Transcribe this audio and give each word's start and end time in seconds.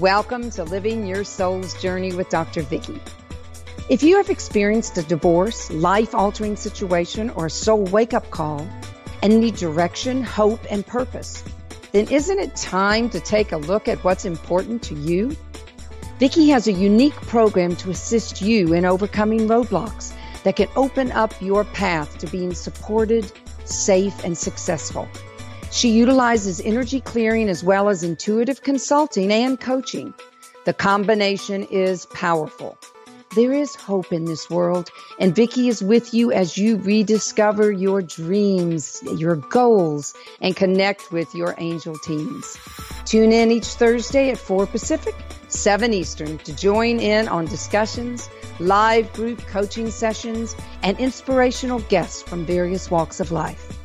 Welcome 0.00 0.48
to 0.52 0.64
Living 0.64 1.06
Your 1.06 1.24
Soul's 1.24 1.74
Journey 1.74 2.14
with 2.14 2.30
Dr. 2.30 2.62
Vikke. 2.62 2.98
If 3.90 4.02
you 4.02 4.16
have 4.16 4.30
experienced 4.30 4.96
a 4.96 5.02
divorce, 5.02 5.70
life 5.70 6.14
altering 6.14 6.56
situation, 6.56 7.28
or 7.28 7.46
a 7.46 7.50
soul 7.50 7.84
wake 7.84 8.14
up 8.14 8.30
call 8.30 8.66
and 9.22 9.40
need 9.40 9.56
direction, 9.56 10.24
hope, 10.24 10.60
and 10.70 10.86
purpose, 10.86 11.44
then 11.92 12.08
isn't 12.08 12.38
it 12.38 12.56
time 12.56 13.10
to 13.10 13.20
take 13.20 13.52
a 13.52 13.58
look 13.58 13.88
at 13.88 14.02
what's 14.02 14.24
important 14.24 14.82
to 14.84 14.94
you? 14.94 15.36
Vikke 16.18 16.48
has 16.48 16.66
a 16.66 16.72
unique 16.72 17.20
program 17.28 17.76
to 17.76 17.90
assist 17.90 18.40
you 18.40 18.72
in 18.72 18.86
overcoming 18.86 19.48
roadblocks 19.48 20.14
that 20.44 20.56
can 20.56 20.68
open 20.76 21.12
up 21.12 21.34
your 21.42 21.62
path 21.62 22.16
to 22.16 22.26
being 22.28 22.54
supported, 22.54 23.30
safe, 23.66 24.24
and 24.24 24.38
successful. 24.38 25.06
She 25.72 25.88
utilizes 25.90 26.60
energy 26.60 27.00
clearing 27.00 27.48
as 27.48 27.62
well 27.62 27.88
as 27.88 28.02
intuitive 28.02 28.62
consulting 28.62 29.30
and 29.30 29.58
coaching. 29.58 30.12
The 30.64 30.74
combination 30.74 31.64
is 31.70 32.06
powerful. 32.06 32.76
There 33.36 33.52
is 33.52 33.76
hope 33.76 34.12
in 34.12 34.24
this 34.24 34.50
world, 34.50 34.90
and 35.20 35.32
Vikke 35.32 35.68
is 35.68 35.80
with 35.80 36.12
you 36.12 36.32
as 36.32 36.58
you 36.58 36.76
rediscover 36.78 37.70
your 37.70 38.02
dreams, 38.02 39.00
your 39.16 39.36
goals, 39.36 40.12
and 40.40 40.56
connect 40.56 41.12
with 41.12 41.32
your 41.36 41.54
angel 41.58 41.96
teams. 41.98 42.58
Tune 43.04 43.30
in 43.30 43.52
each 43.52 43.66
Thursday 43.66 44.30
at 44.30 44.38
4 44.38 44.66
Pacific, 44.66 45.14
7 45.46 45.94
Eastern 45.94 46.38
to 46.38 46.52
join 46.52 46.98
in 46.98 47.28
on 47.28 47.44
discussions, 47.44 48.28
live 48.58 49.12
group 49.12 49.38
coaching 49.46 49.92
sessions, 49.92 50.56
and 50.82 50.98
inspirational 50.98 51.78
guests 51.82 52.22
from 52.22 52.44
various 52.44 52.90
walks 52.90 53.20
of 53.20 53.30
life. 53.30 53.79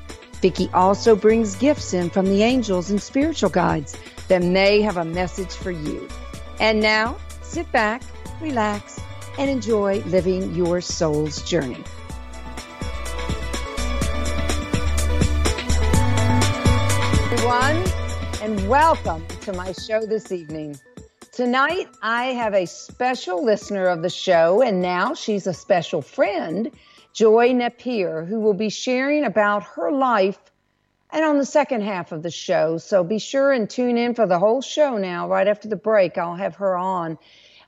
Vikke 0.45 0.69
also 0.75 1.15
brings 1.15 1.55
gifts 1.55 1.91
in 1.91 2.11
from 2.11 2.27
the 2.27 2.43
angels 2.43 2.91
and 2.91 3.01
spiritual 3.01 3.49
guides 3.49 3.97
that 4.27 4.43
may 4.43 4.79
have 4.79 4.95
a 4.95 5.03
message 5.03 5.51
for 5.51 5.71
you. 5.71 6.07
And 6.59 6.79
now, 6.79 7.17
sit 7.41 7.71
back, 7.71 8.03
relax, 8.39 8.99
and 9.39 9.49
enjoy 9.49 10.01
living 10.01 10.53
your 10.53 10.81
soul's 10.81 11.41
journey. 11.49 11.83
Everyone, 17.31 17.83
and 18.43 18.69
welcome 18.69 19.25
to 19.41 19.53
my 19.53 19.71
show 19.71 20.05
this 20.05 20.31
evening. 20.31 20.79
Tonight, 21.31 21.87
I 22.03 22.25
have 22.25 22.53
a 22.53 22.67
special 22.67 23.43
listener 23.43 23.87
of 23.87 24.03
the 24.03 24.11
show, 24.11 24.61
and 24.61 24.79
now 24.79 25.15
she's 25.15 25.47
a 25.47 25.53
special 25.55 26.03
friend, 26.03 26.69
Joy 27.15 27.53
Napier, 27.53 28.23
who 28.23 28.39
will 28.41 28.53
be 28.53 28.69
sharing 28.69 29.25
about 29.25 29.63
her 29.63 29.91
life 29.91 30.39
and 31.09 31.25
on 31.25 31.39
the 31.39 31.45
second 31.45 31.81
half 31.81 32.11
of 32.11 32.21
the 32.21 32.29
show. 32.29 32.77
So 32.77 33.03
be 33.03 33.17
sure 33.17 33.51
and 33.51 33.67
tune 33.67 33.97
in 33.97 34.13
for 34.13 34.27
the 34.27 34.37
whole 34.37 34.61
show 34.61 34.97
now. 34.97 35.27
Right 35.27 35.47
after 35.47 35.67
the 35.67 35.75
break, 35.75 36.19
I'll 36.19 36.35
have 36.35 36.57
her 36.57 36.77
on 36.77 37.17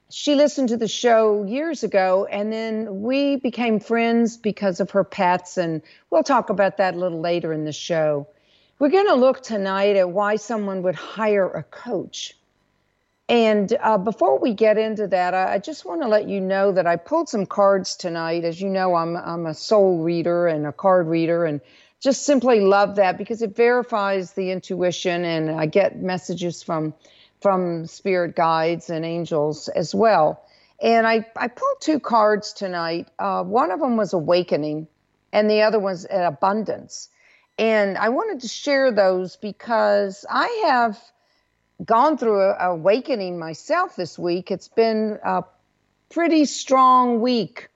she 0.09 0.36
listened 0.36 0.70
to 0.70 0.78
the 0.78 0.88
show 0.88 1.44
years 1.44 1.84
ago 1.84 2.25
and 2.25 2.52
then 2.52 3.02
we 3.02 3.36
became 3.36 3.80
friends 3.80 4.38
because 4.38 4.80
of 4.80 4.92
her 4.92 5.03
pets 5.03 5.58
and 5.58 5.81
we'll 6.09 6.23
talk 6.23 6.50
about 6.50 6.78
that 6.78 6.95
a 6.95 6.98
little 6.98 7.20
later 7.20 7.52
in 7.52 7.66
the 7.66 7.73
show 7.73 8.28
we're 8.80 8.90
going 8.90 9.08
to 9.08 9.16
look 9.16 9.42
tonight 9.42 9.95
at 9.98 10.09
why 10.09 10.38
someone 10.38 10.81
would 10.84 10.95
hire 10.95 11.50
a 11.50 11.64
coach 11.64 12.36
and 13.30 13.78
uh, 13.81 13.97
before 13.97 14.39
we 14.39 14.53
get 14.53 14.78
into 14.78 15.08
that 15.08 15.33
I, 15.33 15.56
I 15.56 15.58
just 15.59 15.86
want 15.86 16.02
to 16.02 16.08
let 16.08 16.28
you 16.28 16.42
know 16.42 16.72
that 16.72 16.88
i 16.88 16.95
pulled 16.95 17.30
some 17.30 17.45
cards 17.45 17.95
tonight 17.95 18.44
as 18.44 18.61
you 18.61 18.69
know 18.69 18.95
i'm, 18.95 19.16
I'm 19.16 19.45
a 19.45 19.53
soul 19.53 20.03
reader 20.03 20.47
and 20.47 20.66
a 20.67 20.73
card 20.73 21.08
reader 21.08 21.45
and 21.45 21.61
just 22.00 22.25
simply 22.25 22.59
love 22.59 22.97
that 22.97 23.18
because 23.18 23.41
it 23.41 23.56
verifies 23.56 24.34
the 24.34 24.51
intuition 24.51 25.25
and 25.25 25.51
i 25.51 25.66
get 25.66 25.97
messages 26.01 26.63
from 26.63 26.94
from 27.41 27.85
spirit 27.85 28.35
guides 28.35 28.90
and 28.90 29.06
angels 29.06 29.68
as 29.69 29.94
well. 29.94 30.44
And 30.81 31.07
I, 31.07 31.25
I 31.35 31.47
pulled 31.47 31.81
two 31.81 32.00
cards 32.00 32.53
tonight. 32.53 33.09
Uh, 33.18 33.44
one 33.44 33.72
of 33.72 33.80
them 33.80 33.97
was 33.97 34.13
awakening, 34.13 34.88
and 35.31 35.50
the 35.50 35.62
other 35.62 35.80
was 35.80 36.06
abundance. 36.09 37.09
And 37.57 37.97
I 37.97 38.09
wanted 38.09 38.41
to 38.41 38.47
share 38.47 38.91
those 38.91 39.35
because 39.35 40.25
I 40.30 40.66
have 40.68 41.00
gone 41.85 42.17
through 42.17 42.41
a, 42.41 42.55
awakening 42.71 43.39
myself 43.39 43.95
this 43.95 44.17
week. 44.17 44.51
It's 44.51 44.67
been 44.67 45.19
a 45.23 45.43
pretty 46.09 46.45
strong 46.45 47.21
week 47.21 47.69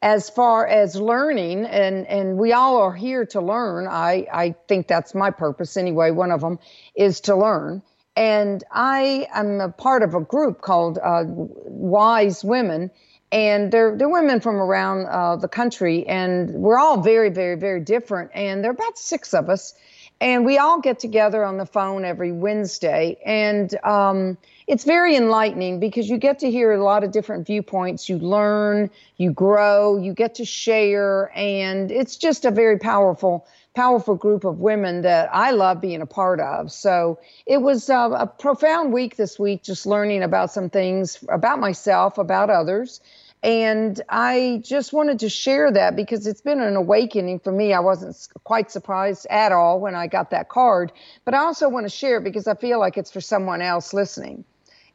as 0.00 0.30
far 0.30 0.66
as 0.66 0.94
learning 0.94 1.64
and 1.66 2.06
and 2.06 2.38
we 2.38 2.52
all 2.52 2.76
are 2.80 2.94
here 2.94 3.26
to 3.26 3.40
learn 3.40 3.88
i 3.88 4.24
i 4.32 4.54
think 4.68 4.86
that's 4.86 5.12
my 5.12 5.28
purpose 5.28 5.76
anyway 5.76 6.12
one 6.12 6.30
of 6.30 6.40
them 6.40 6.56
is 6.94 7.20
to 7.20 7.34
learn 7.34 7.82
and 8.18 8.64
I 8.72 9.28
am 9.32 9.60
a 9.60 9.68
part 9.68 10.02
of 10.02 10.14
a 10.14 10.20
group 10.20 10.60
called 10.60 10.98
uh, 10.98 11.22
Wise 11.24 12.42
Women, 12.42 12.90
and 13.30 13.70
they're 13.70 13.96
they're 13.96 14.08
women 14.08 14.40
from 14.40 14.56
around 14.56 15.06
uh, 15.06 15.36
the 15.36 15.46
country, 15.46 16.04
and 16.08 16.50
we're 16.50 16.78
all 16.78 17.00
very, 17.00 17.30
very, 17.30 17.54
very 17.54 17.80
different. 17.80 18.32
And 18.34 18.64
there 18.64 18.72
are 18.72 18.74
about 18.74 18.98
six 18.98 19.34
of 19.34 19.48
us, 19.48 19.72
and 20.20 20.44
we 20.44 20.58
all 20.58 20.80
get 20.80 20.98
together 20.98 21.44
on 21.44 21.58
the 21.58 21.66
phone 21.66 22.04
every 22.04 22.32
Wednesday, 22.32 23.18
and 23.24 23.72
um, 23.84 24.36
it's 24.66 24.84
very 24.84 25.16
enlightening 25.16 25.78
because 25.78 26.08
you 26.08 26.18
get 26.18 26.40
to 26.40 26.50
hear 26.50 26.72
a 26.72 26.82
lot 26.82 27.04
of 27.04 27.12
different 27.12 27.46
viewpoints. 27.46 28.08
You 28.08 28.18
learn, 28.18 28.90
you 29.16 29.30
grow, 29.30 29.96
you 29.96 30.12
get 30.12 30.34
to 30.36 30.44
share, 30.44 31.30
and 31.34 31.90
it's 31.90 32.16
just 32.16 32.44
a 32.44 32.50
very 32.50 32.78
powerful 32.78 33.46
powerful 33.74 34.16
group 34.16 34.44
of 34.44 34.58
women 34.58 35.02
that 35.02 35.28
I 35.32 35.52
love 35.52 35.80
being 35.80 36.02
a 36.02 36.06
part 36.06 36.40
of. 36.40 36.72
So 36.72 37.20
it 37.46 37.58
was 37.58 37.88
uh, 37.88 38.10
a 38.10 38.26
profound 38.26 38.92
week 38.92 39.14
this 39.14 39.38
week, 39.38 39.62
just 39.62 39.86
learning 39.86 40.24
about 40.24 40.50
some 40.50 40.68
things 40.68 41.24
about 41.28 41.60
myself, 41.60 42.18
about 42.18 42.50
others. 42.50 43.00
And 43.42 44.00
I 44.08 44.60
just 44.64 44.92
wanted 44.92 45.20
to 45.20 45.28
share 45.28 45.70
that 45.70 45.94
because 45.94 46.26
it's 46.26 46.40
been 46.40 46.60
an 46.60 46.74
awakening 46.74 47.38
for 47.38 47.52
me. 47.52 47.72
I 47.72 47.80
wasn't 47.80 48.16
quite 48.42 48.70
surprised 48.70 49.26
at 49.30 49.52
all 49.52 49.78
when 49.78 49.94
I 49.94 50.08
got 50.08 50.30
that 50.30 50.48
card, 50.48 50.92
but 51.24 51.34
I 51.34 51.38
also 51.38 51.68
want 51.68 51.84
to 51.84 51.90
share 51.90 52.20
because 52.20 52.48
I 52.48 52.54
feel 52.54 52.80
like 52.80 52.98
it's 52.98 53.12
for 53.12 53.20
someone 53.20 53.62
else 53.62 53.94
listening. 53.94 54.44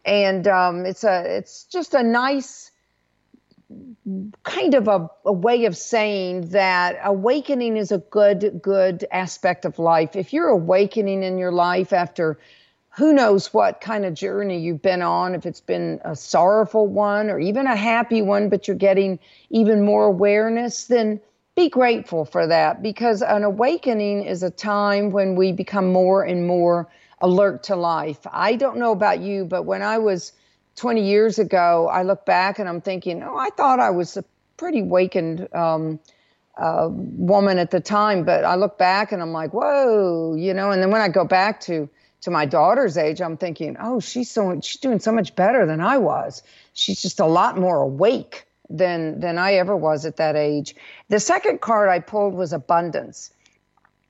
And 0.03 0.45
um, 0.49 0.85
it's 0.85 1.05
a, 1.05 1.37
it's 1.37 1.63
just 1.63 1.93
a 1.93 2.03
nice 2.03 2.71
kind 4.43 4.73
of 4.73 4.87
a, 4.87 5.09
a, 5.25 5.31
way 5.31 5.65
of 5.65 5.75
saying 5.75 6.49
that 6.49 6.99
awakening 7.03 7.77
is 7.77 7.91
a 7.91 7.97
good 7.97 8.61
good 8.61 9.05
aspect 9.11 9.65
of 9.65 9.79
life 9.79 10.15
if 10.15 10.33
you're 10.33 10.49
awakening 10.49 11.23
in 11.23 11.37
your 11.37 11.51
life 11.51 11.93
after 11.93 12.37
who 12.95 13.13
knows 13.13 13.53
what 13.53 13.81
kind 13.81 14.05
of 14.05 14.13
journey 14.13 14.59
you've 14.59 14.81
been 14.81 15.01
on 15.01 15.35
if 15.35 15.45
it's 15.45 15.61
been 15.61 15.99
a 16.05 16.15
sorrowful 16.15 16.87
one 16.87 17.29
or 17.29 17.39
even 17.39 17.67
a 17.67 17.75
happy 17.75 18.21
one 18.21 18.49
but 18.49 18.67
you're 18.67 18.77
getting 18.77 19.19
even 19.49 19.83
more 19.83 20.05
awareness 20.05 20.85
then 20.85 21.19
be 21.55 21.69
grateful 21.69 22.25
for 22.25 22.47
that 22.47 22.81
because 22.81 23.21
an 23.21 23.43
awakening 23.43 24.23
is 24.23 24.43
a 24.43 24.49
time 24.49 25.11
when 25.11 25.35
we 25.35 25.51
become 25.51 25.91
more 25.91 26.23
and 26.23 26.47
more 26.47 26.87
alert 27.21 27.63
to 27.63 27.75
life 27.75 28.19
i 28.31 28.55
don't 28.55 28.77
know 28.77 28.91
about 28.91 29.19
you 29.19 29.45
but 29.45 29.63
when 29.63 29.81
i 29.81 29.97
was 29.97 30.33
20 30.75 31.01
years 31.01 31.39
ago, 31.39 31.87
I 31.91 32.03
look 32.03 32.25
back 32.25 32.59
and 32.59 32.67
I'm 32.67 32.81
thinking, 32.81 33.23
oh, 33.23 33.37
I 33.37 33.49
thought 33.51 33.79
I 33.79 33.91
was 33.91 34.17
a 34.17 34.25
pretty 34.57 34.81
wakened 34.81 35.47
um, 35.53 35.99
uh, 36.57 36.89
woman 36.91 37.57
at 37.57 37.71
the 37.71 37.79
time, 37.79 38.23
but 38.23 38.43
I 38.43 38.55
look 38.55 38.77
back 38.77 39.11
and 39.11 39.21
I'm 39.21 39.31
like, 39.31 39.53
whoa, 39.53 40.35
you 40.35 40.53
know. 40.53 40.71
And 40.71 40.81
then 40.81 40.91
when 40.91 41.01
I 41.01 41.09
go 41.09 41.25
back 41.25 41.59
to 41.61 41.89
to 42.23 42.31
my 42.31 42.45
daughter's 42.45 42.97
age, 42.97 43.21
I'm 43.21 43.37
thinking, 43.37 43.77
oh, 43.79 43.99
she's 43.99 44.31
so 44.31 44.59
she's 44.61 44.79
doing 44.79 44.99
so 44.99 45.11
much 45.11 45.35
better 45.35 45.65
than 45.65 45.81
I 45.81 45.97
was. 45.97 46.43
She's 46.73 47.01
just 47.01 47.19
a 47.19 47.25
lot 47.25 47.57
more 47.57 47.81
awake 47.81 48.45
than 48.69 49.19
than 49.19 49.37
I 49.37 49.53
ever 49.55 49.75
was 49.75 50.05
at 50.05 50.17
that 50.17 50.35
age. 50.35 50.75
The 51.09 51.19
second 51.19 51.61
card 51.61 51.89
I 51.89 51.99
pulled 51.99 52.33
was 52.33 52.53
abundance, 52.53 53.31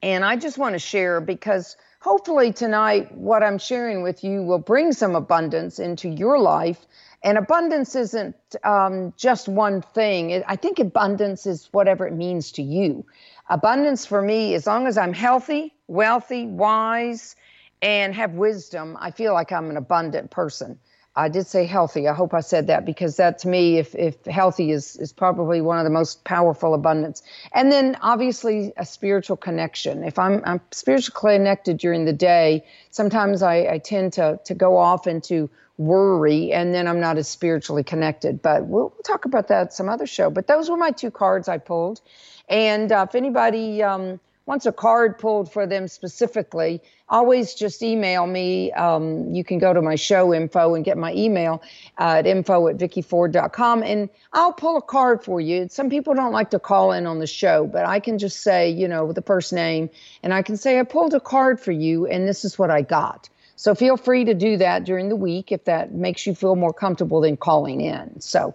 and 0.01 0.23
I 0.23 0.35
just 0.35 0.57
want 0.57 0.73
to 0.73 0.79
share 0.79 1.21
because 1.21 1.75
hopefully 2.03 2.51
tonight 2.51 3.09
what 3.15 3.41
i'm 3.41 3.57
sharing 3.57 4.03
with 4.03 4.25
you 4.25 4.43
will 4.43 4.59
bring 4.59 4.91
some 4.91 5.15
abundance 5.15 5.79
into 5.79 6.09
your 6.09 6.37
life 6.37 6.85
and 7.23 7.37
abundance 7.37 7.95
isn't 7.95 8.35
um, 8.65 9.13
just 9.15 9.47
one 9.47 9.81
thing 9.81 10.43
i 10.49 10.55
think 10.57 10.79
abundance 10.79 11.45
is 11.45 11.69
whatever 11.71 12.05
it 12.05 12.13
means 12.13 12.51
to 12.51 12.61
you 12.61 13.05
abundance 13.49 14.05
for 14.05 14.21
me 14.21 14.53
as 14.53 14.67
long 14.67 14.85
as 14.85 14.97
i'm 14.97 15.13
healthy 15.13 15.73
wealthy 15.87 16.45
wise 16.45 17.37
and 17.83 18.15
have 18.15 18.31
wisdom 18.33 18.97
i 18.99 19.11
feel 19.11 19.33
like 19.33 19.51
i'm 19.51 19.69
an 19.69 19.77
abundant 19.77 20.31
person 20.31 20.79
I 21.15 21.29
did 21.29 21.45
say 21.45 21.65
healthy. 21.65 22.07
I 22.07 22.13
hope 22.13 22.33
I 22.33 22.39
said 22.39 22.67
that 22.67 22.85
because 22.85 23.17
that 23.17 23.37
to 23.39 23.47
me, 23.47 23.77
if, 23.77 23.93
if 23.93 24.25
healthy 24.25 24.71
is, 24.71 24.95
is 24.95 25.13
probably 25.13 25.61
one 25.61 25.77
of 25.77 25.83
the 25.83 25.91
most 25.91 26.23
powerful 26.23 26.73
abundance. 26.73 27.21
And 27.53 27.71
then 27.71 27.97
obviously 28.01 28.73
a 28.77 28.85
spiritual 28.85 29.37
connection. 29.37 30.03
If 30.03 30.17
I'm, 30.17 30.41
I'm 30.43 30.59
spiritually 30.71 31.37
connected 31.37 31.77
during 31.77 32.05
the 32.05 32.13
day, 32.13 32.65
sometimes 32.89 33.43
I, 33.43 33.67
I 33.67 33.77
tend 33.77 34.13
to, 34.13 34.39
to 34.45 34.55
go 34.55 34.77
off 34.77 35.05
into 35.05 35.51
worry 35.77 36.51
and 36.51 36.73
then 36.73 36.87
I'm 36.87 36.99
not 36.99 37.17
as 37.19 37.27
spiritually 37.27 37.83
connected. 37.83 38.41
But 38.41 38.65
we'll, 38.65 38.89
we'll 38.89 39.03
talk 39.03 39.25
about 39.25 39.49
that 39.49 39.71
some 39.71 39.89
other 39.89 40.07
show. 40.07 40.31
But 40.31 40.47
those 40.47 40.67
were 40.67 40.77
my 40.77 40.91
two 40.91 41.11
cards 41.11 41.47
I 41.47 41.59
pulled. 41.59 42.01
And 42.49 42.91
uh, 42.91 43.05
if 43.07 43.13
anybody 43.13 43.83
um, 43.83 44.19
wants 44.45 44.65
a 44.65 44.71
card 44.71 45.17
pulled 45.17 45.51
for 45.51 45.65
them 45.65 45.87
specifically, 45.87 46.81
always 47.07 47.53
just 47.53 47.81
email 47.81 48.27
me. 48.27 48.71
Um, 48.73 49.33
you 49.33 49.43
can 49.43 49.57
go 49.57 49.73
to 49.73 49.81
my 49.81 49.95
show 49.95 50.33
info 50.33 50.75
and 50.75 50.83
get 50.83 50.97
my 50.97 51.13
email 51.13 51.61
at 51.97 52.27
info 52.27 52.67
at 52.67 52.77
vickyford.com 52.77 53.83
and 53.83 54.09
I'll 54.33 54.53
pull 54.53 54.77
a 54.77 54.81
card 54.81 55.23
for 55.23 55.39
you. 55.39 55.67
Some 55.69 55.89
people 55.89 56.13
don't 56.13 56.33
like 56.33 56.49
to 56.51 56.59
call 56.59 56.91
in 56.91 57.07
on 57.07 57.19
the 57.19 57.27
show, 57.27 57.67
but 57.67 57.85
I 57.85 57.99
can 57.99 58.17
just 58.17 58.41
say, 58.41 58.69
you 58.69 58.87
know, 58.87 59.13
the 59.13 59.21
first 59.21 59.53
name 59.53 59.89
and 60.23 60.33
I 60.33 60.41
can 60.41 60.57
say, 60.57 60.79
I 60.79 60.83
pulled 60.83 61.13
a 61.13 61.19
card 61.19 61.59
for 61.59 61.71
you 61.71 62.05
and 62.07 62.27
this 62.27 62.43
is 62.43 62.59
what 62.59 62.69
I 62.69 62.81
got. 62.81 63.29
So 63.55 63.75
feel 63.75 63.95
free 63.95 64.25
to 64.25 64.33
do 64.33 64.57
that 64.57 64.83
during 64.83 65.09
the 65.09 65.15
week 65.15 65.51
if 65.51 65.65
that 65.65 65.93
makes 65.93 66.25
you 66.25 66.35
feel 66.35 66.55
more 66.55 66.73
comfortable 66.73 67.21
than 67.21 67.37
calling 67.37 67.79
in. 67.79 68.19
So 68.19 68.53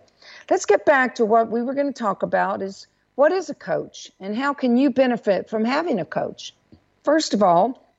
let's 0.50 0.67
get 0.67 0.84
back 0.84 1.14
to 1.14 1.25
what 1.25 1.50
we 1.50 1.62
were 1.62 1.75
going 1.75 1.87
to 1.87 1.99
talk 1.99 2.23
about 2.23 2.61
is 2.61 2.87
what 3.19 3.32
is 3.32 3.50
a 3.50 3.55
coach 3.55 4.12
and 4.20 4.37
how 4.37 4.55
can 4.55 4.76
you 4.76 4.91
benefit 4.91 5.50
from 5.50 5.65
having 5.65 5.99
a 5.99 6.05
coach? 6.05 6.55
First 7.03 7.35
of 7.35 7.43
all, 7.43 7.93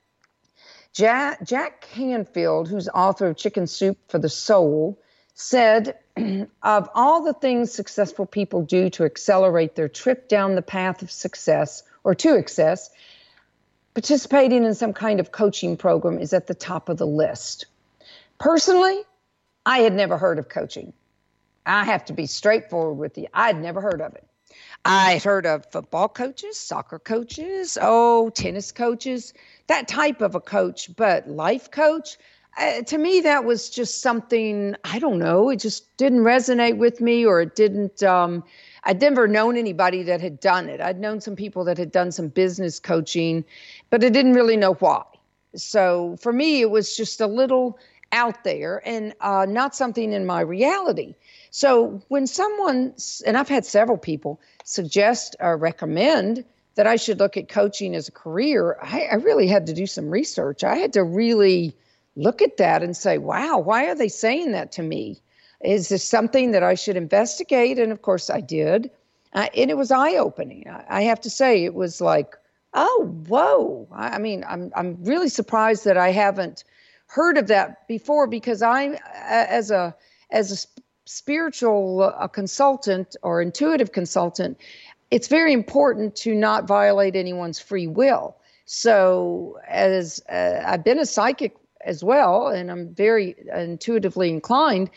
Jack, 0.94 1.44
Jack 1.44 1.82
Canfield, 1.82 2.70
who's 2.70 2.88
author 2.88 3.28
of 3.28 3.36
Chicken 3.36 3.68
Soup 3.68 3.98
for 4.08 4.18
the 4.18 4.30
Soul, 4.30 4.98
said, 5.34 5.98
Of 6.64 6.90
all 6.96 7.22
the 7.22 7.34
things 7.34 7.70
successful 7.70 8.26
people 8.26 8.62
do 8.62 8.90
to 8.92 9.04
accelerate 9.04 9.76
their 9.76 9.90
trip 9.90 10.30
down 10.30 10.56
the 10.56 10.62
path 10.62 11.02
of 11.02 11.12
success 11.12 11.84
or 12.06 12.16
to 12.16 12.36
success, 12.36 12.90
participating 13.94 14.64
in 14.64 14.74
some 14.74 14.94
kind 14.94 15.20
of 15.20 15.34
coaching 15.34 15.76
program 15.76 16.18
is 16.18 16.32
at 16.32 16.48
the 16.48 16.56
top 16.56 16.88
of 16.88 16.98
the 16.98 17.08
list. 17.08 17.66
Personally, 18.38 19.02
I 19.66 19.80
had 19.80 19.94
never 19.94 20.18
heard 20.18 20.40
of 20.40 20.48
coaching. 20.48 20.94
I 21.66 21.84
have 21.84 22.06
to 22.06 22.14
be 22.14 22.26
straightforward 22.26 22.98
with 22.98 23.18
you. 23.18 23.28
I'd 23.34 23.62
never 23.62 23.82
heard 23.82 24.00
of 24.00 24.16
it. 24.16 24.24
I'd 24.86 25.24
heard 25.24 25.46
of 25.46 25.66
football 25.72 26.10
coaches, 26.10 26.60
soccer 26.60 27.00
coaches, 27.00 27.78
oh, 27.82 28.30
tennis 28.30 28.72
coaches, 28.72 29.34
that 29.68 29.88
type 29.88 30.22
of 30.22 30.36
a 30.36 30.40
coach, 30.40 30.96
but 30.96 31.28
life 31.30 31.70
coach, 31.70 32.18
uh, 32.58 32.82
to 32.82 32.98
me, 32.98 33.22
that 33.22 33.46
was 33.46 33.70
just 33.70 34.02
something, 34.02 34.76
I 34.84 35.00
don't 35.00 35.20
know, 35.20 35.50
it 35.50 35.58
just 35.60 35.96
didn't 35.98 36.20
resonate 36.20 36.78
with 36.78 37.00
me 37.00 37.26
or 37.26 37.42
it 37.42 37.56
didn't. 37.56 38.02
Um, 38.04 38.44
I'd 38.84 39.02
never 39.02 39.28
known 39.28 39.58
anybody 39.58 40.04
that 40.04 40.22
had 40.22 40.40
done 40.40 40.70
it. 40.70 40.82
I'd 40.82 41.00
known 41.00 41.22
some 41.22 41.36
people 41.36 41.64
that 41.66 41.78
had 41.78 41.92
done 41.92 42.12
some 42.12 42.30
business 42.30 42.80
coaching, 42.80 43.44
but 43.90 44.04
I 44.04 44.10
didn't 44.10 44.34
really 44.34 44.58
know 44.58 44.74
why. 44.76 45.04
So 45.56 46.18
for 46.20 46.32
me, 46.32 46.62
it 46.62 46.70
was 46.70 46.96
just 46.96 47.22
a 47.22 47.28
little 47.28 47.78
out 48.12 48.44
there 48.44 48.82
and 48.86 49.14
uh, 49.22 49.46
not 49.48 49.76
something 49.76 50.14
in 50.14 50.26
my 50.26 50.42
reality. 50.42 51.16
So 51.52 52.02
when 52.10 52.28
someone, 52.28 52.94
and 53.26 53.38
I've 53.38 53.50
had 53.50 53.66
several 53.66 53.98
people 53.98 54.40
suggest 54.64 55.36
or 55.40 55.58
recommend 55.58 56.46
that 56.76 56.88
I 56.88 56.96
should 56.96 57.20
look 57.20 57.38
at 57.38 57.50
coaching 57.50 57.96
as 57.96 58.08
a 58.08 58.12
career, 58.12 58.78
I, 58.82 59.08
I 59.12 59.16
really 59.16 59.48
had 59.48 59.66
to 59.68 59.74
do 59.74 59.88
some 59.88 60.10
research. 60.10 60.64
I 60.64 60.76
had 60.76 60.94
to 60.94 61.04
really 61.04 61.76
look 62.16 62.42
at 62.42 62.58
that 62.58 62.84
and 62.84 62.96
say, 62.96 63.18
wow, 63.18 63.58
why 63.58 63.88
are 63.88 63.96
they 63.96 64.08
saying 64.10 64.52
that 64.52 64.72
to 64.74 64.84
me? 64.84 65.22
Is 65.62 65.90
this 65.90 66.04
something 66.04 66.52
that 66.52 66.64
I 66.64 66.76
should 66.76 66.96
investigate? 66.96 67.80
And 67.80 67.92
of 67.92 68.02
course 68.02 68.30
I 68.30 68.42
did. 68.42 68.92
Uh, 69.34 69.48
and 69.56 69.70
it 69.70 69.78
was 69.78 69.92
eye 69.92 70.16
opening. 70.16 70.68
I, 70.70 70.86
I 70.90 71.02
have 71.04 71.22
to 71.22 71.30
say, 71.30 71.64
it 71.64 71.74
was 71.74 72.02
like, 72.02 72.36
oh, 72.74 73.24
whoa. 73.28 73.88
I, 73.92 74.10
I 74.10 74.18
mean, 74.20 74.44
I'm, 74.48 74.72
I'm 74.76 75.04
really 75.04 75.30
surprised 75.30 75.86
that 75.86 75.98
I 75.98 76.12
haven't 76.12 76.64
heard 77.08 77.38
of 77.38 77.48
that 77.48 77.88
before 77.88 78.28
because 78.28 78.62
I, 78.62 79.00
as 79.16 79.72
a, 79.72 79.96
as 80.32 80.52
a 80.52 80.82
spiritual 81.10 82.14
uh, 82.16 82.28
consultant 82.28 83.16
or 83.24 83.42
intuitive 83.42 83.92
consultant, 83.92 84.56
it's 85.10 85.28
very 85.28 85.54
important 85.54 86.16
to 86.16 86.36
not 86.36 86.68
violate 86.68 87.16
anyone's 87.16 87.58
free 87.58 87.88
will. 87.88 88.38
So, 88.66 89.60
as 89.68 90.22
uh, 90.30 90.62
I've 90.64 90.84
been 90.84 91.00
a 91.00 91.08
psychic 91.08 91.56
as 91.84 92.04
well, 92.04 92.50
and 92.50 92.70
I'm 92.70 92.94
very 92.94 93.36
intuitively 93.52 94.30
inclined, 94.30 94.92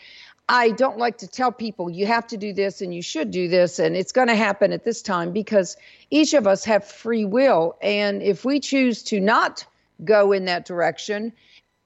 I 0.49 0.69
don't 0.69 0.99
like 0.99 1.17
to 1.17 1.27
tell 1.27 1.51
people 1.51 1.89
you 1.89 2.05
have 2.05 2.27
to 2.27 2.37
do 2.37 2.53
this 2.53 2.79
and 2.79 2.93
you 2.93 3.01
should 3.01 3.31
do 3.31 3.47
this 3.47 3.79
and 3.79 3.95
it's 3.95 4.11
going 4.11 4.27
to 4.27 4.35
happen 4.35 4.71
at 4.71 4.83
this 4.83 5.01
time 5.01 5.31
because 5.31 5.75
each 6.11 6.35
of 6.35 6.45
us 6.45 6.63
have 6.65 6.85
free 6.85 7.25
will. 7.25 7.75
And 7.81 8.21
if 8.21 8.45
we 8.45 8.59
choose 8.59 9.01
to 9.03 9.19
not 9.19 9.65
go 10.03 10.31
in 10.31 10.45
that 10.45 10.65
direction, 10.65 11.33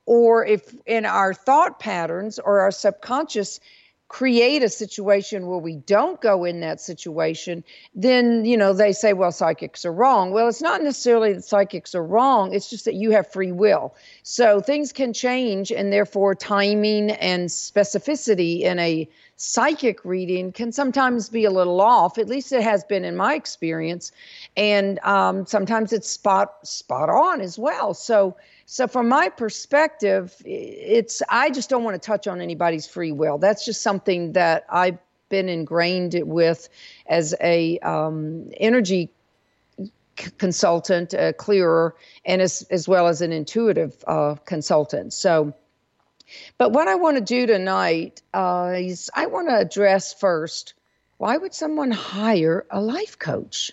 or 0.05 0.45
if 0.45 0.75
in 0.85 1.05
our 1.05 1.33
thought 1.33 1.79
patterns 1.79 2.39
or 2.39 2.59
our 2.59 2.71
subconscious 2.71 3.61
create 4.07 4.63
a 4.63 4.69
situation 4.69 5.47
where 5.47 5.57
we 5.57 5.75
don't 5.75 6.21
go 6.21 6.45
in 6.45 6.61
that 6.61 6.79
situation, 6.79 7.63
then, 7.93 8.45
you 8.45 8.55
know, 8.55 8.73
they 8.73 8.93
say, 8.93 9.13
well, 9.13 9.31
psychics 9.31 9.83
are 9.85 9.91
wrong. 9.91 10.31
Well, 10.31 10.47
it's 10.47 10.61
not 10.61 10.81
necessarily 10.81 11.33
that 11.33 11.43
psychics 11.43 11.93
are 11.93 12.03
wrong, 12.03 12.53
it's 12.53 12.69
just 12.69 12.85
that 12.85 12.93
you 12.93 13.11
have 13.11 13.31
free 13.31 13.51
will. 13.51 13.95
So 14.23 14.61
things 14.61 14.93
can 14.93 15.13
change, 15.13 15.71
and 15.71 15.91
therefore, 15.91 16.35
timing 16.35 17.11
and 17.11 17.49
specificity 17.49 18.61
in 18.61 18.79
a 18.79 19.09
psychic 19.37 20.03
reading 20.03 20.51
can 20.51 20.71
sometimes 20.71 21.29
be 21.29 21.45
a 21.45 21.51
little 21.51 21.79
off. 21.79 22.17
At 22.17 22.27
least 22.27 22.51
it 22.51 22.63
has 22.63 22.83
been 22.83 23.05
in 23.05 23.15
my 23.15 23.35
experience. 23.35 24.11
And 24.55 24.99
um, 24.99 25.45
sometimes 25.45 25.93
it's 25.93 26.09
spot 26.09 26.67
spot 26.67 27.09
on 27.09 27.41
as 27.41 27.57
well. 27.59 27.93
So 27.93 28.35
so 28.69 28.85
from 28.85 29.07
my 29.07 29.29
perspective, 29.29 30.35
it's 30.43 31.21
I 31.29 31.49
just 31.51 31.69
don't 31.69 31.85
want 31.85 31.95
to 31.95 32.05
touch 32.05 32.27
on 32.27 32.41
anybody's 32.41 32.85
free 32.85 33.13
will. 33.13 33.37
That's 33.37 33.63
just 33.63 33.81
something 33.81 34.33
that 34.33 34.65
I've 34.69 34.97
been 35.29 35.47
ingrained 35.47 36.21
with 36.25 36.67
as 37.07 37.33
a 37.39 37.79
um, 37.79 38.51
energy 38.57 39.09
c- 39.79 40.31
consultant, 40.37 41.13
a 41.13 41.31
clearer, 41.31 41.95
and 42.25 42.41
as 42.41 42.63
as 42.69 42.89
well 42.89 43.07
as 43.07 43.21
an 43.21 43.31
intuitive 43.31 44.03
uh, 44.05 44.35
consultant. 44.45 45.13
So. 45.13 45.53
But 46.57 46.73
what 46.73 46.89
I 46.89 46.95
want 46.95 47.15
to 47.15 47.23
do 47.23 47.45
tonight 47.47 48.21
uh, 48.33 48.73
is 48.75 49.09
I 49.15 49.27
want 49.27 49.47
to 49.47 49.55
address 49.55 50.13
first 50.13 50.73
why 51.19 51.37
would 51.37 51.53
someone 51.53 51.89
hire 51.89 52.65
a 52.69 52.81
life 52.81 53.17
coach? 53.17 53.71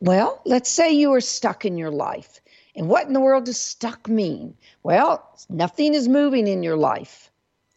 Well, 0.00 0.42
let's 0.44 0.68
say 0.68 0.94
you 0.94 1.14
are 1.14 1.20
stuck 1.20 1.64
in 1.64 1.78
your 1.78 1.92
life 1.92 2.40
and 2.76 2.88
what 2.88 3.06
in 3.06 3.12
the 3.12 3.20
world 3.20 3.44
does 3.44 3.60
stuck 3.60 4.08
mean? 4.08 4.54
Well, 4.82 5.28
nothing 5.48 5.94
is 5.94 6.08
moving 6.08 6.46
in 6.46 6.62
your 6.62 6.76
life. 6.76 7.30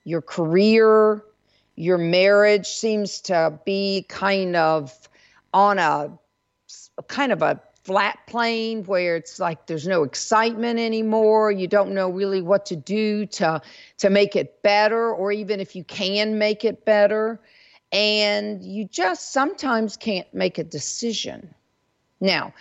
Your 0.04 0.22
career, 0.22 1.24
your 1.76 1.98
marriage 1.98 2.68
seems 2.68 3.22
to 3.22 3.60
be 3.66 4.06
kind 4.10 4.56
of 4.56 5.10
on 5.54 5.80
a 5.80 6.12
kind 7.08 7.32
of 7.32 7.42
a 7.42 7.60
flat 7.84 8.18
plane 8.28 8.84
where 8.86 9.18
it's 9.18 9.40
like 9.40 9.68
there's 9.68 9.86
no 9.86 10.04
excitement 10.04 10.80
anymore 10.80 11.52
you 11.52 11.68
don't 11.68 11.94
know 11.94 12.10
really 12.10 12.42
what 12.42 12.66
to 12.66 12.78
do 12.78 13.26
to 13.26 13.62
to 13.98 14.10
make 14.10 14.38
it 14.38 14.62
better 14.62 15.14
or 15.14 15.34
even 15.34 15.60
if 15.60 15.76
you 15.76 15.84
can 15.84 16.38
make 16.38 16.64
it 16.64 16.86
better 16.86 17.42
and 17.92 18.64
you 18.64 18.86
just 18.86 19.34
sometimes 19.34 19.98
can't 19.98 20.34
make 20.34 20.58
a 20.58 20.64
decision 20.64 21.54
now 22.22 22.54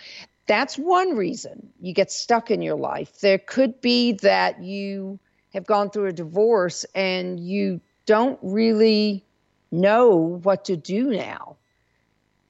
that's 0.45 0.77
one 0.77 1.15
reason 1.15 1.71
you 1.79 1.93
get 1.93 2.11
stuck 2.11 2.51
in 2.51 2.61
your 2.61 2.75
life. 2.75 3.19
There 3.19 3.37
could 3.37 3.81
be 3.81 4.13
that 4.13 4.61
you 4.61 5.19
have 5.53 5.65
gone 5.65 5.89
through 5.89 6.07
a 6.07 6.13
divorce 6.13 6.85
and 6.95 7.39
you 7.39 7.79
don't 8.05 8.39
really 8.41 9.23
know 9.71 10.15
what 10.43 10.65
to 10.65 10.75
do 10.75 11.11
now. 11.11 11.57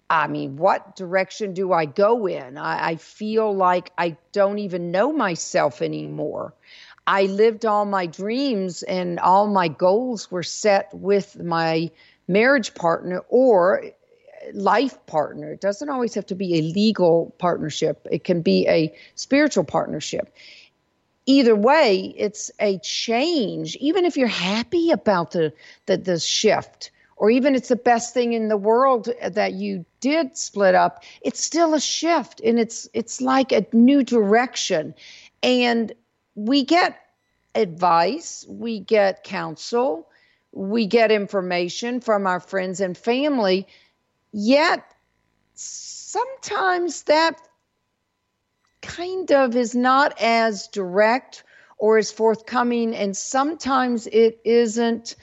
I 0.09 0.27
mean, 0.27 0.57
what 0.57 0.95
direction 0.95 1.53
do 1.53 1.71
I 1.73 1.85
go 1.85 2.27
in? 2.27 2.57
I, 2.57 2.89
I, 2.89 2.95
feel 2.97 3.55
like 3.55 3.91
I 3.97 4.17
don't 4.31 4.59
even 4.59 4.91
know 4.91 5.11
myself 5.11 5.81
anymore. 5.81 6.53
I 7.07 7.23
lived 7.23 7.65
all 7.65 7.85
my 7.85 8.05
dreams 8.05 8.83
and 8.83 9.19
all 9.19 9.47
my 9.47 9.69
goals 9.69 10.29
were 10.29 10.43
set 10.43 10.93
with 10.93 11.41
my 11.41 11.89
marriage 12.27 12.75
partner 12.75 13.23
or 13.27 13.85
life 14.53 15.03
partner. 15.05 15.51
It 15.53 15.61
doesn't 15.61 15.89
always 15.89 16.13
have 16.15 16.25
to 16.27 16.35
be 16.35 16.59
a 16.59 16.61
legal 16.61 17.35
partnership, 17.37 18.07
it 18.11 18.23
can 18.23 18.41
be 18.41 18.67
a 18.67 18.93
spiritual 19.15 19.63
partnership. 19.63 20.33
Either 21.25 21.55
way, 21.55 22.13
it's 22.17 22.51
a 22.59 22.77
change. 22.79 23.77
Even 23.77 24.03
if 24.03 24.17
you're 24.17 24.27
happy 24.27 24.91
about 24.91 25.31
the, 25.31 25.53
the, 25.85 25.95
the 25.95 26.19
shift, 26.19 26.91
or 27.15 27.29
even 27.29 27.55
it's 27.55 27.69
the 27.69 27.77
best 27.77 28.13
thing 28.13 28.33
in 28.33 28.49
the 28.49 28.57
world 28.57 29.07
that 29.25 29.53
you 29.53 29.85
did 30.01 30.35
split 30.35 30.75
up, 30.75 31.03
it's 31.21 31.41
still 31.41 31.73
a 31.73 31.79
shift 31.79 32.41
and 32.41 32.59
it's 32.59 32.89
it's 32.93 33.21
like 33.21 33.53
a 33.53 33.65
new 33.71 34.03
direction. 34.03 34.93
And 35.41 35.93
we 36.35 36.65
get 36.65 36.99
advice, 37.55 38.45
we 38.49 38.79
get 38.79 39.23
counsel, 39.23 40.09
we 40.51 40.85
get 40.85 41.11
information 41.11 42.01
from 42.01 42.27
our 42.27 42.39
friends 42.39 42.81
and 42.81 42.97
family 42.97 43.67
Yet, 44.33 44.83
sometimes 45.53 47.03
that 47.03 47.39
kind 48.81 49.31
of 49.31 49.55
is 49.55 49.75
not 49.75 50.19
as 50.19 50.67
direct 50.67 51.43
or 51.77 51.97
as 51.97 52.11
forthcoming, 52.11 52.95
and 52.95 53.15
sometimes 53.15 54.07
it 54.07 54.39
isn't 54.43 55.15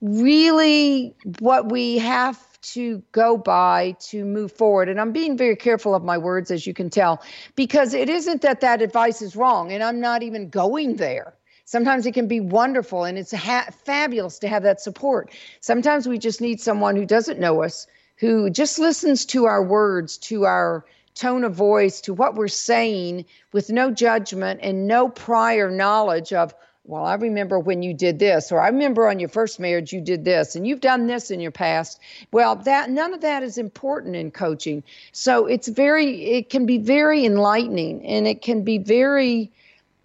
really 0.00 1.14
what 1.40 1.70
we 1.70 1.98
have 1.98 2.38
to 2.60 3.02
go 3.12 3.36
by 3.36 3.94
to 4.00 4.24
move 4.24 4.50
forward. 4.50 4.88
And 4.88 5.00
I'm 5.00 5.12
being 5.12 5.36
very 5.36 5.56
careful 5.56 5.94
of 5.94 6.02
my 6.02 6.16
words, 6.16 6.50
as 6.50 6.66
you 6.66 6.72
can 6.72 6.88
tell, 6.88 7.22
because 7.56 7.94
it 7.94 8.08
isn't 8.08 8.42
that 8.42 8.60
that 8.62 8.80
advice 8.80 9.20
is 9.20 9.36
wrong, 9.36 9.72
and 9.72 9.82
I'm 9.82 10.00
not 10.00 10.22
even 10.22 10.48
going 10.48 10.96
there. 10.96 11.34
Sometimes 11.66 12.06
it 12.06 12.12
can 12.12 12.28
be 12.28 12.40
wonderful 12.40 13.04
and 13.04 13.18
it's 13.18 13.32
ha- 13.32 13.68
fabulous 13.84 14.38
to 14.40 14.48
have 14.48 14.62
that 14.64 14.80
support. 14.80 15.30
Sometimes 15.60 16.06
we 16.06 16.18
just 16.18 16.40
need 16.40 16.60
someone 16.60 16.94
who 16.94 17.06
doesn't 17.06 17.40
know 17.40 17.62
us, 17.62 17.86
who 18.16 18.50
just 18.50 18.78
listens 18.78 19.24
to 19.26 19.46
our 19.46 19.62
words, 19.62 20.16
to 20.18 20.44
our 20.44 20.84
tone 21.14 21.44
of 21.44 21.54
voice, 21.54 22.00
to 22.02 22.14
what 22.14 22.34
we're 22.34 22.48
saying 22.48 23.24
with 23.52 23.70
no 23.70 23.90
judgment 23.90 24.60
and 24.62 24.86
no 24.86 25.08
prior 25.08 25.70
knowledge 25.70 26.32
of, 26.32 26.54
well, 26.86 27.04
I 27.04 27.14
remember 27.14 27.58
when 27.58 27.82
you 27.82 27.94
did 27.94 28.18
this, 28.18 28.52
or 28.52 28.60
I 28.60 28.68
remember 28.68 29.08
on 29.08 29.18
your 29.18 29.28
first 29.28 29.58
marriage 29.58 29.92
you 29.92 30.00
did 30.00 30.24
this, 30.24 30.54
and 30.54 30.66
you've 30.66 30.80
done 30.80 31.06
this 31.06 31.30
in 31.30 31.40
your 31.40 31.50
past. 31.50 31.98
Well, 32.30 32.56
that 32.56 32.90
none 32.90 33.14
of 33.14 33.22
that 33.22 33.42
is 33.42 33.56
important 33.56 34.16
in 34.16 34.30
coaching. 34.30 34.82
So 35.12 35.46
it's 35.46 35.68
very, 35.68 36.24
it 36.24 36.50
can 36.50 36.66
be 36.66 36.78
very 36.78 37.24
enlightening, 37.24 38.04
and 38.04 38.26
it 38.26 38.42
can 38.42 38.64
be 38.64 38.78
very 38.78 39.50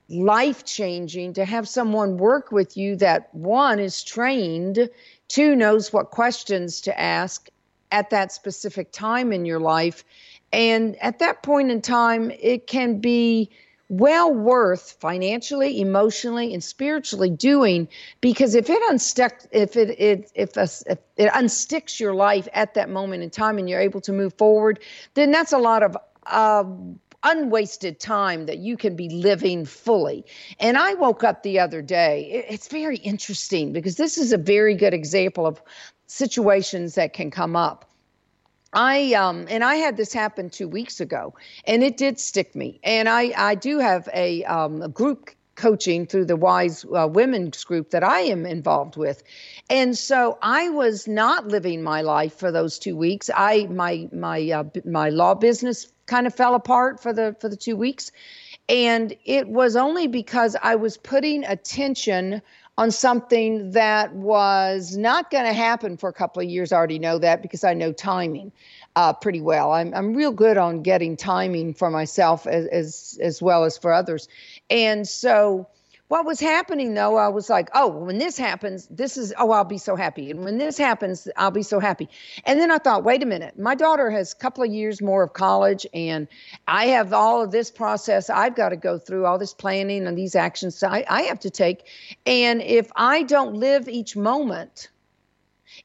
life 0.08 0.64
changing 0.66 1.34
to 1.34 1.46
have 1.46 1.68
someone 1.68 2.18
work 2.18 2.52
with 2.52 2.78
you 2.78 2.96
that 2.96 3.34
one 3.36 3.80
is 3.80 4.04
trained, 4.04 4.90
two 5.28 5.56
knows 5.56 5.92
what 5.92 6.12
questions 6.12 6.82
to 6.82 7.00
ask 7.00 7.50
at 7.92 8.10
that 8.12 8.32
specific 8.32 8.92
time 8.92 9.32
in 9.32 9.46
your 9.46 9.60
life, 9.60 10.04
and 10.52 10.96
at 11.02 11.20
that 11.20 11.44
point 11.44 11.72
in 11.72 11.82
time, 11.82 12.32
it 12.40 12.68
can 12.68 13.00
be 13.00 13.50
well 13.90 14.32
worth 14.32 14.96
financially, 15.00 15.82
emotionally, 15.82 16.54
and 16.54 16.64
spiritually 16.64 17.30
doing 17.30 17.88
because 18.22 18.54
if 18.54 18.70
it 18.70 18.82
unstuck, 18.90 19.34
if 19.52 19.76
it, 19.76 20.00
it 20.00 20.32
if, 20.36 20.56
a, 20.58 20.68
if 20.88 21.00
it 21.18 21.32
unsticks 21.32 22.00
your 22.00 22.14
life 22.14 22.48
at 22.54 22.76
that 22.76 22.90
moment 22.90 23.24
in 23.24 23.30
time 23.32 23.58
and 23.58 23.68
you're 23.68 23.82
able 23.82 24.02
to 24.02 24.14
move 24.14 24.34
forward, 24.36 24.80
then 25.16 25.32
that's 25.32 25.52
a 25.52 25.58
lot 25.58 25.82
of 25.82 25.98
uh, 26.28 26.64
unwasted 27.24 28.00
time 28.00 28.46
that 28.46 28.60
you 28.60 28.78
can 28.78 28.96
be 28.96 29.10
living 29.10 29.66
fully. 29.66 30.24
And 30.60 30.78
I 30.78 30.94
woke 30.94 31.24
up 31.24 31.42
the 31.42 31.60
other 31.60 31.82
day. 31.82 32.46
It's 32.48 32.68
very 32.68 32.98
interesting 32.98 33.74
because 33.74 33.98
this 33.98 34.18
is 34.18 34.32
a 34.32 34.38
very 34.38 34.76
good 34.76 34.94
example 34.94 35.48
of 35.48 35.62
situations 36.10 36.96
that 36.96 37.14
can 37.14 37.32
come 37.32 37.56
up. 37.56 37.86
I 38.74 39.14
um 39.14 39.48
and 39.50 39.64
I 39.64 39.76
had 39.76 39.98
this 39.98 40.14
happen 40.14 40.50
two 40.50 40.68
weeks 40.68 41.00
ago, 41.00 41.34
and 41.66 41.84
it 41.84 41.98
did 41.98 42.20
stick 42.20 42.56
me. 42.56 42.80
And 42.84 43.08
I 43.08 43.32
I 43.36 43.56
do 43.56 43.80
have 43.80 44.10
a 44.14 44.44
um 44.44 44.82
a 44.82 44.90
group 44.90 45.32
coaching 45.56 46.06
through 46.06 46.26
the 46.26 46.38
Wise 46.38 46.86
uh, 46.96 47.08
Women's 47.08 47.64
group 47.64 47.90
that 47.92 48.04
I 48.04 48.22
am 48.22 48.46
involved 48.46 48.96
with, 48.96 49.24
and 49.70 49.98
so 49.98 50.38
I 50.42 50.70
was 50.70 51.08
not 51.08 51.48
living 51.48 51.82
my 51.82 52.02
life 52.02 52.34
for 52.34 52.52
those 52.52 52.80
two 52.80 52.96
weeks. 52.96 53.30
I 53.36 53.66
my 53.70 54.08
my 54.12 54.52
uh, 54.52 54.64
my 54.86 55.10
law 55.10 55.34
business 55.34 55.92
kind 56.06 56.28
of 56.28 56.36
fell 56.36 56.54
apart 56.54 57.02
for 57.02 57.12
the 57.12 57.36
for 57.42 57.50
the 57.50 57.58
two 57.58 57.76
weeks, 57.76 58.12
and 58.68 59.16
it 59.26 59.48
was 59.48 59.76
only 59.76 60.08
because 60.08 60.56
I 60.62 60.76
was 60.76 60.96
putting 60.98 61.44
attention 61.44 62.44
on 62.80 62.92
something 62.92 63.72
that 63.72 64.16
was 64.16 64.96
not 64.96 65.30
going 65.30 65.44
to 65.44 65.52
happen 65.52 65.98
for 65.98 66.08
a 66.08 66.14
couple 66.14 66.42
of 66.42 66.48
years. 66.48 66.72
I 66.72 66.78
already 66.78 66.98
know 66.98 67.20
that 67.20 67.42
because 67.42 67.66
I 67.66 67.74
know 67.74 67.92
timing 67.92 68.54
uh, 68.96 69.12
pretty 69.12 69.42
well. 69.42 69.74
I'm, 69.74 69.94
I'm 69.94 70.14
real 70.14 70.32
good 70.32 70.58
on 70.58 70.82
getting 70.82 71.18
timing 71.18 71.74
for 71.74 71.90
myself 71.90 72.48
as, 72.48 72.68
as, 72.68 73.20
as 73.22 73.42
well 73.42 73.66
as 73.66 73.78
for 73.78 73.92
others. 73.92 74.30
And 74.70 75.06
so 75.06 75.68
what 76.10 76.26
was 76.26 76.40
happening 76.40 76.96
though, 76.96 77.18
I 77.18 77.28
was 77.28 77.50
like, 77.50 77.70
oh, 77.76 77.88
when 77.88 78.18
this 78.18 78.36
happens, 78.36 78.88
this 78.88 79.16
is, 79.16 79.32
oh, 79.38 79.52
I'll 79.52 79.64
be 79.64 79.78
so 79.78 79.96
happy. 79.96 80.32
And 80.32 80.44
when 80.44 80.58
this 80.58 80.76
happens, 80.76 81.28
I'll 81.38 81.52
be 81.52 81.62
so 81.62 81.80
happy. 81.80 82.10
And 82.46 82.60
then 82.60 82.72
I 82.72 82.80
thought, 82.80 83.04
wait 83.04 83.22
a 83.22 83.28
minute, 83.28 83.60
my 83.60 83.76
daughter 83.76 84.10
has 84.10 84.34
a 84.34 84.36
couple 84.36 84.64
of 84.64 84.72
years 84.72 85.04
more 85.04 85.22
of 85.22 85.34
college, 85.34 85.86
and 85.94 86.28
I 86.68 86.88
have 86.88 87.14
all 87.14 87.44
of 87.44 87.52
this 87.52 87.70
process 87.70 88.28
I've 88.28 88.56
got 88.56 88.70
to 88.70 88.76
go 88.76 88.98
through, 88.98 89.28
all 89.28 89.38
this 89.38 89.54
planning 89.54 90.08
and 90.08 90.18
these 90.18 90.36
actions 90.36 90.82
I, 90.82 91.06
I 91.08 91.22
have 91.24 91.40
to 91.42 91.52
take. 91.52 91.86
And 92.26 92.64
if 92.64 92.92
I 92.96 93.22
don't 93.22 93.54
live 93.54 93.88
each 93.88 94.18
moment, 94.18 94.90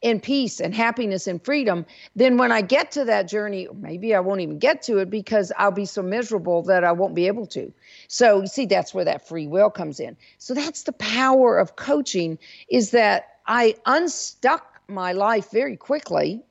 in 0.03 0.21
peace 0.21 0.61
and 0.61 0.75
happiness 0.75 1.27
and 1.27 1.45
freedom, 1.45 1.87
then 2.17 2.37
when 2.37 2.53
I 2.53 2.61
get 2.61 2.91
to 2.93 3.05
that 3.05 3.29
journey, 3.29 3.69
maybe 3.75 4.15
I 4.15 4.21
won't 4.21 4.41
even 4.41 4.59
get 4.59 4.83
to 4.83 4.99
it 4.99 5.11
because 5.11 5.53
I'll 5.59 5.71
be 5.71 5.85
so 5.87 6.03
miserable 6.03 6.63
that 6.63 6.85
I 6.85 6.93
won't 6.93 7.15
be 7.15 7.27
able 7.27 7.47
to. 7.49 7.73
So 8.09 8.43
you 8.43 8.47
see, 8.47 8.67
that's 8.67 8.95
where 8.95 9.05
that 9.05 9.27
free 9.27 9.47
will 9.47 9.71
comes 9.71 10.01
in. 10.01 10.17
So 10.39 10.55
that's 10.55 10.85
the 10.85 10.93
power 10.93 11.59
of 11.59 11.77
coaching 11.77 12.39
is 12.69 12.91
that 12.91 13.39
I 13.47 13.75
unstuck 13.87 14.81
my 14.89 15.13
life 15.13 15.51
very 15.51 15.77
quickly 15.77 16.43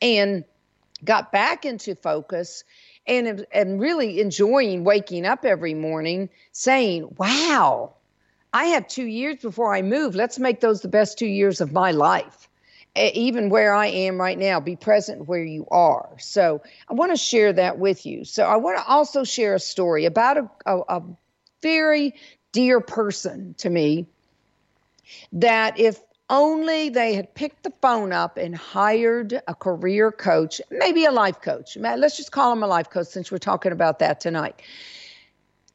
and 0.00 0.44
got 1.04 1.32
back 1.32 1.64
into 1.64 1.94
focus 1.94 2.64
and 3.06 3.44
and 3.52 3.80
really 3.80 4.20
enjoying 4.20 4.84
waking 4.84 5.26
up 5.26 5.44
every 5.44 5.74
morning 5.74 6.28
saying, 6.52 7.12
"Wow, 7.18 7.94
I 8.52 8.66
have 8.66 8.86
2 8.86 9.06
years 9.06 9.38
before 9.42 9.74
I 9.74 9.82
move. 9.82 10.14
Let's 10.14 10.38
make 10.38 10.60
those 10.60 10.82
the 10.82 10.88
best 10.88 11.18
2 11.18 11.26
years 11.26 11.60
of 11.60 11.72
my 11.72 11.90
life." 11.90 12.48
Even 12.96 13.48
where 13.48 13.74
I 13.74 13.86
am 13.86 14.20
right 14.20 14.38
now, 14.38 14.60
be 14.60 14.76
present 14.76 15.26
where 15.26 15.44
you 15.44 15.66
are. 15.70 16.10
So 16.18 16.62
I 16.88 16.94
want 16.94 17.12
to 17.12 17.16
share 17.16 17.52
that 17.52 17.78
with 17.78 18.04
you. 18.04 18.24
So 18.24 18.44
I 18.44 18.56
want 18.56 18.78
to 18.78 18.84
also 18.84 19.24
share 19.24 19.54
a 19.54 19.60
story 19.60 20.04
about 20.04 20.36
a, 20.36 20.50
a, 20.66 20.78
a 20.80 21.02
very 21.62 22.14
dear 22.52 22.80
person 22.80 23.54
to 23.58 23.70
me 23.70 24.06
that 25.32 25.78
if 25.78 26.00
only 26.28 26.88
they 26.88 27.14
had 27.14 27.34
picked 27.34 27.62
the 27.62 27.72
phone 27.82 28.12
up 28.12 28.36
and 28.36 28.54
hired 28.54 29.40
a 29.48 29.54
career 29.54 30.12
coach, 30.12 30.60
maybe 30.70 31.04
a 31.04 31.12
life 31.12 31.40
coach. 31.40 31.76
Let's 31.76 32.16
just 32.16 32.32
call 32.32 32.52
him 32.52 32.62
a 32.62 32.66
life 32.66 32.90
coach 32.90 33.08
since 33.08 33.30
we're 33.30 33.38
talking 33.38 33.72
about 33.72 33.98
that 34.00 34.20
tonight 34.20 34.62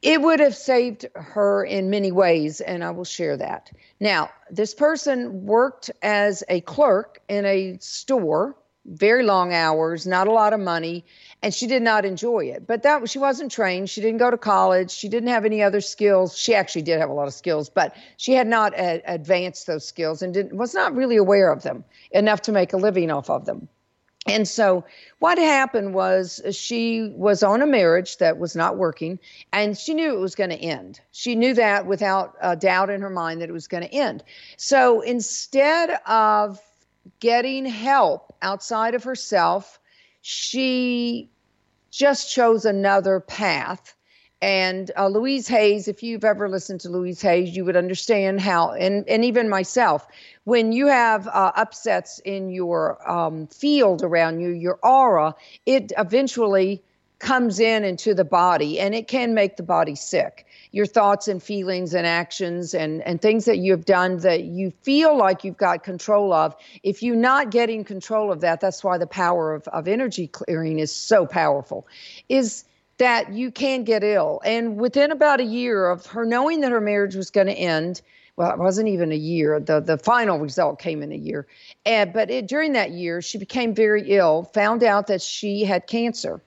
it 0.08 0.22
would 0.22 0.40
have 0.40 0.56
saved 0.56 1.06
her 1.16 1.66
in 1.66 1.90
many 1.90 2.14
ways, 2.14 2.62
and 2.62 2.82
I 2.82 2.92
will 2.92 3.04
share 3.04 3.36
that. 3.36 3.70
Now, 4.00 4.30
this 4.50 4.74
person 4.74 5.46
worked 5.46 5.92
as 6.02 6.46
a 6.48 6.62
clerk 6.62 7.22
in 7.28 7.46
a 7.46 7.78
store, 7.82 8.56
very 8.86 9.24
long 9.24 9.54
hours, 9.54 10.08
not 10.08 10.28
a 10.28 10.32
lot 10.32 10.54
of 10.54 10.62
money, 10.62 11.04
and 11.44 11.54
she 11.54 11.68
did 11.68 11.82
not 11.82 12.06
enjoy 12.06 12.46
it. 12.46 12.66
But 12.66 12.84
that 12.84 13.10
she 13.10 13.20
wasn't 13.20 13.52
trained. 13.52 13.90
She 13.90 14.00
didn't 14.00 14.20
go 14.20 14.32
to 14.32 14.38
college. 14.38 14.92
She 14.92 15.10
didn't 15.10 15.28
have 15.28 15.44
any 15.44 15.62
other 15.62 15.82
skills. 15.82 16.38
She 16.38 16.56
actually 16.56 16.84
did 16.84 17.02
have 17.02 17.10
a 17.10 17.14
lot 17.14 17.28
of 17.28 17.34
skills, 17.34 17.70
but 17.70 17.94
she 18.16 18.32
had 18.32 18.48
not 18.48 18.80
uh, 18.80 19.00
advanced 19.06 19.68
those 19.68 19.86
skills 19.86 20.22
and 20.22 20.58
was 20.58 20.74
not 20.74 20.96
really 20.96 21.18
aware 21.18 21.52
of 21.52 21.64
them 21.64 21.84
enough 22.12 22.44
to 22.44 22.54
make 22.54 22.72
a 22.72 22.78
living 22.78 23.12
off 23.12 23.30
of 23.30 23.46
them. 23.46 23.68
And 24.28 24.48
so, 24.48 24.84
what 25.20 25.38
happened 25.38 25.94
was 25.94 26.42
uh, 26.46 26.52
she 26.52 27.14
was 27.16 27.44
on 27.44 27.62
a 27.62 27.66
marriage 27.66 28.18
that 28.18 28.38
was 28.38 28.56
not 28.56 28.78
working, 28.78 29.20
and 29.54 29.78
she 29.78 29.94
knew 29.94 30.14
it 30.14 30.20
was 30.20 30.36
going 30.36 30.50
to 30.50 30.58
end. 30.58 31.00
She 31.12 31.36
knew 31.36 31.54
that 31.54 31.86
without 31.86 32.36
a 32.42 32.56
doubt 32.56 32.90
in 32.90 33.02
her 33.02 33.10
mind 33.10 33.42
that 33.42 33.50
it 33.50 33.54
was 33.54 33.68
going 33.68 33.84
to 33.84 33.94
end. 33.94 34.24
So, 34.58 35.02
instead 35.02 36.00
of 36.06 36.60
getting 37.20 37.66
help 37.66 38.36
outside 38.42 38.96
of 38.96 39.04
herself, 39.04 39.80
she 40.22 41.30
just 41.90 42.32
chose 42.32 42.66
another 42.66 43.20
path 43.20 43.96
and 44.42 44.92
uh, 44.96 45.08
Louise 45.08 45.48
Hayes, 45.48 45.88
if 45.88 46.04
you've 46.04 46.24
ever 46.24 46.48
listened 46.48 46.82
to 46.82 46.90
Louise 46.90 47.22
Hayes, 47.22 47.56
you 47.56 47.66
would 47.66 47.76
understand 47.76 48.40
how, 48.40 48.72
and, 48.72 49.08
and 49.10 49.26
even 49.26 49.50
myself, 49.50 50.08
when 50.44 50.72
you 50.72 50.88
have 50.88 51.28
uh, 51.28 51.52
upsets 51.56 52.20
in 52.20 52.52
your 52.52 53.10
um, 53.10 53.48
field 53.48 54.04
around 54.04 54.40
you, 54.40 54.50
your 54.50 54.78
aura, 54.84 55.36
it 55.66 55.92
eventually 55.98 56.84
comes 57.20 57.60
in 57.60 57.84
into 57.84 58.14
the 58.14 58.24
body 58.24 58.80
and 58.80 58.94
it 58.94 59.08
can 59.08 59.34
make 59.34 59.58
the 59.58 59.64
body 59.64 59.96
sick. 59.96 60.46
Your 60.72 60.86
thoughts 60.86 61.28
and 61.28 61.42
feelings 61.42 61.96
and 61.96 62.06
actions 62.06 62.76
and, 62.76 63.02
and 63.02 63.20
things 63.20 63.46
that 63.46 63.58
you 63.58 63.72
have 63.72 63.86
done 63.86 64.20
that 64.20 64.44
you 64.44 64.72
feel 64.84 65.18
like 65.18 65.44
you've 65.44 65.58
got 65.58 65.84
control 65.84 66.32
of. 66.32 66.56
If 66.84 67.02
you're 67.02 67.16
not 67.16 67.50
getting 67.50 67.84
control 67.84 68.32
of 68.32 68.42
that, 68.42 68.62
that's 68.62 68.84
why 68.84 69.00
the 69.00 69.08
power 69.08 69.56
of, 69.56 69.68
of 69.70 69.88
energy 69.88 70.28
clearing 70.28 70.78
is 70.78 70.94
so 70.94 71.26
powerful. 71.26 71.88
Is 72.30 72.66
that 72.98 73.34
you 73.34 73.52
can 73.52 73.84
get 73.84 74.04
ill. 74.04 74.42
And 74.44 74.78
within 74.78 75.12
about 75.12 75.40
a 75.40 75.46
year 75.46 75.90
of 75.90 76.06
her 76.08 76.26
knowing 76.26 76.62
that 76.62 76.72
her 76.72 76.82
marriage 76.82 77.16
was 77.16 77.30
going 77.30 77.48
to 77.48 77.54
end, 77.54 78.02
well, 78.36 78.52
it 78.52 78.60
wasn't 78.60 78.88
even 78.88 79.12
a 79.12 79.16
year. 79.16 79.60
The 79.60 79.80
the 79.80 79.98
final 79.98 80.40
result 80.40 80.80
came 80.80 81.02
in 81.02 81.12
a 81.12 81.16
year. 81.16 81.48
And, 81.86 82.14
but 82.14 82.30
it, 82.30 82.48
during 82.48 82.74
that 82.74 82.92
year, 82.92 83.22
she 83.22 83.38
became 83.38 83.74
very 83.74 84.12
ill, 84.12 84.44
found 84.44 84.84
out 84.84 85.08
that 85.08 85.22
she 85.22 85.64
had 85.64 85.88
cancer. 85.88 86.42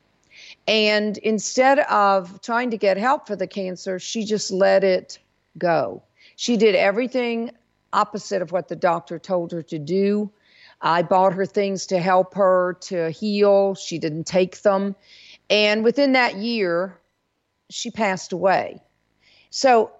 And 0.68 1.18
instead 1.18 1.80
of 1.80 2.40
trying 2.42 2.70
to 2.70 2.76
get 2.76 2.96
help 2.96 3.26
for 3.26 3.36
the 3.36 3.46
cancer, 3.46 3.98
she 3.98 4.24
just 4.24 4.50
let 4.50 4.84
it 4.84 5.18
go. 5.58 6.02
She 6.36 6.56
did 6.56 6.74
everything 6.74 7.50
opposite 7.92 8.40
of 8.40 8.52
what 8.52 8.68
the 8.68 8.76
doctor 8.76 9.18
told 9.18 9.50
her 9.52 9.62
to 9.62 9.78
do. 9.78 10.30
I 10.80 11.02
bought 11.02 11.32
her 11.34 11.44
things 11.44 11.86
to 11.86 11.98
help 11.98 12.34
her 12.34 12.78
to 12.82 13.10
heal. 13.10 13.74
She 13.74 13.98
didn't 13.98 14.24
take 14.24 14.62
them. 14.62 14.94
And 15.50 15.84
within 15.84 16.12
that 16.12 16.36
year, 16.36 16.96
she 17.68 17.90
passed 17.90 18.32
away. 18.32 18.80
So 19.50 19.90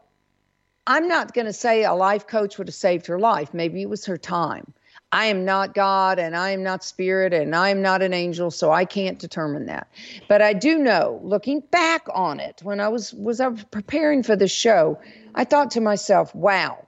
I'm 0.86 1.08
not 1.08 1.34
going 1.34 1.46
to 1.46 1.52
say 1.52 1.84
a 1.84 1.92
life 1.92 2.26
coach 2.26 2.56
would 2.56 2.68
have 2.68 2.74
saved 2.74 3.06
her 3.08 3.18
life. 3.18 3.52
Maybe 3.52 3.82
it 3.82 3.88
was 3.90 4.06
her 4.06 4.16
time. 4.16 4.72
I 5.12 5.26
am 5.26 5.44
not 5.44 5.74
God 5.74 6.20
and 6.20 6.36
I 6.36 6.50
am 6.50 6.62
not 6.62 6.84
spirit 6.84 7.32
and 7.32 7.54
I 7.54 7.70
am 7.70 7.82
not 7.82 8.00
an 8.00 8.14
angel, 8.14 8.52
so 8.52 8.70
I 8.70 8.84
can't 8.84 9.18
determine 9.18 9.66
that. 9.66 9.88
But 10.28 10.40
I 10.40 10.52
do 10.52 10.78
know, 10.78 11.18
looking 11.24 11.60
back 11.60 12.06
on 12.14 12.38
it, 12.38 12.60
when 12.62 12.78
I 12.78 12.88
was 12.88 13.12
was 13.12 13.40
preparing 13.72 14.22
for 14.22 14.36
the 14.36 14.46
show, 14.46 15.00
I 15.34 15.44
thought 15.44 15.72
to 15.72 15.80
myself, 15.80 16.32
wow, 16.32 16.86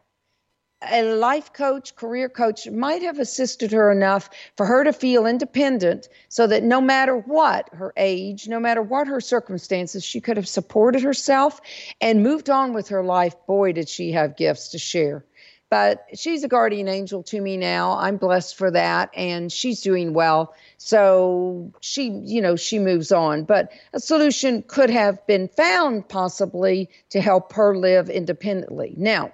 a 0.90 1.14
life 1.14 1.52
coach, 1.52 1.94
career 1.96 2.28
coach 2.28 2.68
might 2.68 3.02
have 3.02 3.18
assisted 3.18 3.72
her 3.72 3.90
enough 3.90 4.30
for 4.56 4.66
her 4.66 4.84
to 4.84 4.92
feel 4.92 5.26
independent 5.26 6.08
so 6.28 6.46
that 6.46 6.62
no 6.62 6.80
matter 6.80 7.16
what 7.16 7.68
her 7.72 7.92
age, 7.96 8.48
no 8.48 8.58
matter 8.58 8.82
what 8.82 9.06
her 9.06 9.20
circumstances, 9.20 10.04
she 10.04 10.20
could 10.20 10.36
have 10.36 10.48
supported 10.48 11.02
herself 11.02 11.60
and 12.00 12.22
moved 12.22 12.50
on 12.50 12.72
with 12.72 12.88
her 12.88 13.04
life. 13.04 13.34
Boy, 13.46 13.72
did 13.72 13.88
she 13.88 14.12
have 14.12 14.36
gifts 14.36 14.68
to 14.68 14.78
share. 14.78 15.24
But 15.70 16.04
she's 16.12 16.44
a 16.44 16.48
guardian 16.48 16.86
angel 16.86 17.22
to 17.22 17.40
me 17.40 17.56
now. 17.56 17.96
I'm 17.96 18.18
blessed 18.18 18.56
for 18.56 18.70
that, 18.72 19.08
and 19.16 19.50
she's 19.50 19.80
doing 19.80 20.12
well. 20.12 20.54
So 20.76 21.72
she, 21.80 22.10
you 22.10 22.42
know, 22.42 22.56
she 22.56 22.78
moves 22.78 23.10
on. 23.10 23.44
But 23.44 23.72
a 23.94 23.98
solution 23.98 24.64
could 24.68 24.90
have 24.90 25.26
been 25.26 25.48
found 25.48 26.10
possibly 26.10 26.90
to 27.08 27.22
help 27.22 27.54
her 27.54 27.74
live 27.74 28.10
independently. 28.10 28.92
Now, 28.98 29.32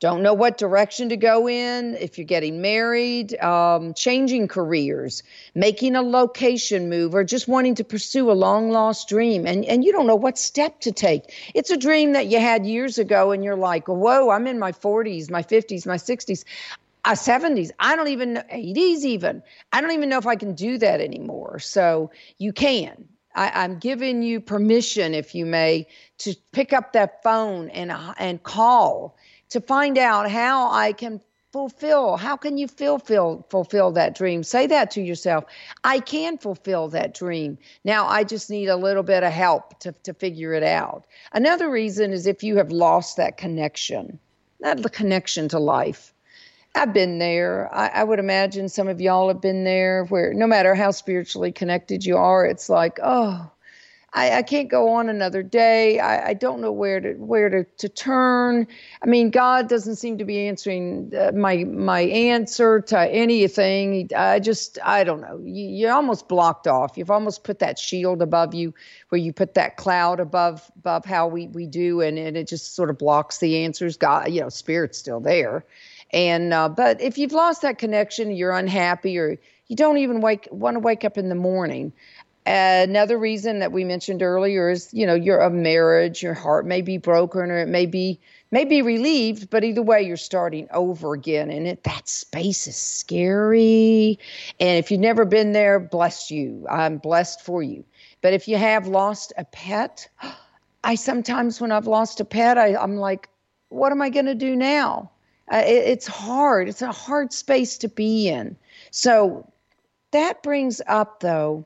don't 0.00 0.22
know 0.22 0.34
what 0.34 0.58
direction 0.58 1.08
to 1.08 1.16
go 1.16 1.48
in, 1.48 1.94
if 1.94 2.18
you're 2.18 2.26
getting 2.26 2.60
married, 2.60 3.38
um, 3.40 3.94
changing 3.94 4.48
careers, 4.48 5.22
making 5.54 5.96
a 5.96 6.02
location 6.02 6.88
move, 6.88 7.14
or 7.14 7.24
just 7.24 7.48
wanting 7.48 7.74
to 7.76 7.84
pursue 7.84 8.30
a 8.30 8.32
long 8.32 8.70
lost 8.70 9.08
dream, 9.08 9.46
and, 9.46 9.64
and 9.64 9.84
you 9.84 9.92
don't 9.92 10.06
know 10.06 10.16
what 10.16 10.36
step 10.36 10.80
to 10.80 10.92
take. 10.92 11.32
It's 11.54 11.70
a 11.70 11.76
dream 11.76 12.12
that 12.12 12.26
you 12.26 12.40
had 12.40 12.66
years 12.66 12.98
ago, 12.98 13.30
and 13.30 13.44
you're 13.44 13.56
like, 13.56 13.88
whoa, 13.88 14.30
I'm 14.30 14.46
in 14.46 14.58
my 14.58 14.72
40s, 14.72 15.30
my 15.30 15.42
50s, 15.42 15.86
my 15.86 15.96
60s. 15.96 16.44
Uh, 17.06 17.12
70s 17.12 17.70
i 17.80 17.96
don't 17.96 18.08
even 18.08 18.42
80s 18.50 19.04
even 19.04 19.42
i 19.74 19.82
don't 19.82 19.90
even 19.90 20.08
know 20.08 20.16
if 20.16 20.26
i 20.26 20.36
can 20.36 20.54
do 20.54 20.78
that 20.78 21.02
anymore 21.02 21.58
so 21.58 22.10
you 22.38 22.50
can 22.50 23.06
I, 23.34 23.64
I'm 23.64 23.78
giving 23.78 24.22
you 24.22 24.40
permission, 24.40 25.14
if 25.14 25.34
you 25.34 25.44
may, 25.44 25.86
to 26.18 26.34
pick 26.52 26.72
up 26.72 26.92
that 26.92 27.22
phone 27.22 27.68
and 27.70 27.92
and 28.18 28.42
call 28.42 29.16
to 29.54 29.60
find 29.60 29.96
out 29.98 30.28
how 30.28 30.68
I 30.72 30.92
can 30.92 31.20
fulfill 31.52 32.16
how 32.16 32.36
can 32.36 32.58
you 32.58 32.66
fulfill 32.66 33.46
fulfill 33.48 33.92
that 33.92 34.16
dream? 34.16 34.42
Say 34.42 34.66
that 34.66 34.90
to 34.90 35.00
yourself. 35.00 35.44
I 35.84 36.00
can 36.00 36.36
fulfill 36.38 36.88
that 36.88 37.14
dream. 37.14 37.56
Now 37.84 38.08
i 38.08 38.24
just 38.24 38.50
need 38.50 38.66
a 38.66 38.74
little 38.74 39.04
bit 39.04 39.22
of 39.22 39.32
help 39.32 39.78
to, 39.78 39.92
to 40.02 40.12
figure 40.12 40.54
it 40.54 40.64
out. 40.64 41.06
Another 41.32 41.70
reason 41.70 42.12
is 42.12 42.26
if 42.26 42.42
you 42.42 42.56
have 42.56 42.72
lost 42.72 43.16
that 43.16 43.36
connection 43.36 44.18
that 44.58 44.82
the 44.82 44.90
connection 44.90 45.46
to 45.50 45.60
life. 45.60 46.12
I've 46.74 46.92
been 46.92 47.20
there. 47.20 47.72
I, 47.72 48.00
I 48.00 48.02
would 48.02 48.18
imagine 48.18 48.68
some 48.68 48.88
of 48.88 49.00
y'all 49.00 49.28
have 49.28 49.40
been 49.40 49.62
there 49.62 50.06
where 50.06 50.34
no 50.34 50.48
matter 50.48 50.74
how 50.74 50.90
spiritually 50.90 51.52
connected 51.52 52.04
you 52.04 52.16
are 52.16 52.44
it's 52.44 52.68
like 52.68 52.98
oh 53.00 53.48
I, 54.14 54.38
I 54.38 54.42
can't 54.42 54.68
go 54.68 54.90
on 54.90 55.08
another 55.08 55.42
day. 55.42 55.98
I, 55.98 56.28
I 56.28 56.34
don't 56.34 56.60
know 56.60 56.70
where 56.70 57.00
to 57.00 57.14
where 57.14 57.48
to, 57.48 57.64
to 57.64 57.88
turn. 57.88 58.68
I 59.02 59.06
mean, 59.06 59.30
God 59.30 59.68
doesn't 59.68 59.96
seem 59.96 60.18
to 60.18 60.24
be 60.24 60.46
answering 60.46 61.12
uh, 61.18 61.32
my 61.32 61.64
my 61.64 62.02
answer 62.02 62.80
to 62.82 63.00
anything. 63.00 64.08
I 64.16 64.38
just 64.38 64.78
I 64.84 65.02
don't 65.02 65.20
know. 65.20 65.40
You, 65.42 65.64
you're 65.68 65.92
almost 65.92 66.28
blocked 66.28 66.68
off. 66.68 66.96
You've 66.96 67.10
almost 67.10 67.42
put 67.42 67.58
that 67.58 67.76
shield 67.76 68.22
above 68.22 68.54
you, 68.54 68.72
where 69.08 69.20
you 69.20 69.32
put 69.32 69.54
that 69.54 69.76
cloud 69.76 70.20
above 70.20 70.70
above 70.76 71.04
how 71.04 71.26
we 71.26 71.48
we 71.48 71.66
do, 71.66 72.00
and, 72.00 72.16
and 72.16 72.36
it 72.36 72.46
just 72.46 72.76
sort 72.76 72.90
of 72.90 72.98
blocks 72.98 73.38
the 73.38 73.64
answers. 73.64 73.96
God, 73.96 74.30
you 74.30 74.40
know, 74.40 74.48
spirit's 74.48 74.96
still 74.96 75.20
there. 75.20 75.64
And 76.12 76.54
uh, 76.54 76.68
but 76.68 77.00
if 77.00 77.18
you've 77.18 77.32
lost 77.32 77.62
that 77.62 77.78
connection, 77.78 78.30
you're 78.30 78.52
unhappy, 78.52 79.18
or 79.18 79.38
you 79.66 79.76
don't 79.76 79.98
even 79.98 80.20
wake 80.20 80.46
want 80.52 80.76
to 80.76 80.80
wake 80.80 81.04
up 81.04 81.18
in 81.18 81.28
the 81.28 81.34
morning. 81.34 81.92
Another 82.46 83.18
reason 83.18 83.60
that 83.60 83.72
we 83.72 83.84
mentioned 83.84 84.22
earlier 84.22 84.68
is, 84.68 84.92
you 84.92 85.06
know, 85.06 85.14
you're 85.14 85.40
a 85.40 85.48
marriage, 85.48 86.22
your 86.22 86.34
heart 86.34 86.66
may 86.66 86.82
be 86.82 86.98
broken 86.98 87.50
or 87.50 87.58
it 87.58 87.68
may 87.68 87.86
be 87.86 88.20
may 88.50 88.66
be 88.66 88.82
relieved, 88.82 89.48
but 89.48 89.64
either 89.64 89.80
way 89.80 90.02
you're 90.02 90.18
starting 90.18 90.68
over 90.70 91.14
again 91.14 91.50
and 91.50 91.66
it 91.66 91.84
that 91.84 92.06
space 92.06 92.66
is 92.66 92.76
scary. 92.76 94.18
And 94.60 94.78
if 94.78 94.90
you've 94.90 95.00
never 95.00 95.24
been 95.24 95.52
there, 95.52 95.80
bless 95.80 96.30
you. 96.30 96.66
I'm 96.70 96.98
blessed 96.98 97.40
for 97.40 97.62
you. 97.62 97.82
But 98.20 98.34
if 98.34 98.46
you 98.46 98.58
have 98.58 98.86
lost 98.86 99.32
a 99.38 99.44
pet, 99.46 100.06
I 100.84 100.96
sometimes 100.96 101.62
when 101.62 101.72
I've 101.72 101.86
lost 101.86 102.20
a 102.20 102.26
pet, 102.26 102.58
I, 102.58 102.76
I'm 102.76 102.96
like, 102.96 103.30
what 103.70 103.90
am 103.90 104.02
I 104.02 104.10
going 104.10 104.26
to 104.26 104.34
do 104.34 104.54
now? 104.54 105.10
Uh, 105.50 105.62
it, 105.64 105.88
it's 105.88 106.06
hard. 106.06 106.68
It's 106.68 106.82
a 106.82 106.92
hard 106.92 107.32
space 107.32 107.78
to 107.78 107.88
be 107.88 108.28
in. 108.28 108.54
So 108.90 109.50
that 110.10 110.42
brings 110.42 110.82
up 110.86 111.20
though 111.20 111.64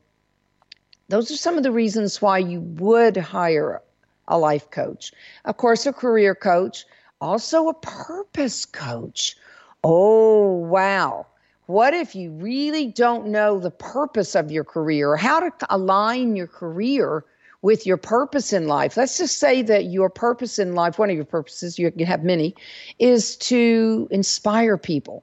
those 1.08 1.30
are 1.30 1.36
some 1.36 1.56
of 1.56 1.62
the 1.62 1.72
reasons 1.72 2.20
why 2.20 2.38
you 2.38 2.60
would 2.60 3.16
hire 3.16 3.80
a 4.28 4.38
life 4.38 4.70
coach. 4.70 5.12
Of 5.44 5.56
course, 5.56 5.86
a 5.86 5.92
career 5.92 6.34
coach, 6.34 6.84
also 7.20 7.68
a 7.68 7.74
purpose 7.74 8.66
coach. 8.66 9.36
Oh, 9.82 10.48
wow. 10.48 11.26
What 11.66 11.94
if 11.94 12.14
you 12.14 12.30
really 12.32 12.86
don't 12.86 13.26
know 13.28 13.58
the 13.58 13.70
purpose 13.70 14.34
of 14.34 14.50
your 14.50 14.64
career 14.64 15.10
or 15.10 15.16
how 15.16 15.40
to 15.40 15.52
align 15.70 16.36
your 16.36 16.46
career 16.46 17.24
with 17.62 17.86
your 17.86 17.96
purpose 17.96 18.52
in 18.52 18.68
life? 18.68 18.96
Let's 18.96 19.18
just 19.18 19.38
say 19.38 19.62
that 19.62 19.86
your 19.86 20.10
purpose 20.10 20.58
in 20.58 20.74
life, 20.74 20.98
one 20.98 21.10
of 21.10 21.16
your 21.16 21.24
purposes, 21.24 21.78
you 21.78 21.92
have 22.06 22.24
many, 22.24 22.54
is 22.98 23.36
to 23.36 24.08
inspire 24.10 24.76
people. 24.76 25.22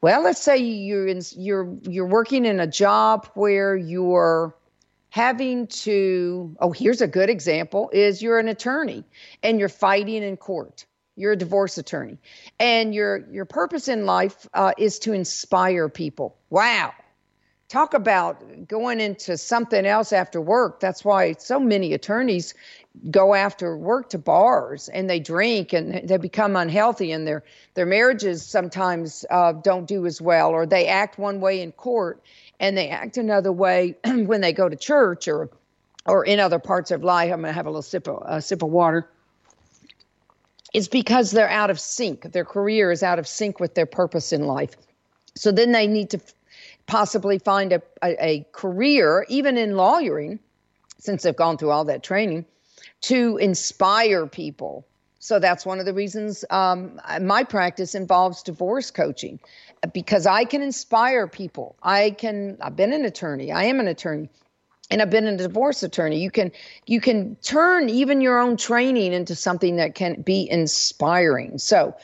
Well, 0.00 0.22
let's 0.22 0.40
say 0.40 0.56
you're 0.56 1.06
in, 1.06 1.20
you're 1.36 1.68
you're 1.82 2.06
working 2.06 2.46
in 2.46 2.60
a 2.60 2.66
job 2.66 3.28
where 3.34 3.76
you're 3.76 4.54
having 5.16 5.66
to 5.66 6.54
oh 6.60 6.72
here's 6.72 7.00
a 7.00 7.06
good 7.06 7.30
example 7.30 7.88
is 7.90 8.20
you're 8.20 8.38
an 8.38 8.48
attorney 8.48 9.02
and 9.42 9.58
you're 9.58 9.70
fighting 9.70 10.22
in 10.22 10.36
court. 10.36 10.84
You're 11.16 11.32
a 11.32 11.36
divorce 11.36 11.78
attorney. 11.78 12.18
And 12.60 12.94
your 12.94 13.26
your 13.32 13.46
purpose 13.46 13.88
in 13.88 14.04
life 14.04 14.46
uh, 14.52 14.72
is 14.76 14.98
to 15.00 15.14
inspire 15.14 15.88
people. 15.88 16.36
Wow. 16.50 16.92
Talk 17.68 17.94
about 17.94 18.68
going 18.68 19.00
into 19.00 19.38
something 19.38 19.86
else 19.86 20.12
after 20.12 20.38
work. 20.38 20.80
That's 20.80 21.02
why 21.02 21.32
so 21.38 21.58
many 21.58 21.94
attorneys 21.94 22.52
go 23.10 23.34
after 23.34 23.76
work 23.76 24.10
to 24.10 24.18
bars 24.18 24.88
and 24.88 25.08
they 25.08 25.20
drink 25.20 25.72
and 25.72 26.06
they 26.08 26.16
become 26.16 26.56
unhealthy 26.56 27.12
and 27.12 27.26
their 27.26 27.42
their 27.74 27.86
marriages 27.86 28.44
sometimes 28.44 29.24
uh, 29.30 29.52
don't 29.52 29.86
do 29.86 30.06
as 30.06 30.20
well 30.20 30.50
or 30.50 30.66
they 30.66 30.86
act 30.86 31.18
one 31.18 31.40
way 31.40 31.60
in 31.60 31.72
court 31.72 32.22
and 32.60 32.76
they 32.76 32.88
act 32.88 33.16
another 33.16 33.52
way 33.52 33.96
when 34.04 34.40
they 34.40 34.52
go 34.52 34.68
to 34.68 34.76
church 34.76 35.28
or 35.28 35.50
or 36.06 36.24
in 36.24 36.38
other 36.38 36.58
parts 36.58 36.90
of 36.90 37.02
life. 37.02 37.32
I'm 37.32 37.40
going 37.40 37.50
to 37.50 37.52
have 37.52 37.66
a 37.66 37.70
little 37.70 37.82
sip 37.82 38.08
of 38.08 38.22
a 38.24 38.40
sip 38.40 38.62
of 38.62 38.70
water. 38.70 39.08
It's 40.72 40.88
because 40.88 41.30
they're 41.30 41.48
out 41.48 41.70
of 41.70 41.80
sync. 41.80 42.32
Their 42.32 42.44
career 42.44 42.92
is 42.92 43.02
out 43.02 43.18
of 43.18 43.26
sync 43.26 43.60
with 43.60 43.74
their 43.74 43.86
purpose 43.86 44.32
in 44.32 44.46
life. 44.46 44.76
So 45.34 45.50
then 45.52 45.72
they 45.72 45.86
need 45.86 46.10
to 46.10 46.20
possibly 46.86 47.38
find 47.38 47.72
a, 47.72 47.82
a, 48.02 48.24
a 48.24 48.46
career, 48.52 49.26
even 49.28 49.56
in 49.56 49.76
lawyering, 49.76 50.38
since 50.98 51.22
they've 51.22 51.36
gone 51.36 51.56
through 51.56 51.70
all 51.70 51.84
that 51.84 52.02
training, 52.02 52.44
to 53.02 53.36
inspire 53.38 54.26
people. 54.26 54.86
So 55.18 55.38
that's 55.38 55.64
one 55.64 55.80
of 55.80 55.86
the 55.86 55.94
reasons 55.94 56.44
um, 56.50 57.00
my 57.20 57.42
practice 57.42 57.94
involves 57.94 58.42
divorce 58.42 58.90
coaching 58.90 59.40
because 59.92 60.26
I 60.26 60.44
can 60.44 60.62
inspire 60.62 61.26
people. 61.26 61.76
I 61.82 62.10
can 62.10 62.58
I've 62.60 62.76
been 62.76 62.92
an 62.92 63.04
attorney. 63.04 63.50
I 63.52 63.64
am 63.64 63.80
an 63.80 63.88
attorney. 63.88 64.28
And 64.88 65.02
I've 65.02 65.10
been 65.10 65.26
a 65.26 65.36
divorce 65.36 65.82
attorney. 65.82 66.20
You 66.20 66.30
can 66.30 66.52
you 66.86 67.00
can 67.00 67.36
turn 67.36 67.88
even 67.88 68.20
your 68.20 68.38
own 68.38 68.56
training 68.56 69.12
into 69.12 69.34
something 69.34 69.76
that 69.76 69.94
can 69.94 70.22
be 70.22 70.48
inspiring. 70.48 71.58
So 71.58 71.96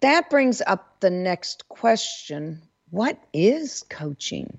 that 0.00 0.28
brings 0.28 0.60
up 0.66 0.98
the 1.00 1.10
next 1.10 1.68
question. 1.68 2.60
What 2.90 3.18
is 3.32 3.84
coaching? 3.88 4.58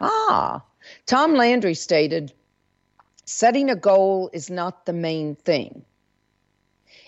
Ah, 0.00 0.62
Tom 1.06 1.34
Landry 1.34 1.74
stated, 1.74 2.32
setting 3.24 3.70
a 3.70 3.76
goal 3.76 4.30
is 4.32 4.50
not 4.50 4.86
the 4.86 4.92
main 4.92 5.36
thing. 5.36 5.84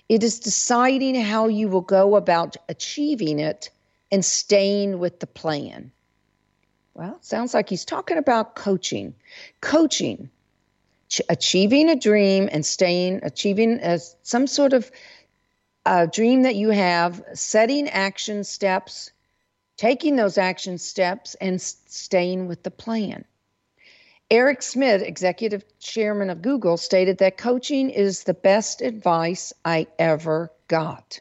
It 0.09 0.23
is 0.23 0.41
deciding 0.41 1.15
how 1.17 1.49
you 1.49 1.69
will 1.69 1.83
go 1.83 2.17
about 2.17 2.57
achieving 2.69 3.39
it 3.39 3.71
and 4.11 4.25
staying 4.25 4.99
with 4.99 5.21
the 5.21 5.27
plan. 5.27 5.93
Well, 6.95 7.19
sounds 7.21 7.55
like 7.55 7.69
he's 7.69 7.85
talking 7.85 8.17
about 8.19 8.57
coaching. 8.57 9.15
Coaching, 9.61 10.31
ch- 11.09 11.21
achieving 11.29 11.89
a 11.91 11.97
dream 11.97 12.49
and 12.51 12.65
staying, 12.65 13.21
achieving 13.23 13.81
a, 13.83 13.99
some 14.23 14.47
sort 14.47 14.73
of 14.73 14.91
a 15.87 16.07
dream 16.07 16.43
that 16.43 16.57
you 16.57 16.71
have, 16.71 17.23
setting 17.35 17.89
action 17.89 18.45
steps, 18.45 19.11
taking 19.77 20.17
those 20.17 20.39
action 20.39 20.79
steps, 20.79 21.35
and 21.37 21.57
s- 21.57 21.77
staying 21.87 22.49
with 22.49 22.63
the 22.63 22.71
plan. 22.71 23.25
Eric 24.31 24.61
Schmidt, 24.61 25.01
executive 25.01 25.65
chairman 25.79 26.29
of 26.29 26.43
Google, 26.43 26.77
stated 26.77 27.17
that 27.19 27.39
coaching 27.39 27.89
is 27.89 28.25
the 28.25 28.35
best 28.35 28.83
advice 28.83 29.55
I 29.65 29.87
ever 29.99 30.53
got. 30.69 31.19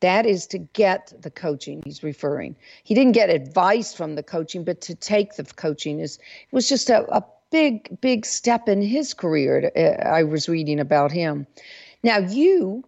That 0.00 0.24
is 0.24 0.46
to 0.48 0.58
get 0.58 1.12
the 1.20 1.32
coaching 1.32 1.82
he's 1.84 2.04
referring. 2.04 2.54
He 2.84 2.94
didn't 2.94 3.12
get 3.12 3.30
advice 3.30 3.92
from 3.92 4.14
the 4.14 4.22
coaching, 4.22 4.62
but 4.62 4.80
to 4.82 4.94
take 4.94 5.34
the 5.34 5.42
coaching 5.42 5.98
is 5.98 6.20
was 6.52 6.68
just 6.68 6.90
a, 6.90 7.04
a 7.12 7.24
big, 7.50 8.00
big 8.00 8.24
step 8.24 8.68
in 8.68 8.82
his 8.82 9.14
career. 9.14 9.72
Uh, 9.74 10.06
I 10.06 10.22
was 10.22 10.48
reading 10.48 10.78
about 10.78 11.10
him. 11.10 11.44
Now 12.04 12.18
you 12.18 12.84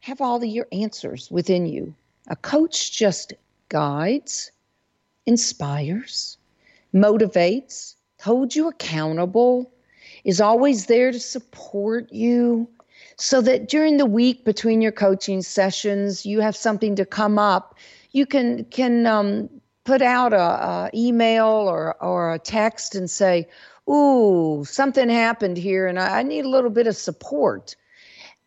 have 0.00 0.20
all 0.20 0.40
the, 0.40 0.48
your 0.48 0.66
answers 0.72 1.30
within 1.30 1.66
you. 1.66 1.94
A 2.26 2.34
coach 2.34 2.90
just 2.90 3.32
guides, 3.68 4.50
inspires, 5.26 6.36
motivates, 6.92 7.94
holds 8.20 8.56
you 8.56 8.68
accountable, 8.68 9.72
is 10.24 10.40
always 10.40 10.86
there 10.86 11.12
to 11.12 11.20
support 11.20 12.12
you 12.12 12.68
so 13.16 13.40
that 13.42 13.68
during 13.68 13.98
the 13.98 14.06
week 14.06 14.44
between 14.44 14.80
your 14.80 14.92
coaching 14.92 15.42
sessions 15.42 16.24
you 16.24 16.40
have 16.40 16.56
something 16.56 16.96
to 16.96 17.04
come 17.04 17.38
up. 17.38 17.74
You 18.12 18.26
can 18.26 18.64
can 18.64 19.06
um, 19.06 19.50
put 19.84 20.02
out 20.02 20.32
a, 20.32 20.38
a, 20.38 20.90
email 20.94 21.46
or 21.46 22.02
or 22.02 22.34
a 22.34 22.38
text 22.38 22.94
and 22.94 23.10
say 23.10 23.46
ooh 23.88 24.64
something 24.64 25.08
happened 25.08 25.56
here 25.56 25.86
and 25.86 25.98
I, 25.98 26.20
I 26.20 26.22
need 26.22 26.44
a 26.44 26.48
little 26.48 26.70
bit 26.70 26.86
of 26.86 26.96
support. 26.96 27.76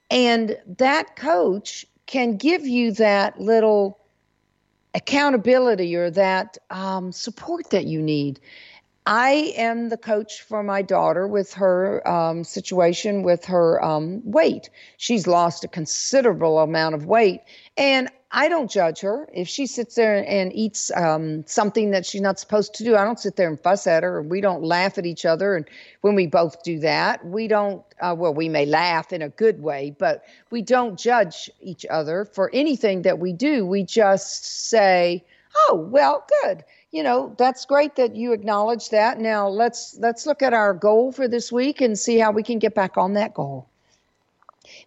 And 0.09 0.57
that 0.77 1.15
coach 1.15 1.85
can 2.05 2.37
give 2.37 2.67
you 2.67 2.91
that 2.93 3.39
little 3.39 3.99
accountability 4.93 5.95
or 5.95 6.11
that 6.11 6.57
um, 6.69 7.11
support 7.11 7.69
that 7.71 7.85
you 7.85 8.01
need 8.01 8.39
I 9.05 9.53
am 9.57 9.89
the 9.89 9.97
coach 9.97 10.41
for 10.41 10.63
my 10.63 10.81
daughter 10.81 11.27
with 11.27 11.53
her 11.53 12.07
um, 12.07 12.43
situation 12.43 13.23
with 13.23 13.45
her 13.45 13.83
um, 13.83 14.21
weight. 14.23 14.69
She's 14.97 15.27
lost 15.27 15.63
a 15.65 15.67
considerable 15.67 16.59
amount 16.59 16.95
of 16.95 17.05
weight, 17.05 17.41
and 17.75 18.09
I 18.31 18.47
don't 18.47 18.71
judge 18.71 19.01
her. 19.01 19.27
If 19.33 19.47
she 19.47 19.67
sits 19.67 19.95
there 19.95 20.25
and 20.27 20.53
eats 20.53 20.89
um, 20.95 21.45
something 21.45 21.91
that 21.91 22.05
she's 22.05 22.21
not 22.21 22.39
supposed 22.39 22.73
to 22.75 22.83
do, 22.83 22.95
I 22.95 23.03
don't 23.03 23.19
sit 23.19 23.35
there 23.35 23.47
and 23.49 23.59
fuss 23.59 23.85
at 23.85 24.03
her. 24.03 24.23
We 24.23 24.41
don't 24.41 24.63
laugh 24.63 24.97
at 24.97 25.05
each 25.05 25.25
other. 25.25 25.55
And 25.55 25.67
when 26.01 26.15
we 26.15 26.25
both 26.25 26.63
do 26.63 26.79
that, 26.79 27.23
we 27.23 27.47
don't, 27.47 27.83
uh, 28.01 28.15
well, 28.17 28.33
we 28.33 28.49
may 28.49 28.65
laugh 28.65 29.13
in 29.13 29.21
a 29.21 29.29
good 29.29 29.61
way, 29.61 29.95
but 29.99 30.23
we 30.49 30.63
don't 30.63 30.97
judge 30.97 31.51
each 31.61 31.85
other 31.85 32.25
for 32.25 32.49
anything 32.53 33.03
that 33.03 33.19
we 33.19 33.33
do. 33.33 33.67
We 33.67 33.83
just 33.83 34.45
say, 34.69 35.23
oh, 35.67 35.87
well, 35.91 36.25
good 36.41 36.63
you 36.93 37.01
know 37.01 37.33
that's 37.39 37.65
great 37.65 37.95
that 37.95 38.15
you 38.15 38.33
acknowledge 38.33 38.89
that. 38.89 39.19
Now 39.19 39.49
let's 39.49 39.97
let's 39.97 40.27
look 40.27 40.43
at 40.43 40.53
our 40.53 40.75
goal 40.75 41.11
for 41.11 41.27
this 41.27 41.51
week 41.51 41.81
and 41.81 41.97
see 41.97 42.19
how 42.19 42.31
we 42.31 42.43
can 42.43 42.59
get 42.59 42.75
back 42.75 42.97
on 42.97 43.15
that 43.15 43.33
goal. 43.33 43.67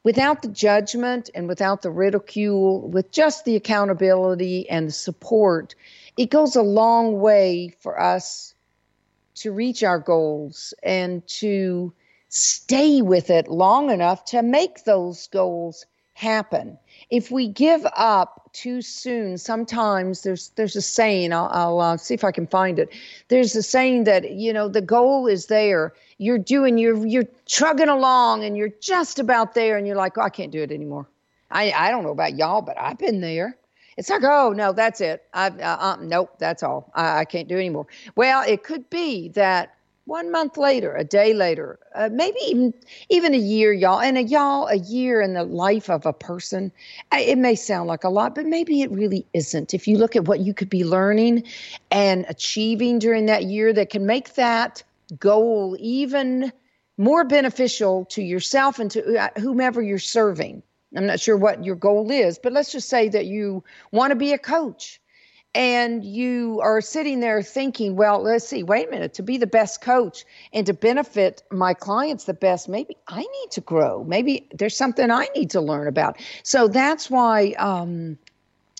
Without 0.04 0.40
the 0.40 0.48
judgment 0.48 1.28
and 1.34 1.48
without 1.48 1.82
the 1.82 1.90
ridicule 1.90 2.88
with 2.88 3.10
just 3.10 3.44
the 3.44 3.56
accountability 3.56 4.70
and 4.70 4.88
the 4.88 4.92
support 4.92 5.74
it 6.16 6.30
goes 6.30 6.54
a 6.54 6.62
long 6.62 7.20
way 7.20 7.74
for 7.80 8.00
us 8.00 8.54
to 9.34 9.52
reach 9.52 9.82
our 9.82 9.98
goals 9.98 10.72
and 10.82 11.26
to 11.26 11.92
stay 12.28 13.02
with 13.02 13.30
it 13.30 13.48
long 13.48 13.90
enough 13.90 14.24
to 14.26 14.42
make 14.42 14.84
those 14.84 15.26
goals 15.26 15.84
happen 16.14 16.78
if 17.10 17.30
we 17.30 17.48
give 17.48 17.86
up 17.96 18.50
too 18.52 18.82
soon, 18.82 19.38
sometimes 19.38 20.22
there's 20.22 20.48
there's 20.56 20.76
a 20.76 20.82
saying. 20.82 21.32
I'll, 21.32 21.48
I'll 21.52 21.80
uh, 21.80 21.96
see 21.96 22.14
if 22.14 22.24
I 22.24 22.32
can 22.32 22.46
find 22.46 22.78
it. 22.78 22.90
There's 23.28 23.54
a 23.54 23.62
saying 23.62 24.04
that 24.04 24.32
you 24.32 24.52
know 24.52 24.68
the 24.68 24.80
goal 24.80 25.26
is 25.26 25.46
there. 25.46 25.92
You're 26.18 26.38
doing 26.38 26.78
you're 26.78 27.06
you're 27.06 27.28
trugging 27.46 27.88
along 27.88 28.44
and 28.44 28.56
you're 28.56 28.72
just 28.80 29.18
about 29.18 29.54
there, 29.54 29.76
and 29.76 29.86
you're 29.86 29.96
like, 29.96 30.18
oh, 30.18 30.22
I 30.22 30.30
can't 30.30 30.50
do 30.50 30.62
it 30.62 30.72
anymore. 30.72 31.06
I 31.50 31.72
I 31.72 31.90
don't 31.90 32.02
know 32.02 32.10
about 32.10 32.36
y'all, 32.36 32.62
but 32.62 32.78
I've 32.78 32.98
been 32.98 33.20
there. 33.20 33.56
It's 33.96 34.10
like, 34.10 34.24
oh 34.24 34.52
no, 34.54 34.72
that's 34.72 35.00
it. 35.00 35.24
I 35.32 35.48
uh, 35.48 35.76
uh, 35.80 35.96
nope, 36.00 36.38
that's 36.38 36.62
all. 36.62 36.90
I, 36.94 37.20
I 37.20 37.24
can't 37.24 37.48
do 37.48 37.56
anymore. 37.56 37.86
Well, 38.16 38.42
it 38.46 38.64
could 38.64 38.88
be 38.90 39.28
that 39.30 39.75
one 40.06 40.30
month 40.30 40.56
later, 40.56 40.94
a 40.94 41.04
day 41.04 41.34
later, 41.34 41.78
uh, 41.94 42.08
maybe 42.12 42.38
even 42.46 42.72
even 43.08 43.34
a 43.34 43.38
year, 43.38 43.72
y'all. 43.72 44.00
And 44.00 44.16
a 44.16 44.22
y'all, 44.22 44.68
a 44.68 44.76
year 44.76 45.20
in 45.20 45.34
the 45.34 45.42
life 45.42 45.90
of 45.90 46.06
a 46.06 46.12
person, 46.12 46.72
it 47.12 47.36
may 47.38 47.56
sound 47.56 47.88
like 47.88 48.04
a 48.04 48.08
lot, 48.08 48.34
but 48.34 48.46
maybe 48.46 48.82
it 48.82 48.90
really 48.90 49.26
isn't. 49.34 49.74
If 49.74 49.86
you 49.86 49.98
look 49.98 50.16
at 50.16 50.26
what 50.26 50.40
you 50.40 50.54
could 50.54 50.70
be 50.70 50.84
learning 50.84 51.42
and 51.90 52.24
achieving 52.28 53.00
during 53.00 53.26
that 53.26 53.44
year, 53.44 53.72
that 53.72 53.90
can 53.90 54.06
make 54.06 54.34
that 54.34 54.82
goal 55.18 55.76
even 55.80 56.52
more 56.98 57.24
beneficial 57.24 58.04
to 58.06 58.22
yourself 58.22 58.78
and 58.78 58.90
to 58.92 59.18
uh, 59.18 59.28
whomever 59.40 59.82
you're 59.82 59.98
serving. 59.98 60.62
I'm 60.96 61.06
not 61.06 61.20
sure 61.20 61.36
what 61.36 61.64
your 61.64 61.76
goal 61.76 62.10
is, 62.10 62.38
but 62.38 62.52
let's 62.52 62.72
just 62.72 62.88
say 62.88 63.08
that 63.08 63.26
you 63.26 63.62
want 63.90 64.12
to 64.12 64.16
be 64.16 64.32
a 64.32 64.38
coach 64.38 65.00
and 65.56 66.04
you 66.04 66.60
are 66.62 66.82
sitting 66.82 67.20
there 67.20 67.40
thinking, 67.40 67.96
well, 67.96 68.22
let's 68.22 68.46
see, 68.46 68.62
wait 68.62 68.88
a 68.88 68.90
minute, 68.90 69.14
to 69.14 69.22
be 69.22 69.38
the 69.38 69.46
best 69.46 69.80
coach 69.80 70.26
and 70.52 70.66
to 70.66 70.74
benefit 70.74 71.42
my 71.50 71.72
clients 71.72 72.24
the 72.24 72.34
best, 72.34 72.68
maybe 72.68 72.94
I 73.08 73.20
need 73.20 73.50
to 73.52 73.62
grow. 73.62 74.04
Maybe 74.04 74.46
there's 74.52 74.76
something 74.76 75.10
I 75.10 75.28
need 75.34 75.48
to 75.52 75.62
learn 75.62 75.88
about. 75.88 76.18
So 76.42 76.68
that's 76.68 77.08
why 77.08 77.52
um, 77.58 78.18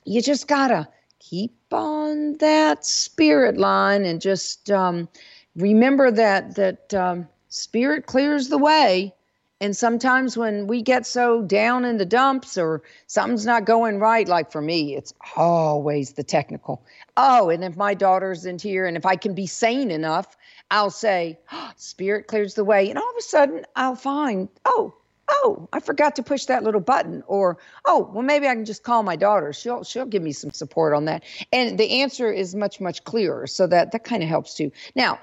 you 0.05 0.21
just 0.21 0.49
got 0.49 0.69
to 0.69 0.87
keep 1.19 1.55
on 1.73 2.37
that 2.41 2.85
spirit 2.85 3.57
line 3.57 4.05
and 4.05 4.21
just 4.21 4.71
um, 4.71 5.09
remember 5.57 6.11
that 6.11 6.57
that 6.57 6.93
um, 6.93 7.27
spirit 7.49 8.05
clears 8.05 8.49
the 8.49 8.59
way 8.59 9.15
and 9.61 9.75
sometimes 9.75 10.37
when 10.37 10.67
we 10.67 10.83
get 10.83 11.07
so 11.07 11.43
down 11.43 11.85
in 11.87 11.97
the 11.97 12.05
dumps 12.05 12.59
or 12.59 12.83
something's 13.07 13.47
not 13.47 13.65
going 13.65 13.99
right, 13.99 14.29
like 14.29 14.53
for 14.53 14.61
me, 14.61 14.95
it's 14.95 15.15
always 15.35 16.13
the 16.13 16.23
technical. 16.23 16.83
Oh, 17.17 17.49
and 17.49 17.65
if 17.65 17.77
my 17.77 17.95
daughter's 17.95 18.45
in 18.45 18.59
here 18.59 18.85
and 18.87 18.97
if 18.99 19.07
I 19.07 19.17
can 19.17 19.35
be 19.35 19.47
sane 19.47 19.91
enough, 19.91 20.37
I'll 20.71 20.91
say, 20.91 21.39
oh, 21.53 21.71
Spirit 21.77 22.27
clears 22.27 22.55
the 22.55 22.65
way. 22.65 22.91
And 22.91 22.99
all 22.99 23.09
of 23.09 23.17
a 23.17 23.23
sudden, 23.23 23.65
I'll 23.77 23.97
find, 23.97 24.49
oh, 24.67 24.95
oh, 25.29 25.69
I 25.73 25.81
forgot 25.81 26.17
to 26.17 26.23
push 26.23 26.45
that 26.47 26.63
little 26.63 26.81
button. 26.81 27.23
Or, 27.27 27.57
oh, 27.87 28.11
well, 28.13 28.23
maybe 28.23 28.47
I 28.47 28.55
can 28.55 28.67
just 28.67 28.83
call 28.83 29.03
my 29.03 29.17
daughter. 29.17 29.55
She'll 29.55 29.85
she'll 29.85 30.05
give 30.05 30.23
me 30.23 30.33
some 30.33 30.51
support 30.51 30.93
on 30.93 31.07
that. 31.07 31.25
And 31.51 31.79
the 31.79 32.03
answer 32.03 32.31
is 32.31 32.55
much, 32.55 32.79
much 32.79 33.05
clearer. 33.05 33.47
So 33.47 33.67
that 33.69 33.93
that 33.93 34.05
kind 34.05 34.23
of 34.23 34.29
helps 34.29 34.53
too. 34.53 34.71
Now, 34.95 35.19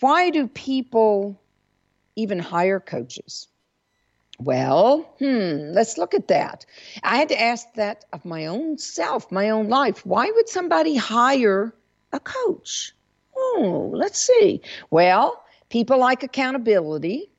why 0.00 0.30
do 0.30 0.48
people 0.48 1.38
even 2.16 2.38
hire 2.38 2.80
coaches? 2.80 3.48
Well, 4.40 5.14
hmm, 5.18 5.72
let's 5.72 5.96
look 5.96 6.12
at 6.12 6.28
that. 6.28 6.66
I 7.02 7.16
had 7.16 7.28
to 7.28 7.40
ask 7.40 7.72
that 7.74 8.04
of 8.12 8.24
my 8.24 8.46
own 8.46 8.78
self, 8.78 9.30
my 9.30 9.50
own 9.50 9.68
life. 9.68 10.04
Why 10.04 10.30
would 10.30 10.48
somebody 10.48 10.96
hire 10.96 11.72
a 12.12 12.20
coach? 12.20 12.94
Oh, 13.36 13.90
let's 13.94 14.18
see. 14.18 14.60
Well, 14.90 15.44
people 15.68 15.98
like 15.98 16.22
accountability, 16.22 17.30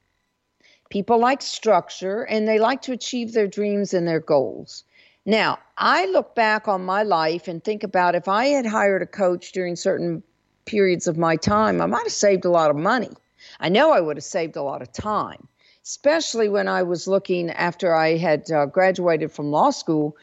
people 0.89 1.19
like 1.19 1.41
structure, 1.41 2.23
and 2.23 2.47
they 2.47 2.59
like 2.59 2.81
to 2.83 2.93
achieve 2.93 3.33
their 3.33 3.47
dreams 3.47 3.93
and 3.93 4.07
their 4.07 4.21
goals. 4.21 4.83
Now, 5.25 5.59
I 5.77 6.05
look 6.05 6.35
back 6.35 6.67
on 6.67 6.85
my 6.85 7.03
life 7.03 7.47
and 7.47 7.63
think 7.63 7.83
about 7.83 8.15
if 8.15 8.27
I 8.27 8.47
had 8.47 8.65
hired 8.65 9.01
a 9.01 9.07
coach 9.07 9.51
during 9.51 9.75
certain 9.75 10.23
periods 10.65 11.07
of 11.07 11.17
my 11.17 11.35
time, 11.35 11.81
I 11.81 11.87
might 11.87 12.03
have 12.03 12.11
saved 12.11 12.45
a 12.45 12.49
lot 12.49 12.69
of 12.69 12.77
money. 12.77 13.09
I 13.59 13.69
know 13.69 13.91
I 13.91 14.01
would 14.01 14.17
have 14.17 14.23
saved 14.23 14.55
a 14.55 14.63
lot 14.63 14.81
of 14.81 14.91
time, 14.91 15.47
especially 15.83 16.49
when 16.49 16.67
I 16.67 16.83
was 16.83 17.07
looking 17.07 17.49
after 17.49 17.95
I 17.95 18.17
had 18.17 18.49
uh, 18.51 18.65
graduated 18.65 19.31
from 19.31 19.51
law 19.51 19.71
school. 19.71 20.17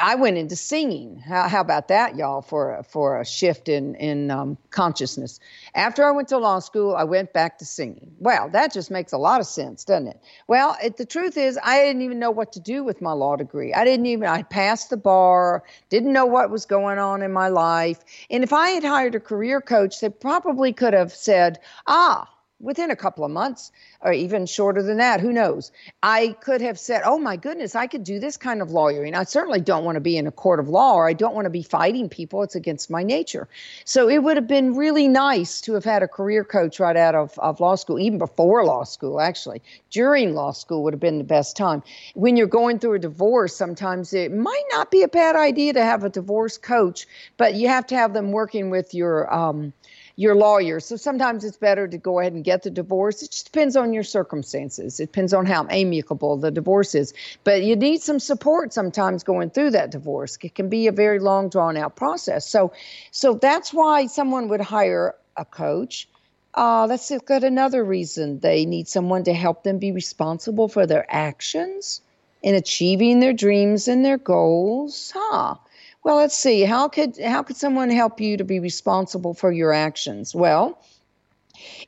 I 0.00 0.14
went 0.14 0.38
into 0.38 0.54
singing. 0.54 1.18
How, 1.18 1.48
how, 1.48 1.60
about 1.60 1.88
that, 1.88 2.14
y'all? 2.14 2.40
For 2.40 2.76
a, 2.76 2.84
for 2.84 3.20
a 3.20 3.26
shift 3.26 3.68
in 3.68 3.96
in 3.96 4.30
um, 4.30 4.56
consciousness. 4.70 5.40
After 5.74 6.04
I 6.04 6.12
went 6.12 6.28
to 6.28 6.38
law 6.38 6.60
school, 6.60 6.94
I 6.94 7.02
went 7.02 7.32
back 7.32 7.58
to 7.58 7.64
singing. 7.64 8.14
Well, 8.20 8.48
that 8.50 8.72
just 8.72 8.92
makes 8.92 9.12
a 9.12 9.18
lot 9.18 9.40
of 9.40 9.46
sense, 9.46 9.82
doesn't 9.82 10.06
it? 10.06 10.20
Well, 10.46 10.76
it, 10.80 10.98
the 10.98 11.04
truth 11.04 11.36
is, 11.36 11.58
I 11.64 11.80
didn't 11.80 12.02
even 12.02 12.20
know 12.20 12.30
what 12.30 12.52
to 12.52 12.60
do 12.60 12.84
with 12.84 13.02
my 13.02 13.10
law 13.10 13.34
degree. 13.34 13.74
I 13.74 13.84
didn't 13.84 14.06
even. 14.06 14.28
I 14.28 14.44
passed 14.44 14.90
the 14.90 14.96
bar. 14.96 15.64
Didn't 15.88 16.12
know 16.12 16.26
what 16.26 16.50
was 16.50 16.64
going 16.64 17.00
on 17.00 17.20
in 17.20 17.32
my 17.32 17.48
life. 17.48 18.04
And 18.30 18.44
if 18.44 18.52
I 18.52 18.70
had 18.70 18.84
hired 18.84 19.16
a 19.16 19.20
career 19.20 19.60
coach, 19.60 20.00
they 20.00 20.10
probably 20.10 20.72
could 20.72 20.94
have 20.94 21.12
said, 21.12 21.58
"Ah, 21.88 22.31
within 22.62 22.90
a 22.90 22.96
couple 22.96 23.24
of 23.24 23.30
months 23.30 23.72
or 24.00 24.12
even 24.12 24.46
shorter 24.46 24.82
than 24.82 24.98
that 24.98 25.20
who 25.20 25.32
knows? 25.32 25.72
I 26.02 26.36
could 26.40 26.60
have 26.60 26.78
said 26.78 27.02
oh 27.04 27.18
my 27.18 27.36
goodness 27.36 27.74
i 27.74 27.86
could 27.86 28.04
do 28.04 28.18
this 28.18 28.36
kind 28.36 28.62
of 28.62 28.70
lawyering. 28.70 29.14
I 29.14 29.24
certainly 29.24 29.60
don't 29.60 29.84
want 29.84 29.96
to 29.96 30.00
be 30.00 30.16
in 30.16 30.26
a 30.26 30.30
court 30.30 30.60
of 30.60 30.68
law 30.68 30.94
or 30.94 31.08
i 31.08 31.12
don't 31.12 31.34
want 31.34 31.46
to 31.46 31.50
be 31.50 31.62
fighting 31.62 32.08
people. 32.08 32.42
It's 32.42 32.54
against 32.54 32.90
my 32.90 33.02
nature. 33.02 33.48
So 33.84 34.08
it 34.08 34.22
would 34.22 34.36
have 34.36 34.46
been 34.46 34.74
really 34.74 35.08
nice 35.08 35.60
to 35.62 35.74
have 35.74 35.84
had 35.84 36.02
a 36.02 36.08
career 36.08 36.44
coach 36.44 36.80
right 36.80 36.96
out 36.96 37.14
of, 37.14 37.38
of 37.38 37.60
law 37.60 37.74
school 37.74 37.98
even 37.98 38.18
before 38.18 38.64
law 38.64 38.84
school 38.84 39.20
actually. 39.20 39.60
During 39.90 40.34
law 40.34 40.52
school 40.52 40.84
would 40.84 40.94
have 40.94 41.00
been 41.00 41.18
the 41.18 41.24
best 41.24 41.56
time. 41.56 41.82
When 42.14 42.36
you're 42.36 42.46
going 42.46 42.78
through 42.78 42.94
a 42.94 42.98
divorce 43.00 43.56
sometimes 43.56 44.14
it 44.14 44.32
might 44.32 44.64
not 44.70 44.90
be 44.90 45.02
a 45.02 45.08
bad 45.08 45.34
idea 45.34 45.72
to 45.72 45.84
have 45.84 46.04
a 46.04 46.08
divorce 46.08 46.58
coach 46.58 47.06
but 47.36 47.54
you 47.54 47.68
have 47.68 47.86
to 47.88 47.96
have 47.96 48.14
them 48.14 48.30
working 48.30 48.70
with 48.70 48.94
your 48.94 49.32
um, 49.34 49.72
your 50.16 50.34
lawyer. 50.34 50.80
So 50.80 50.96
sometimes 50.96 51.44
it's 51.44 51.56
better 51.56 51.88
to 51.88 51.98
go 51.98 52.20
ahead 52.20 52.32
and 52.32 52.44
get 52.44 52.62
the 52.62 52.70
divorce. 52.70 53.22
It 53.22 53.30
just 53.30 53.46
depends 53.46 53.76
on 53.76 53.92
your 53.92 54.02
circumstances. 54.02 55.00
It 55.00 55.06
depends 55.06 55.32
on 55.32 55.46
how 55.46 55.66
amicable 55.70 56.36
the 56.36 56.50
divorce 56.50 56.94
is. 56.94 57.14
But 57.44 57.62
you 57.62 57.76
need 57.76 58.02
some 58.02 58.18
support 58.18 58.72
sometimes 58.72 59.24
going 59.24 59.50
through 59.50 59.70
that 59.70 59.90
divorce. 59.90 60.38
It 60.42 60.54
can 60.54 60.68
be 60.68 60.86
a 60.86 60.92
very 60.92 61.18
long 61.18 61.48
drawn 61.48 61.76
out 61.76 61.96
process. 61.96 62.46
So 62.46 62.72
so 63.10 63.34
that's 63.34 63.72
why 63.72 64.06
someone 64.06 64.48
would 64.48 64.60
hire 64.60 65.14
a 65.36 65.44
coach. 65.44 66.08
Uh, 66.54 66.84
look 66.86 67.30
at 67.30 67.44
another 67.44 67.82
reason. 67.82 68.38
They 68.40 68.66
need 68.66 68.86
someone 68.86 69.24
to 69.24 69.32
help 69.32 69.62
them 69.62 69.78
be 69.78 69.92
responsible 69.92 70.68
for 70.68 70.86
their 70.86 71.06
actions 71.08 72.02
in 72.42 72.54
achieving 72.54 73.20
their 73.20 73.32
dreams 73.32 73.88
and 73.88 74.04
their 74.04 74.18
goals. 74.18 75.12
Huh. 75.14 75.54
Well, 76.04 76.16
let's 76.16 76.36
see. 76.36 76.62
How 76.62 76.88
could 76.88 77.18
how 77.18 77.42
could 77.42 77.56
someone 77.56 77.90
help 77.90 78.20
you 78.20 78.36
to 78.36 78.44
be 78.44 78.58
responsible 78.58 79.34
for 79.34 79.52
your 79.52 79.72
actions? 79.72 80.34
Well, 80.34 80.78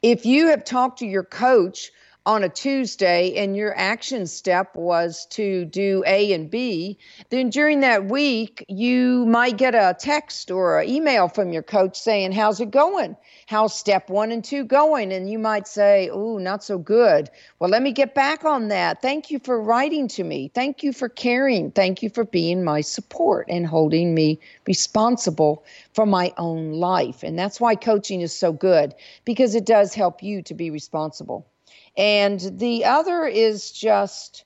if 0.02 0.24
you 0.24 0.48
have 0.48 0.64
talked 0.64 1.00
to 1.00 1.06
your 1.06 1.24
coach 1.24 1.90
on 2.26 2.42
a 2.42 2.48
Tuesday 2.48 3.34
and 3.36 3.54
your 3.54 3.76
action 3.76 4.26
step 4.26 4.74
was 4.74 5.26
to 5.26 5.66
do 5.66 6.02
A 6.06 6.32
and 6.32 6.50
B, 6.50 6.98
then 7.28 7.50
during 7.50 7.80
that 7.80 8.06
week, 8.06 8.64
you 8.66 9.26
might 9.26 9.58
get 9.58 9.74
a 9.74 9.94
text 9.98 10.50
or 10.50 10.80
an 10.80 10.88
email 10.88 11.28
from 11.28 11.52
your 11.52 11.62
coach 11.62 11.98
saying, 11.98 12.32
How's 12.32 12.60
it 12.60 12.70
going? 12.70 13.14
How's 13.46 13.78
step 13.78 14.08
one 14.08 14.32
and 14.32 14.42
two 14.42 14.64
going? 14.64 15.12
And 15.12 15.28
you 15.28 15.38
might 15.38 15.68
say, 15.68 16.08
Oh, 16.10 16.38
not 16.38 16.64
so 16.64 16.78
good. 16.78 17.28
Well, 17.58 17.68
let 17.68 17.82
me 17.82 17.92
get 17.92 18.14
back 18.14 18.46
on 18.46 18.68
that. 18.68 19.02
Thank 19.02 19.30
you 19.30 19.38
for 19.38 19.60
writing 19.60 20.08
to 20.08 20.24
me. 20.24 20.50
Thank 20.54 20.82
you 20.82 20.94
for 20.94 21.10
caring. 21.10 21.72
Thank 21.72 22.02
you 22.02 22.08
for 22.08 22.24
being 22.24 22.64
my 22.64 22.80
support 22.80 23.46
and 23.50 23.66
holding 23.66 24.14
me 24.14 24.40
responsible 24.66 25.64
for 25.92 26.06
my 26.06 26.32
own 26.38 26.72
life. 26.72 27.22
And 27.22 27.38
that's 27.38 27.60
why 27.60 27.74
coaching 27.74 28.22
is 28.22 28.32
so 28.32 28.50
good 28.50 28.94
because 29.26 29.54
it 29.54 29.66
does 29.66 29.92
help 29.92 30.22
you 30.22 30.40
to 30.42 30.54
be 30.54 30.70
responsible. 30.70 31.46
And 31.96 32.40
the 32.58 32.84
other 32.84 33.26
is 33.26 33.70
just 33.70 34.44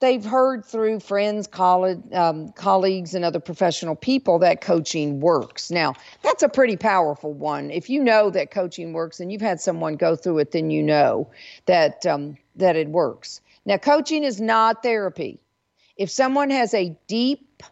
they've 0.00 0.24
heard 0.24 0.64
through 0.64 1.00
friends, 1.00 1.46
college, 1.46 2.00
um, 2.12 2.52
colleagues, 2.52 3.14
and 3.14 3.24
other 3.24 3.40
professional 3.40 3.96
people 3.96 4.38
that 4.40 4.60
coaching 4.60 5.20
works. 5.20 5.70
Now, 5.70 5.94
that's 6.22 6.42
a 6.42 6.48
pretty 6.48 6.76
powerful 6.76 7.32
one. 7.32 7.70
If 7.70 7.88
you 7.88 8.02
know 8.02 8.30
that 8.30 8.50
coaching 8.50 8.92
works 8.92 9.20
and 9.20 9.32
you've 9.32 9.40
had 9.40 9.60
someone 9.60 9.96
go 9.96 10.16
through 10.16 10.38
it, 10.38 10.50
then 10.52 10.70
you 10.70 10.82
know 10.82 11.30
that 11.66 12.04
um, 12.06 12.36
that 12.56 12.76
it 12.76 12.88
works. 12.88 13.40
Now, 13.64 13.78
coaching 13.78 14.24
is 14.24 14.40
not 14.40 14.82
therapy. 14.82 15.40
If 15.96 16.10
someone 16.10 16.50
has 16.50 16.74
a 16.74 16.96
deep 17.06 17.62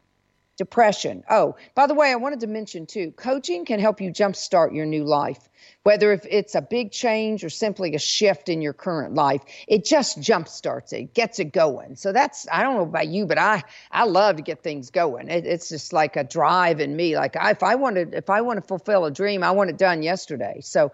depression, 0.57 1.25
oh, 1.31 1.57
by 1.75 1.87
the 1.87 1.95
way, 1.95 2.11
I 2.11 2.17
wanted 2.17 2.41
to 2.41 2.47
mention 2.47 2.87
too, 2.87 3.13
coaching 3.13 3.65
can 3.65 3.81
help 3.81 4.01
you 4.01 4.11
jumpstart 4.11 4.75
your 4.75 4.87
new 4.87 5.05
life 5.05 5.49
whether 5.83 6.13
if 6.13 6.25
it's 6.29 6.55
a 6.55 6.63
big 6.63 6.93
change 6.93 7.43
or 7.45 7.51
simply 7.51 7.95
a 7.95 7.99
shift 7.99 8.49
in 8.49 8.63
your 8.63 8.73
current 8.73 9.15
life. 9.15 9.43
It 9.67 9.85
just 9.85 10.21
jump 10.21 10.49
starts 10.49 10.93
it 10.93 11.15
gets 11.15 11.39
it 11.39 11.53
going. 11.53 11.97
So 11.97 12.13
that's 12.13 12.47
i 12.53 12.63
don't 12.63 12.77
know 12.77 12.83
about 12.83 13.09
you 13.09 13.27
but 13.27 13.39
i 13.39 13.63
i 13.91 14.05
love 14.05 14.37
to 14.37 14.43
get 14.43 14.63
things 14.63 14.91
going. 14.91 15.29
It, 15.29 15.47
it's 15.47 15.69
just 15.69 15.93
like 15.93 16.17
a 16.17 16.25
drive 16.25 16.81
in 16.81 16.97
me. 16.97 17.17
Like 17.17 17.37
I, 17.37 17.51
if 17.51 17.63
i 17.63 17.75
wanted 17.75 18.15
if 18.15 18.31
i 18.31 18.41
want 18.41 18.59
to 18.59 18.67
fulfill 18.67 19.05
a 19.05 19.11
dream 19.11 19.43
i 19.43 19.51
want 19.51 19.71
it 19.71 19.79
done 19.79 20.03
yesterday. 20.03 20.61
So 20.63 20.93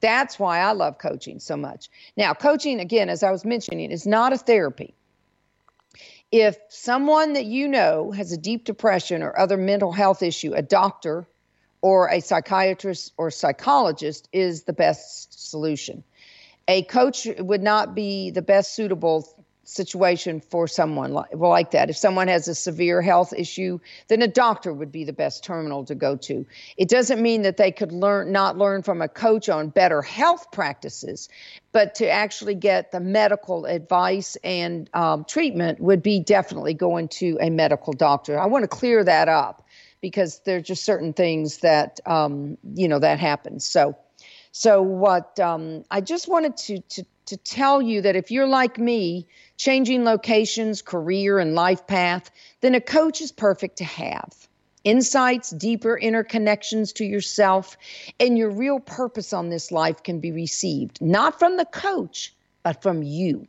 that's 0.00 0.38
why 0.38 0.60
i 0.60 0.72
love 0.72 0.98
coaching 0.98 1.38
so 1.38 1.56
much. 1.56 1.88
Now 2.16 2.34
coaching 2.34 2.80
again 2.80 3.08
as 3.08 3.22
i 3.22 3.30
was 3.30 3.44
mentioning 3.44 3.90
is 3.90 4.06
not 4.06 4.32
a 4.32 4.38
therapy 4.38 4.94
if 6.34 6.56
someone 6.68 7.34
that 7.34 7.44
you 7.44 7.68
know 7.68 8.10
has 8.10 8.32
a 8.32 8.36
deep 8.36 8.64
depression 8.64 9.22
or 9.22 9.38
other 9.38 9.56
mental 9.56 9.92
health 9.92 10.20
issue 10.20 10.52
a 10.52 10.62
doctor 10.62 11.28
or 11.80 12.08
a 12.08 12.20
psychiatrist 12.20 13.12
or 13.16 13.30
psychologist 13.30 14.28
is 14.32 14.64
the 14.64 14.72
best 14.72 15.48
solution. 15.48 16.02
A 16.66 16.82
coach 16.82 17.28
would 17.38 17.62
not 17.62 17.94
be 17.94 18.30
the 18.30 18.42
best 18.42 18.74
suitable 18.74 19.43
situation 19.64 20.40
for 20.40 20.68
someone 20.68 21.12
like, 21.12 21.34
like 21.34 21.70
that. 21.72 21.90
If 21.90 21.96
someone 21.96 22.28
has 22.28 22.48
a 22.48 22.54
severe 22.54 23.02
health 23.02 23.32
issue, 23.36 23.80
then 24.08 24.22
a 24.22 24.28
doctor 24.28 24.72
would 24.72 24.92
be 24.92 25.04
the 25.04 25.12
best 25.12 25.44
terminal 25.44 25.84
to 25.86 25.94
go 25.94 26.16
to. 26.16 26.46
It 26.76 26.88
doesn't 26.88 27.20
mean 27.20 27.42
that 27.42 27.56
they 27.56 27.72
could 27.72 27.92
learn 27.92 28.32
not 28.32 28.56
learn 28.58 28.82
from 28.82 29.02
a 29.02 29.08
coach 29.08 29.48
on 29.48 29.68
better 29.68 30.02
health 30.02 30.50
practices, 30.52 31.28
but 31.72 31.96
to 31.96 32.08
actually 32.08 32.54
get 32.54 32.92
the 32.92 33.00
medical 33.00 33.64
advice 33.66 34.36
and 34.44 34.88
um, 34.94 35.24
treatment 35.24 35.80
would 35.80 36.02
be 36.02 36.20
definitely 36.20 36.74
going 36.74 37.08
to 37.08 37.38
a 37.40 37.50
medical 37.50 37.92
doctor. 37.92 38.38
I 38.38 38.46
want 38.46 38.64
to 38.64 38.68
clear 38.68 39.02
that 39.04 39.28
up 39.28 39.64
because 40.00 40.40
there's 40.44 40.64
just 40.64 40.84
certain 40.84 41.14
things 41.14 41.58
that 41.58 41.98
um, 42.04 42.58
you 42.74 42.88
know 42.88 42.98
that 42.98 43.18
happens. 43.18 43.64
So, 43.64 43.96
so 44.52 44.82
what 44.82 45.40
um, 45.40 45.84
I 45.90 46.02
just 46.02 46.28
wanted 46.28 46.56
to 46.58 46.80
to 46.80 47.06
to 47.26 47.36
tell 47.36 47.80
you 47.80 48.02
that 48.02 48.16
if 48.16 48.30
you're 48.30 48.46
like 48.46 48.78
me, 48.78 49.26
changing 49.56 50.04
locations, 50.04 50.82
career, 50.82 51.38
and 51.38 51.54
life 51.54 51.86
path, 51.86 52.30
then 52.60 52.74
a 52.74 52.80
coach 52.80 53.20
is 53.20 53.32
perfect 53.32 53.78
to 53.78 53.84
have. 53.84 54.48
Insights, 54.84 55.50
deeper 55.50 55.98
interconnections 56.00 56.92
to 56.94 57.04
yourself, 57.04 57.76
and 58.20 58.36
your 58.36 58.50
real 58.50 58.80
purpose 58.80 59.32
on 59.32 59.48
this 59.48 59.72
life 59.72 60.02
can 60.02 60.20
be 60.20 60.30
received 60.30 61.00
not 61.00 61.38
from 61.38 61.56
the 61.56 61.64
coach, 61.64 62.34
but 62.62 62.82
from 62.82 63.02
you. 63.02 63.48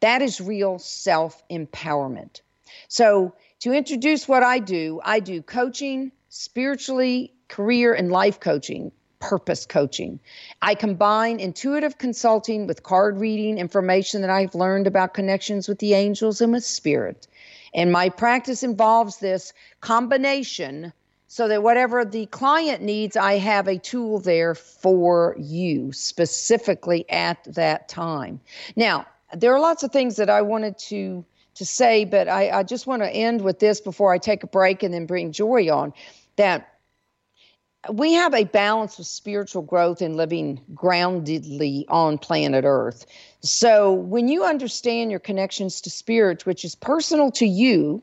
That 0.00 0.22
is 0.22 0.40
real 0.40 0.80
self 0.80 1.46
empowerment. 1.48 2.40
So, 2.88 3.34
to 3.60 3.72
introduce 3.72 4.26
what 4.26 4.42
I 4.42 4.58
do, 4.58 5.00
I 5.04 5.20
do 5.20 5.40
coaching, 5.40 6.10
spiritually, 6.28 7.32
career, 7.46 7.94
and 7.94 8.10
life 8.10 8.40
coaching, 8.40 8.90
purpose 9.22 9.64
coaching. 9.64 10.18
I 10.62 10.74
combine 10.74 11.38
intuitive 11.38 11.96
consulting 11.98 12.66
with 12.66 12.82
card 12.82 13.18
reading, 13.18 13.56
information 13.56 14.20
that 14.20 14.30
I've 14.30 14.54
learned 14.54 14.88
about 14.88 15.14
connections 15.14 15.68
with 15.68 15.78
the 15.78 15.94
angels 15.94 16.40
and 16.40 16.52
with 16.52 16.64
spirit. 16.64 17.28
And 17.72 17.92
my 17.92 18.08
practice 18.08 18.64
involves 18.64 19.18
this 19.18 19.52
combination 19.80 20.92
so 21.28 21.46
that 21.48 21.62
whatever 21.62 22.04
the 22.04 22.26
client 22.26 22.82
needs, 22.82 23.16
I 23.16 23.38
have 23.38 23.68
a 23.68 23.78
tool 23.78 24.18
there 24.18 24.56
for 24.56 25.36
you 25.38 25.92
specifically 25.92 27.08
at 27.08 27.38
that 27.54 27.88
time. 27.88 28.40
Now, 28.74 29.06
there 29.32 29.54
are 29.54 29.60
lots 29.60 29.84
of 29.84 29.92
things 29.92 30.16
that 30.16 30.28
I 30.28 30.42
wanted 30.42 30.76
to 30.90 31.24
to 31.54 31.66
say, 31.66 32.06
but 32.06 32.28
I, 32.28 32.50
I 32.50 32.62
just 32.62 32.86
want 32.86 33.02
to 33.02 33.10
end 33.10 33.42
with 33.42 33.58
this 33.58 33.80
before 33.80 34.12
I 34.12 34.16
take 34.16 34.42
a 34.42 34.46
break 34.46 34.82
and 34.82 34.92
then 34.92 35.04
bring 35.04 35.32
Joy 35.32 35.70
on 35.70 35.92
that 36.36 36.71
we 37.90 38.12
have 38.12 38.34
a 38.34 38.44
balance 38.44 38.98
of 38.98 39.06
spiritual 39.06 39.62
growth 39.62 40.00
and 40.00 40.16
living 40.16 40.60
groundedly 40.74 41.84
on 41.88 42.18
planet 42.18 42.64
Earth. 42.64 43.06
So 43.40 43.92
when 43.92 44.28
you 44.28 44.44
understand 44.44 45.10
your 45.10 45.20
connections 45.20 45.80
to 45.82 45.90
spirit, 45.90 46.46
which 46.46 46.64
is 46.64 46.74
personal 46.74 47.30
to 47.32 47.46
you, 47.46 48.02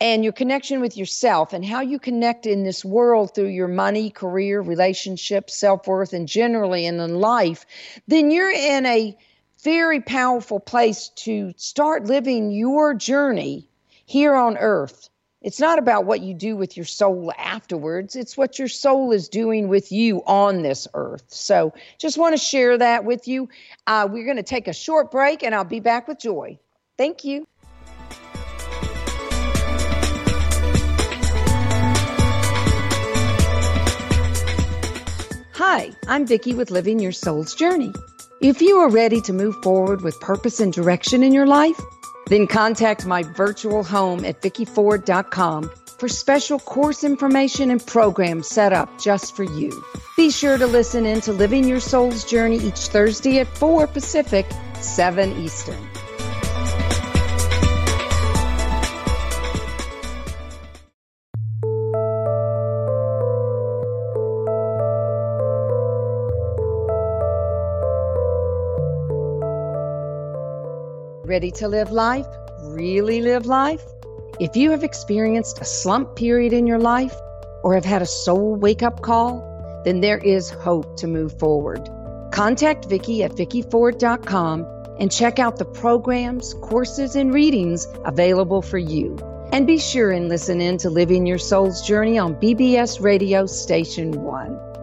and 0.00 0.22
your 0.22 0.32
connection 0.32 0.80
with 0.80 0.96
yourself 0.96 1.52
and 1.52 1.64
how 1.64 1.80
you 1.80 1.98
connect 1.98 2.44
in 2.44 2.64
this 2.64 2.84
world 2.84 3.34
through 3.34 3.48
your 3.48 3.68
money, 3.68 4.10
career, 4.10 4.60
relationships, 4.60 5.56
self 5.56 5.86
worth, 5.86 6.12
and 6.12 6.28
generally 6.28 6.84
in 6.84 6.98
life, 7.14 7.64
then 8.06 8.30
you're 8.30 8.50
in 8.50 8.84
a 8.86 9.16
very 9.62 10.00
powerful 10.00 10.60
place 10.60 11.08
to 11.16 11.52
start 11.56 12.04
living 12.04 12.50
your 12.50 12.94
journey 12.94 13.68
here 14.04 14.34
on 14.34 14.58
earth. 14.58 15.08
It's 15.46 15.60
not 15.60 15.78
about 15.78 16.06
what 16.06 16.22
you 16.22 16.34
do 16.34 16.56
with 16.56 16.76
your 16.76 16.84
soul 16.84 17.32
afterwards. 17.38 18.16
It's 18.16 18.36
what 18.36 18.58
your 18.58 18.66
soul 18.66 19.12
is 19.12 19.28
doing 19.28 19.68
with 19.68 19.92
you 19.92 20.24
on 20.26 20.62
this 20.62 20.88
earth. 20.92 21.22
So, 21.28 21.72
just 21.98 22.18
want 22.18 22.32
to 22.32 22.36
share 22.36 22.76
that 22.76 23.04
with 23.04 23.28
you. 23.28 23.48
Uh, 23.86 24.08
we're 24.10 24.24
going 24.24 24.38
to 24.38 24.42
take 24.42 24.66
a 24.66 24.72
short 24.72 25.12
break 25.12 25.44
and 25.44 25.54
I'll 25.54 25.62
be 25.62 25.78
back 25.78 26.08
with 26.08 26.18
Joy. 26.18 26.58
Thank 26.98 27.22
you. 27.22 27.46
Hi, 35.54 35.92
I'm 36.08 36.26
Vikke 36.26 36.56
with 36.56 36.72
Living 36.72 36.98
Your 36.98 37.12
Soul's 37.12 37.54
Journey. 37.54 37.92
If 38.42 38.60
you 38.60 38.78
are 38.78 38.90
ready 38.90 39.20
to 39.20 39.32
move 39.32 39.54
forward 39.62 40.00
with 40.00 40.18
purpose 40.20 40.58
and 40.58 40.72
direction 40.72 41.22
in 41.22 41.32
your 41.32 41.46
life, 41.46 41.80
then 42.26 42.46
contact 42.46 43.06
my 43.06 43.22
virtual 43.22 43.82
home 43.82 44.24
at 44.24 44.42
vickyford.com 44.42 45.70
for 45.98 46.08
special 46.08 46.58
course 46.58 47.04
information 47.04 47.70
and 47.70 47.84
programs 47.84 48.48
set 48.48 48.72
up 48.72 49.00
just 49.00 49.34
for 49.34 49.44
you. 49.44 49.84
Be 50.16 50.30
sure 50.30 50.58
to 50.58 50.66
listen 50.66 51.06
in 51.06 51.20
to 51.22 51.32
Living 51.32 51.66
Your 51.66 51.80
Soul's 51.80 52.24
Journey 52.24 52.58
each 52.58 52.88
Thursday 52.88 53.38
at 53.38 53.48
4 53.58 53.86
Pacific, 53.86 54.46
7 54.80 55.32
Eastern. 55.42 55.95
Ready 71.36 71.50
to 71.50 71.68
live 71.68 71.92
life? 71.92 72.26
Really 72.62 73.20
live 73.20 73.44
life? 73.44 73.84
If 74.40 74.56
you 74.56 74.70
have 74.70 74.82
experienced 74.82 75.60
a 75.60 75.66
slump 75.66 76.16
period 76.16 76.54
in 76.54 76.66
your 76.66 76.78
life 76.78 77.14
or 77.62 77.74
have 77.74 77.84
had 77.84 78.00
a 78.00 78.06
soul 78.06 78.54
wake 78.54 78.82
up 78.82 79.02
call, 79.02 79.44
then 79.84 80.00
there 80.00 80.16
is 80.16 80.48
hope 80.48 80.96
to 80.96 81.06
move 81.06 81.38
forward. 81.38 81.90
Contact 82.32 82.88
Vikke 82.88 83.20
at 83.20 83.32
VickiFord.com 83.32 84.66
and 84.98 85.12
check 85.12 85.38
out 85.38 85.58
the 85.58 85.66
programs, 85.66 86.54
courses, 86.62 87.16
and 87.16 87.34
readings 87.34 87.86
available 88.06 88.62
for 88.62 88.78
you. 88.78 89.18
And 89.52 89.66
be 89.66 89.76
sure 89.76 90.12
and 90.12 90.30
listen 90.30 90.62
in 90.62 90.78
to 90.78 90.88
Living 90.88 91.26
Your 91.26 91.36
Soul's 91.36 91.86
Journey 91.86 92.16
on 92.16 92.36
BBS 92.36 93.02
Radio 93.02 93.44
Station 93.44 94.22
1. 94.22 94.75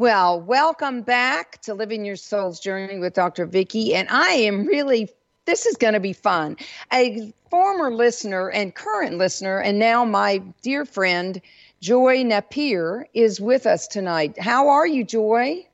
Well, 0.00 0.40
welcome 0.40 1.02
back 1.02 1.60
to 1.60 1.74
Living 1.74 2.06
Your 2.06 2.16
Soul's 2.16 2.58
Journey 2.58 2.98
with 2.98 3.12
Dr. 3.12 3.46
Vikke. 3.46 3.92
And 3.92 4.08
I 4.08 4.30
am 4.30 4.64
really, 4.64 5.10
this 5.44 5.66
is 5.66 5.76
going 5.76 5.92
to 5.92 6.00
be 6.00 6.14
fun. 6.14 6.56
A 6.90 7.34
former 7.50 7.92
listener 7.92 8.48
and 8.48 8.74
current 8.74 9.18
listener, 9.18 9.58
and 9.58 9.78
now 9.78 10.06
my 10.06 10.38
dear 10.62 10.86
friend, 10.86 11.38
Joy 11.82 12.22
Napier, 12.22 13.08
is 13.12 13.42
with 13.42 13.66
us 13.66 13.86
tonight. 13.88 14.40
How 14.40 14.68
are 14.68 14.86
you, 14.86 15.04
Joy? 15.04 15.68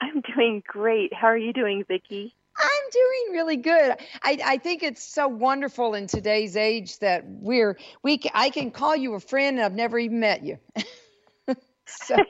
I'm 0.00 0.20
doing 0.34 0.60
great. 0.66 1.14
How 1.14 1.28
are 1.28 1.38
you 1.38 1.52
doing, 1.52 1.84
Vikke? 1.88 2.32
I'm 2.56 2.90
doing 2.92 3.34
really 3.34 3.56
good. 3.58 3.94
I, 4.24 4.38
I 4.44 4.58
think 4.58 4.82
it's 4.82 5.04
so 5.04 5.28
wonderful 5.28 5.94
in 5.94 6.08
today's 6.08 6.56
age 6.56 6.98
that 6.98 7.22
we're 7.24 7.78
we 8.02 8.20
I 8.34 8.50
can 8.50 8.72
call 8.72 8.96
you 8.96 9.14
a 9.14 9.20
friend 9.20 9.58
and 9.58 9.64
I've 9.64 9.76
never 9.76 9.96
even 9.96 10.18
met 10.18 10.42
you. 10.42 10.58
so. 11.86 12.16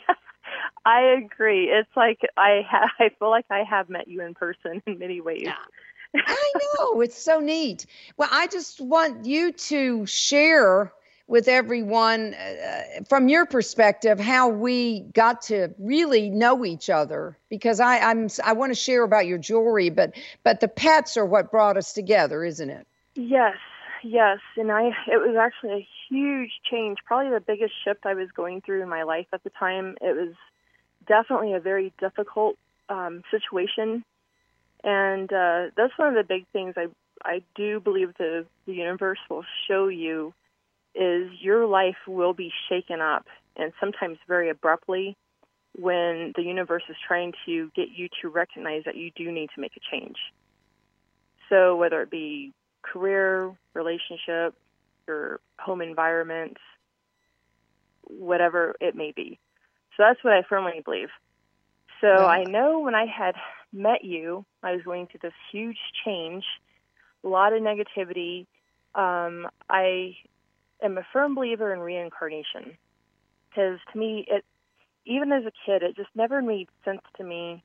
I 0.84 1.00
agree. 1.22 1.64
It's 1.64 1.88
like 1.96 2.20
I 2.36 2.62
ha- 2.68 2.90
I 2.98 3.10
feel 3.18 3.30
like 3.30 3.46
I 3.50 3.62
have 3.62 3.88
met 3.88 4.08
you 4.08 4.22
in 4.22 4.34
person 4.34 4.82
in 4.86 4.98
many 4.98 5.20
ways. 5.20 5.42
Yeah. 5.44 5.54
I 6.16 6.52
know. 6.78 7.00
It's 7.02 7.20
so 7.20 7.40
neat. 7.40 7.86
Well, 8.16 8.30
I 8.32 8.46
just 8.46 8.80
want 8.80 9.26
you 9.26 9.52
to 9.52 10.06
share 10.06 10.92
with 11.26 11.46
everyone 11.46 12.32
uh, 12.32 12.82
from 13.08 13.28
your 13.28 13.44
perspective 13.44 14.18
how 14.18 14.48
we 14.48 15.00
got 15.12 15.42
to 15.42 15.68
really 15.78 16.30
know 16.30 16.64
each 16.64 16.88
other 16.88 17.36
because 17.50 17.80
I, 17.80 17.98
I'm 17.98 18.28
I 18.42 18.54
want 18.54 18.70
to 18.70 18.74
share 18.74 19.04
about 19.04 19.26
your 19.26 19.38
jewelry, 19.38 19.90
but 19.90 20.14
but 20.42 20.60
the 20.60 20.68
pets 20.68 21.16
are 21.18 21.26
what 21.26 21.50
brought 21.50 21.76
us 21.76 21.92
together, 21.92 22.42
isn't 22.44 22.70
it? 22.70 22.86
Yes, 23.14 23.56
yes, 24.02 24.38
and 24.56 24.72
I 24.72 24.88
it 25.06 25.20
was 25.20 25.36
actually 25.38 25.72
a 25.82 25.88
huge 26.08 26.50
change, 26.70 26.98
probably 27.04 27.30
the 27.30 27.40
biggest 27.40 27.72
shift 27.84 28.06
I 28.06 28.14
was 28.14 28.28
going 28.34 28.60
through 28.60 28.82
in 28.82 28.88
my 28.88 29.02
life 29.02 29.26
at 29.32 29.44
the 29.44 29.50
time. 29.50 29.96
It 30.00 30.16
was 30.16 30.34
definitely 31.06 31.54
a 31.54 31.60
very 31.60 31.92
difficult 31.98 32.56
um, 32.88 33.22
situation 33.30 34.04
and 34.84 35.32
uh, 35.32 35.66
that's 35.76 35.96
one 35.96 36.08
of 36.08 36.14
the 36.14 36.24
big 36.24 36.46
things 36.52 36.74
I 36.76 36.86
I 37.24 37.42
do 37.56 37.80
believe 37.80 38.14
the 38.18 38.46
the 38.66 38.74
universe 38.74 39.18
will 39.28 39.44
show 39.66 39.88
you 39.88 40.32
is 40.94 41.30
your 41.40 41.66
life 41.66 41.96
will 42.06 42.32
be 42.32 42.52
shaken 42.68 43.00
up 43.00 43.26
and 43.56 43.72
sometimes 43.80 44.18
very 44.26 44.50
abruptly 44.50 45.16
when 45.76 46.32
the 46.36 46.42
universe 46.42 46.82
is 46.88 46.96
trying 47.06 47.32
to 47.46 47.70
get 47.74 47.88
you 47.94 48.08
to 48.22 48.28
recognize 48.28 48.84
that 48.84 48.96
you 48.96 49.10
do 49.14 49.30
need 49.30 49.50
to 49.54 49.60
make 49.60 49.72
a 49.76 49.96
change. 49.96 50.16
So 51.48 51.76
whether 51.76 52.02
it 52.02 52.10
be 52.10 52.52
career, 52.82 53.52
relationship, 53.74 54.54
your 55.08 55.40
home 55.58 55.80
environment, 55.80 56.56
whatever 58.02 58.76
it 58.80 58.94
may 58.94 59.12
be. 59.14 59.38
So 59.96 60.04
that's 60.06 60.22
what 60.22 60.32
I 60.32 60.42
firmly 60.48 60.80
believe. 60.84 61.08
So 62.00 62.06
yeah. 62.06 62.26
I 62.26 62.44
know 62.44 62.78
when 62.80 62.94
I 62.94 63.06
had 63.06 63.34
met 63.72 64.04
you, 64.04 64.44
I 64.62 64.72
was 64.72 64.82
going 64.82 65.08
through 65.08 65.20
this 65.22 65.32
huge 65.50 65.78
change, 66.04 66.44
a 67.24 67.28
lot 67.28 67.52
of 67.52 67.60
negativity. 67.60 68.46
Um, 68.94 69.48
I 69.68 70.16
am 70.82 70.98
a 70.98 71.06
firm 71.12 71.34
believer 71.34 71.72
in 71.72 71.80
reincarnation 71.80 72.76
because 73.48 73.78
to 73.92 73.98
me, 73.98 74.24
it 74.28 74.44
even 75.04 75.32
as 75.32 75.44
a 75.44 75.52
kid, 75.66 75.82
it 75.82 75.96
just 75.96 76.10
never 76.14 76.42
made 76.42 76.68
sense 76.84 77.00
to 77.16 77.24
me. 77.24 77.64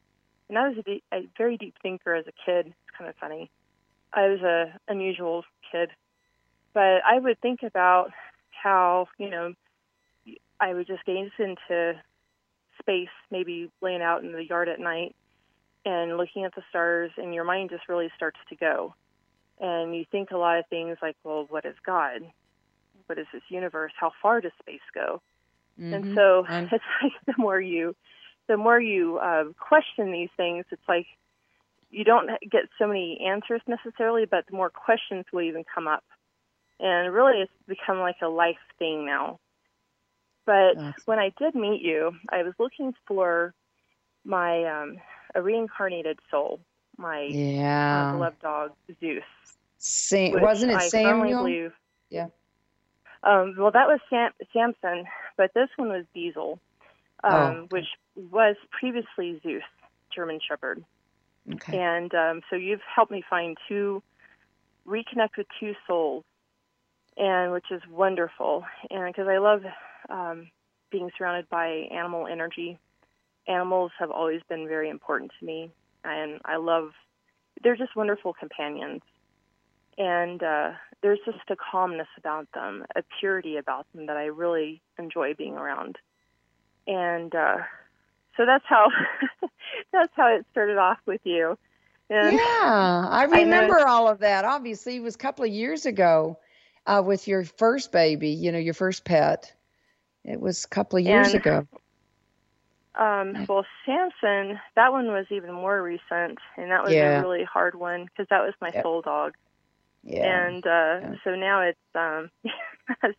And 0.50 0.58
I 0.58 0.70
was 0.70 0.78
a, 0.78 0.84
deep, 0.84 1.04
a 1.14 1.28
very 1.38 1.58
deep 1.58 1.76
thinker 1.82 2.16
as 2.16 2.26
a 2.26 2.32
kid. 2.46 2.68
It's 2.68 2.98
kind 2.98 3.10
of 3.10 3.16
funny. 3.18 3.52
I 4.14 4.28
was 4.28 4.42
a 4.42 4.80
unusual 4.88 5.44
kid, 5.72 5.90
but 6.74 7.02
I 7.06 7.20
would 7.20 7.40
think 7.42 7.62
about 7.64 8.12
how 8.50 9.08
you 9.18 9.30
know 9.30 9.54
I 10.60 10.74
would 10.74 10.88
just 10.88 11.06
gaze 11.06 11.32
into 11.40 11.94
space, 12.80 13.10
maybe 13.32 13.72
laying 13.82 14.02
out 14.02 14.24
in 14.24 14.32
the 14.32 14.44
yard 14.44 14.70
at 14.70 14.80
night 14.80 15.16
and 15.86 16.18
looking 16.18 16.46
at 16.46 16.56
the 16.56 16.64
stars, 16.70 17.12
and 17.18 17.34
your 17.34 17.44
mind 17.44 17.70
just 17.70 17.90
really 17.90 18.10
starts 18.16 18.40
to 18.50 18.56
go. 18.56 18.96
And 19.60 19.96
you 19.96 20.06
think 20.12 20.32
a 20.32 20.38
lot 20.38 20.60
of 20.60 20.66
things 20.68 20.98
like, 21.02 21.16
well, 21.24 21.46
what 21.50 21.66
is 21.66 21.76
God? 21.86 22.22
What 23.08 23.20
is 23.20 23.28
this 23.34 23.44
universe? 23.50 23.92
How 24.00 24.12
far 24.22 24.42
does 24.42 24.52
space 24.62 24.80
go? 24.94 25.22
Mm-hmm. 25.80 25.94
And 25.94 26.16
so 26.16 26.46
it's 26.50 26.72
like 26.72 27.12
the 27.26 27.36
more 27.38 27.60
you, 27.60 27.96
the 28.48 28.58
more 28.58 28.80
you 28.80 29.18
uh, 29.18 29.46
question 29.60 30.12
these 30.12 30.30
things, 30.38 30.66
it's 30.72 30.82
like 30.88 31.06
you 31.92 32.04
don't 32.04 32.30
get 32.50 32.64
so 32.80 32.88
many 32.88 33.26
answers 33.28 33.62
necessarily, 33.68 34.26
but 34.26 34.46
the 34.50 34.56
more 34.56 34.70
questions 34.70 35.26
will 35.32 35.42
even 35.42 35.64
come 35.74 35.88
up. 35.88 36.04
And 36.84 37.14
really, 37.14 37.40
it's 37.40 37.52
become 37.66 38.00
like 38.00 38.18
a 38.22 38.28
life 38.28 38.58
thing 38.78 39.06
now. 39.06 39.40
But 40.46 40.76
when 41.06 41.18
I 41.18 41.32
did 41.40 41.56
meet 41.56 41.82
you, 41.82 42.12
I 42.30 42.44
was 42.44 42.54
looking 42.60 42.94
for 43.08 43.54
my 44.26 44.66
um, 44.66 44.98
a 45.34 45.42
reincarnated 45.42 46.20
soul, 46.30 46.60
my 46.98 47.22
yeah. 47.32 48.10
uh, 48.10 48.14
beloved 48.14 48.42
dog 48.42 48.72
Zeus. 49.00 49.24
Sam, 49.78 50.42
wasn't 50.42 50.74
it 50.74 50.78
I 50.78 50.88
Samuel? 50.90 51.44
Believe, 51.44 51.74
yeah. 52.10 52.28
Um, 53.24 53.56
well, 53.58 53.72
that 53.72 53.88
was 53.88 54.02
Sam, 54.10 54.32
Samson, 54.52 55.06
but 55.38 55.52
this 55.54 55.70
one 55.78 55.88
was 55.88 56.04
Diesel, 56.14 56.60
um, 57.24 57.32
oh, 57.34 57.68
which 57.70 57.88
was 58.16 58.58
previously 58.78 59.40
Zeus, 59.42 59.64
German 60.14 60.42
Shepherd. 60.46 60.84
Okay. 61.54 61.78
And 61.78 62.14
um, 62.14 62.42
so 62.50 62.58
you've 62.58 62.82
helped 62.94 63.12
me 63.12 63.24
find 63.30 63.58
two, 63.70 64.04
reconnect 64.86 65.38
with 65.38 65.48
two 65.60 65.74
souls, 65.88 66.26
and 67.18 67.52
which 67.52 67.72
is 67.72 67.82
wonderful. 67.90 68.64
And 68.90 69.06
because 69.06 69.28
I 69.28 69.38
love 69.38 69.62
um, 70.10 70.50
being 70.92 71.10
surrounded 71.18 71.50
by 71.50 71.88
animal 71.92 72.28
energy 72.28 72.80
animals 73.48 73.92
have 74.00 74.12
always 74.12 74.42
been 74.50 74.68
very 74.68 74.90
important 74.90 75.32
to 75.40 75.46
me, 75.46 75.72
and 76.04 76.40
I 76.46 76.58
love. 76.58 76.92
They're 77.64 77.76
just 77.76 77.96
wonderful 77.96 78.34
companions, 78.34 79.02
and 79.98 80.42
uh, 80.42 80.72
there's 81.02 81.20
just 81.26 81.50
a 81.50 81.56
calmness 81.56 82.08
about 82.18 82.48
them, 82.54 82.86
a 82.96 83.04
purity 83.20 83.58
about 83.58 83.86
them 83.94 84.08
that 84.08 84.18
I 84.18 84.26
really 84.26 84.82
enjoy 84.98 85.34
being 85.34 85.56
around, 85.56 85.98
and 86.88 87.34
uh, 87.34 87.58
so 88.38 88.46
that's 88.46 88.66
how 88.68 88.88
that's 89.94 90.14
how 90.16 90.36
it 90.36 90.46
started 90.52 90.78
off 90.78 91.00
with 91.06 91.22
you. 91.24 91.58
And 92.10 92.34
yeah, 92.38 93.08
I 93.10 93.24
remember 93.32 93.80
I 93.80 93.92
all 93.92 94.08
of 94.10 94.20
that. 94.20 94.46
Obviously, 94.46 94.98
it 94.98 95.04
was 95.04 95.16
a 95.16 95.20
couple 95.20 95.46
of 95.46 95.52
years 95.52 95.86
ago 95.86 96.38
uh, 96.86 97.02
with 97.06 97.28
your 97.28 97.44
first 97.44 97.92
baby. 97.92 98.30
You 98.30 98.52
know, 98.52 98.60
your 98.60 98.74
first 98.74 99.06
pet. 99.06 99.54
It 100.24 100.40
was 100.40 100.64
a 100.64 100.68
couple 100.68 101.00
of 101.00 101.06
years 101.06 101.34
and, 101.34 101.36
ago. 101.36 101.68
Um, 102.96 103.46
well, 103.50 103.66
Samson, 103.86 104.60
that 104.76 104.92
one 104.92 105.08
was 105.08 105.26
even 105.32 105.54
more 105.54 105.82
recent, 105.82 106.38
and 106.58 106.72
that 106.72 106.84
was 106.84 106.94
yeah. 106.94 107.20
a 107.20 107.22
really 107.22 107.44
hard 107.44 107.76
one 107.76 108.06
because 108.06 108.28
that 108.30 108.44
was 108.44 108.54
my 108.62 108.72
yep. 108.74 108.84
soul 108.84 109.02
dog. 109.02 109.34
Yeah. 110.04 110.48
And 110.48 110.66
uh, 110.66 110.70
yeah. 110.70 111.16
so 111.24 111.36
now 111.36 111.62
it's 111.62 111.80
um, 111.96 112.30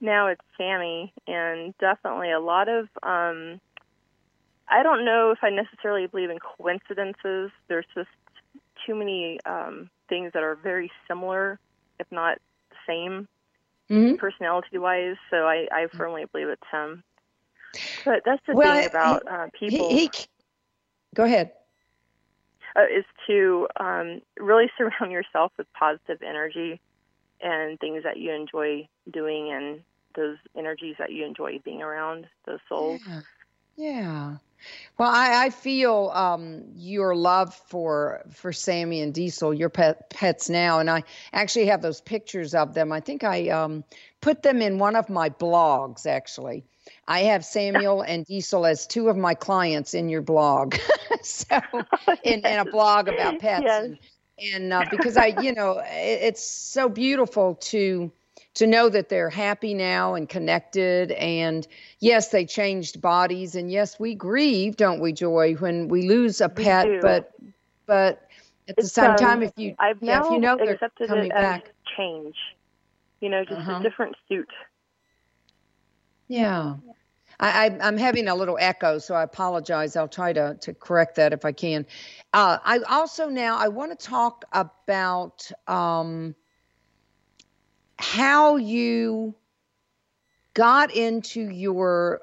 now 0.00 0.28
it's 0.28 0.42
Sammy, 0.56 1.12
and 1.26 1.74
definitely 1.78 2.30
a 2.30 2.40
lot 2.40 2.68
of. 2.68 2.88
Um, 3.02 3.60
I 4.68 4.82
don't 4.82 5.04
know 5.04 5.32
if 5.32 5.38
I 5.42 5.50
necessarily 5.50 6.06
believe 6.06 6.30
in 6.30 6.38
coincidences. 6.38 7.50
There's 7.68 7.86
just 7.94 8.08
too 8.86 8.94
many 8.94 9.38
um, 9.44 9.90
things 10.08 10.32
that 10.32 10.42
are 10.42 10.54
very 10.54 10.90
similar, 11.08 11.58
if 11.98 12.06
not 12.10 12.38
same, 12.86 13.28
mm-hmm. 13.90 14.16
personality-wise. 14.16 15.16
So 15.30 15.46
I, 15.46 15.68
I 15.72 15.86
firmly 15.96 16.24
believe 16.30 16.48
it's 16.48 16.62
him. 16.70 17.02
But 18.04 18.22
that's 18.24 18.42
the 18.46 18.54
well, 18.54 18.76
thing 18.76 18.88
about 18.88 19.22
uh, 19.26 19.46
people. 19.58 19.88
He, 19.88 20.00
he, 20.00 20.10
go 21.14 21.24
ahead. 21.24 21.52
Uh, 22.74 22.84
is 22.84 23.04
to 23.26 23.68
um, 23.78 24.22
really 24.38 24.70
surround 24.78 25.12
yourself 25.12 25.52
with 25.58 25.66
positive 25.72 26.22
energy 26.22 26.80
and 27.40 27.78
things 27.80 28.04
that 28.04 28.16
you 28.18 28.32
enjoy 28.32 28.88
doing 29.10 29.52
and 29.52 29.80
those 30.14 30.36
energies 30.56 30.96
that 30.98 31.12
you 31.12 31.24
enjoy 31.24 31.58
being 31.64 31.82
around, 31.82 32.26
those 32.46 32.60
souls. 32.68 33.00
Yeah. 33.06 33.20
Yeah. 33.76 34.36
Well, 34.98 35.10
I, 35.10 35.46
I 35.46 35.50
feel 35.50 36.10
um, 36.14 36.62
your 36.76 37.16
love 37.16 37.54
for 37.54 38.22
for 38.30 38.52
Sammy 38.52 39.00
and 39.00 39.12
Diesel, 39.12 39.52
your 39.52 39.68
pet, 39.68 40.10
pets 40.10 40.48
now, 40.48 40.78
and 40.78 40.88
I 40.88 41.02
actually 41.32 41.66
have 41.66 41.82
those 41.82 42.00
pictures 42.00 42.54
of 42.54 42.74
them. 42.74 42.92
I 42.92 43.00
think 43.00 43.24
I 43.24 43.48
um, 43.48 43.84
put 44.20 44.42
them 44.42 44.62
in 44.62 44.78
one 44.78 44.94
of 44.94 45.08
my 45.10 45.30
blogs, 45.30 46.06
actually. 46.06 46.64
I 47.08 47.20
have 47.20 47.44
Samuel 47.44 48.02
and 48.06 48.24
Diesel 48.24 48.66
as 48.66 48.86
two 48.86 49.08
of 49.08 49.16
my 49.16 49.34
clients 49.34 49.94
in 49.94 50.08
your 50.08 50.22
blog. 50.22 50.76
so, 51.22 51.60
in, 52.22 52.46
in, 52.46 52.58
a 52.58 52.64
blog 52.64 53.08
about 53.08 53.38
pets. 53.40 53.64
Yes. 53.64 53.84
And, 53.84 53.98
and 54.54 54.72
uh, 54.72 54.84
because 54.90 55.16
I, 55.16 55.34
you 55.40 55.52
know, 55.52 55.78
it, 55.78 56.20
it's 56.22 56.44
so 56.44 56.88
beautiful 56.88 57.56
to 57.56 58.12
to 58.54 58.66
know 58.66 58.88
that 58.88 59.08
they're 59.08 59.30
happy 59.30 59.74
now 59.74 60.14
and 60.14 60.28
connected 60.28 61.12
and 61.12 61.66
yes 62.00 62.28
they 62.28 62.44
changed 62.44 63.00
bodies 63.00 63.54
and 63.54 63.70
yes 63.70 63.98
we 63.98 64.14
grieve 64.14 64.76
don't 64.76 65.00
we 65.00 65.12
joy 65.12 65.54
when 65.54 65.88
we 65.88 66.08
lose 66.08 66.40
a 66.40 66.48
pet 66.48 67.00
but 67.00 67.32
but 67.86 68.28
at 68.68 68.76
it's, 68.78 68.82
the 68.82 68.88
same 68.88 69.10
um, 69.12 69.16
time 69.16 69.42
if 69.42 69.52
you 69.56 69.74
I've 69.78 70.02
yeah, 70.02 70.18
now 70.18 70.26
if 70.26 70.32
you 70.32 70.38
know 70.38 70.56
they're 70.56 71.08
coming 71.08 71.30
back 71.30 71.72
change 71.96 72.36
you 73.20 73.28
know 73.28 73.44
just 73.44 73.60
uh-huh. 73.60 73.78
a 73.80 73.82
different 73.82 74.16
suit 74.28 74.50
yeah 76.28 76.74
I, 77.40 77.76
am 77.80 77.96
having 77.96 78.28
a 78.28 78.34
little 78.36 78.56
echo, 78.60 78.98
so 78.98 79.16
I 79.16 79.24
apologize. 79.24 79.96
I'll 79.96 80.06
try 80.06 80.32
to, 80.32 80.56
to 80.60 80.74
correct 80.74 81.16
that 81.16 81.32
if 81.32 81.44
I 81.44 81.50
can. 81.50 81.84
Uh, 82.32 82.58
I 82.64 82.78
also 82.88 83.28
now 83.28 83.56
I 83.56 83.66
want 83.66 83.98
to 83.98 84.06
talk 84.06 84.44
about 84.52 85.50
um, 85.66 86.36
how 87.98 88.56
you 88.56 89.34
got 90.54 90.94
into 90.94 91.40
your 91.50 92.22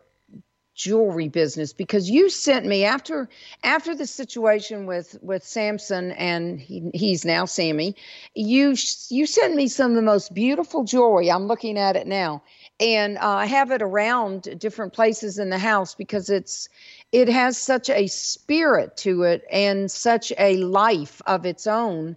jewelry 0.79 1.27
business 1.27 1.73
because 1.73 2.09
you 2.09 2.29
sent 2.29 2.65
me 2.65 2.85
after 2.85 3.27
after 3.63 3.93
the 3.93 4.07
situation 4.07 4.85
with 4.85 5.17
with 5.21 5.43
Samson 5.43 6.11
and 6.13 6.57
he, 6.57 6.89
he's 6.93 7.25
now 7.25 7.43
Sammy 7.43 7.97
you 8.33 8.75
you 9.09 9.25
sent 9.25 9.55
me 9.55 9.67
some 9.67 9.91
of 9.91 9.95
the 9.97 10.01
most 10.01 10.33
beautiful 10.33 10.85
jewelry. 10.85 11.29
I'm 11.29 11.47
looking 11.47 11.77
at 11.77 11.97
it 11.97 12.07
now. 12.07 12.41
And 12.79 13.17
uh, 13.17 13.27
I 13.27 13.45
have 13.45 13.71
it 13.71 13.81
around 13.81 14.57
different 14.57 14.93
places 14.93 15.37
in 15.37 15.49
the 15.49 15.57
house 15.57 15.95
because 15.95 16.29
it's 16.29 16.69
it 17.11 17.27
has 17.27 17.57
such 17.57 17.89
a 17.89 18.07
spirit 18.07 18.95
to 18.97 19.23
it 19.23 19.43
and 19.51 19.91
such 19.91 20.31
a 20.39 20.55
life 20.63 21.21
of 21.27 21.45
its 21.45 21.67
own 21.67 22.15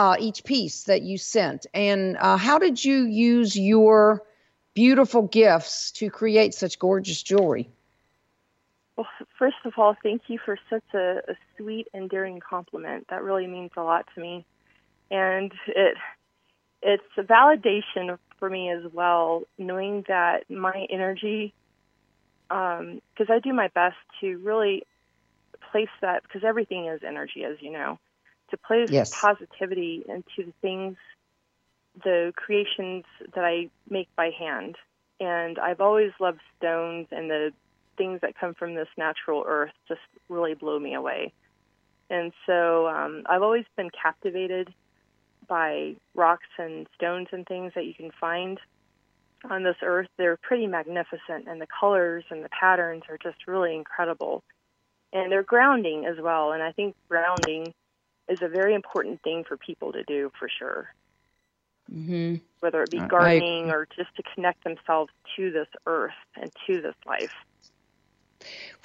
uh, 0.00 0.16
each 0.18 0.44
piece 0.44 0.84
that 0.84 1.02
you 1.02 1.18
sent. 1.18 1.66
And 1.74 2.16
uh, 2.16 2.38
how 2.38 2.58
did 2.58 2.82
you 2.82 3.04
use 3.04 3.54
your 3.54 4.22
beautiful 4.72 5.20
gifts 5.20 5.90
to 5.92 6.08
create 6.08 6.54
such 6.54 6.78
gorgeous 6.78 7.22
jewelry? 7.22 7.68
Well 8.96 9.06
first 9.38 9.56
of 9.66 9.74
all 9.76 9.94
thank 10.02 10.22
you 10.28 10.38
for 10.42 10.56
such 10.70 10.88
a, 10.94 11.20
a 11.28 11.34
sweet 11.56 11.88
endearing 11.92 12.40
compliment. 12.40 13.08
That 13.10 13.22
really 13.22 13.46
means 13.46 13.72
a 13.76 13.82
lot 13.82 14.06
to 14.14 14.20
me. 14.22 14.46
And 15.10 15.52
it 15.66 15.96
it's 16.80 17.12
a 17.18 17.22
validation 17.22 18.16
for 18.38 18.48
me 18.48 18.70
as 18.70 18.90
well, 18.94 19.42
knowing 19.58 20.06
that 20.08 20.48
my 20.48 20.86
energy, 20.88 21.52
because 22.48 23.28
um, 23.28 23.36
I 23.36 23.38
do 23.38 23.52
my 23.52 23.68
best 23.68 23.98
to 24.22 24.38
really 24.38 24.84
place 25.70 25.94
that, 26.00 26.22
because 26.22 26.42
everything 26.42 26.86
is 26.86 27.02
energy, 27.06 27.44
as 27.44 27.58
you 27.60 27.70
know, 27.70 27.98
to 28.50 28.58
place 28.58 28.90
yes. 28.90 29.12
positivity 29.18 30.04
into 30.08 30.50
the 30.50 30.54
things, 30.60 30.96
the 32.02 32.32
creations 32.36 33.04
that 33.34 33.44
I 33.44 33.70
make 33.88 34.08
by 34.16 34.30
hand. 34.30 34.76
And 35.18 35.58
I've 35.58 35.80
always 35.80 36.12
loved 36.18 36.40
stones 36.56 37.08
and 37.10 37.30
the 37.30 37.52
things 37.96 38.20
that 38.22 38.34
come 38.38 38.54
from 38.54 38.74
this 38.74 38.88
natural 38.96 39.44
earth 39.46 39.72
just 39.86 40.00
really 40.28 40.54
blow 40.54 40.78
me 40.78 40.94
away. 40.94 41.32
And 42.08 42.32
so 42.46 42.88
um, 42.88 43.22
I've 43.26 43.42
always 43.42 43.64
been 43.76 43.90
captivated 43.90 44.72
by 45.46 45.96
rocks 46.14 46.48
and 46.58 46.86
stones 46.94 47.28
and 47.32 47.46
things 47.46 47.72
that 47.74 47.84
you 47.84 47.94
can 47.94 48.10
find 48.18 48.58
on 49.48 49.62
this 49.62 49.76
earth. 49.82 50.08
They're 50.16 50.36
pretty 50.36 50.66
magnificent, 50.66 51.46
and 51.46 51.60
the 51.60 51.66
colors 51.66 52.24
and 52.30 52.44
the 52.44 52.48
patterns 52.48 53.02
are 53.08 53.18
just 53.18 53.46
really 53.46 53.74
incredible. 53.74 54.42
And 55.12 55.30
they're 55.30 55.42
grounding 55.42 56.06
as 56.06 56.16
well. 56.20 56.52
And 56.52 56.62
I 56.62 56.72
think 56.72 56.94
grounding 57.08 57.74
is 58.30 58.42
a 58.42 58.48
very 58.48 58.74
important 58.74 59.22
thing 59.22 59.44
for 59.44 59.56
people 59.56 59.92
to 59.92 60.02
do 60.04 60.30
for 60.38 60.48
sure. 60.48 60.94
Mm-hmm. 61.92 62.36
Whether 62.60 62.82
it 62.82 62.90
be 62.90 63.00
gardening 63.00 63.70
I, 63.70 63.74
or 63.74 63.88
just 63.96 64.14
to 64.16 64.22
connect 64.34 64.64
themselves 64.64 65.10
to 65.36 65.50
this 65.50 65.66
earth 65.86 66.12
and 66.40 66.50
to 66.66 66.80
this 66.80 66.94
life. 67.06 67.34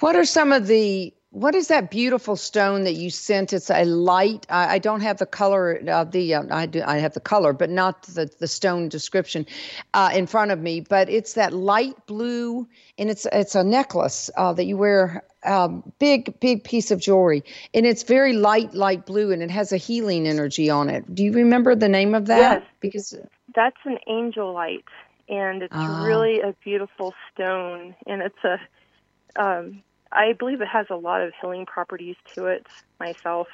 What 0.00 0.16
are 0.16 0.24
some 0.24 0.52
of 0.52 0.66
the 0.66 1.14
what 1.30 1.54
is 1.54 1.68
that 1.68 1.90
beautiful 1.90 2.34
stone 2.34 2.84
that 2.84 2.94
you 2.94 3.10
sent? 3.10 3.52
It's 3.52 3.68
a 3.68 3.84
light. 3.84 4.46
I, 4.48 4.76
I 4.76 4.78
don't 4.78 5.02
have 5.02 5.18
the 5.18 5.26
color 5.26 5.74
of 5.86 6.12
the. 6.12 6.34
Uh, 6.34 6.44
I 6.50 6.64
do. 6.64 6.82
I 6.86 6.96
have 6.96 7.12
the 7.12 7.20
color, 7.20 7.52
but 7.52 7.68
not 7.68 8.04
the 8.04 8.30
the 8.38 8.48
stone 8.48 8.88
description 8.88 9.44
uh, 9.92 10.10
in 10.14 10.26
front 10.26 10.50
of 10.50 10.60
me. 10.60 10.80
But 10.80 11.10
it's 11.10 11.34
that 11.34 11.52
light 11.52 11.94
blue, 12.06 12.66
and 12.96 13.10
it's 13.10 13.26
it's 13.32 13.54
a 13.54 13.62
necklace 13.62 14.30
uh, 14.36 14.54
that 14.54 14.64
you 14.64 14.78
wear. 14.78 15.24
Um, 15.46 15.92
big 15.98 16.38
big 16.40 16.64
piece 16.64 16.90
of 16.90 17.00
jewelry, 17.00 17.44
and 17.72 17.86
it's 17.86 18.02
very 18.02 18.32
light 18.32 18.74
light 18.74 19.06
blue, 19.06 19.30
and 19.30 19.42
it 19.42 19.50
has 19.50 19.72
a 19.72 19.76
healing 19.76 20.26
energy 20.26 20.68
on 20.70 20.90
it. 20.90 21.14
Do 21.14 21.22
you 21.22 21.32
remember 21.32 21.74
the 21.76 21.88
name 21.88 22.14
of 22.14 22.26
that? 22.26 22.62
Yes, 22.62 22.62
because 22.80 23.18
that's 23.54 23.76
an 23.84 23.98
angel 24.08 24.52
light, 24.52 24.84
and 25.28 25.62
it's 25.62 25.72
ah. 25.74 26.04
really 26.04 26.40
a 26.40 26.54
beautiful 26.64 27.14
stone, 27.32 27.94
and 28.06 28.22
it's 28.22 28.44
a 28.44 28.58
um, 29.36 29.82
I 30.12 30.32
believe 30.32 30.60
it 30.60 30.68
has 30.68 30.86
a 30.90 30.96
lot 30.96 31.22
of 31.22 31.32
healing 31.40 31.66
properties 31.66 32.16
to 32.34 32.46
it 32.46 32.66
myself, 32.98 33.48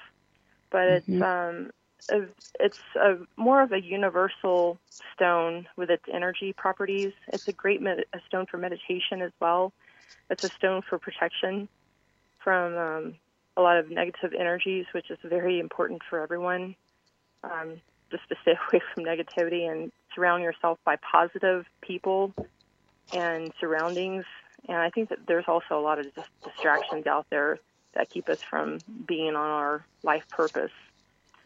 but 0.71 0.89
it's 0.89 1.09
mm-hmm. 1.09 1.23
um, 1.23 1.71
a, 2.11 2.23
it's 2.61 2.81
a 2.97 3.17
more 3.37 3.63
of 3.63 3.73
a 3.73 3.81
universal 3.81 4.79
stone 5.15 5.67
with 5.77 5.91
its 5.91 6.05
energy 6.13 6.53
properties. 6.53 7.13
It's 7.29 7.49
a 7.49 7.53
great 7.53 7.81
med- 7.81 8.05
a 8.13 8.21
stone 8.27 8.47
for 8.47 8.59
meditation 8.59 9.23
as 9.23 9.33
well. 9.41 9.73
It's 10.31 10.45
a 10.45 10.49
stone 10.49 10.83
for 10.83 10.99
protection 10.99 11.69
from 12.43 12.77
um, 12.77 13.15
a 13.57 13.63
lot 13.63 13.79
of 13.79 13.91
negative 13.91 14.33
energies, 14.39 14.87
which 14.93 15.11
is 15.11 15.19
very 15.25 15.61
important 15.61 16.03
for 16.09 16.21
everyone. 16.21 16.75
Um, 17.45 17.81
just 18.11 18.29
to 18.29 18.37
stay 18.43 18.57
away 18.73 18.83
from 18.95 19.05
negativity 19.05 19.71
and 19.71 19.91
surround 20.15 20.43
yourself 20.43 20.79
by 20.85 20.97
positive 20.97 21.67
people 21.81 22.35
and 23.13 23.53
surroundings 23.59 24.25
and 24.69 24.77
I 24.77 24.91
think 24.91 25.09
that 25.09 25.27
there's 25.27 25.47
also 25.49 25.79
a 25.79 25.81
lot 25.81 25.99
of 25.99 26.07
distractions 26.45 27.07
out 27.07 27.27
there 27.31 27.59
that 27.95 28.09
keep 28.11 28.29
us 28.29 28.41
from 28.43 28.79
being 29.07 29.35
on 29.35 29.51
our 29.51 29.85
life 30.03 30.29
purpose. 30.31 30.71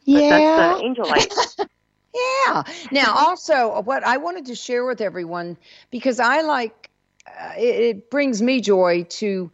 But 0.06 0.22
yeah. 0.22 0.56
that's 0.56 0.80
the 0.80 0.84
angel 0.84 1.08
light. 1.08 1.34
yeah. 2.14 2.62
Now, 2.92 3.14
also, 3.14 3.80
what 3.82 4.04
I 4.04 4.18
wanted 4.18 4.46
to 4.46 4.54
share 4.54 4.84
with 4.84 5.00
everyone, 5.00 5.56
because 5.90 6.20
I 6.20 6.42
like, 6.42 6.90
uh, 7.26 7.54
it, 7.56 7.80
it, 7.80 8.10
brings 8.10 8.40
me 8.40 8.60
joy 8.60 9.04
to, 9.04 9.50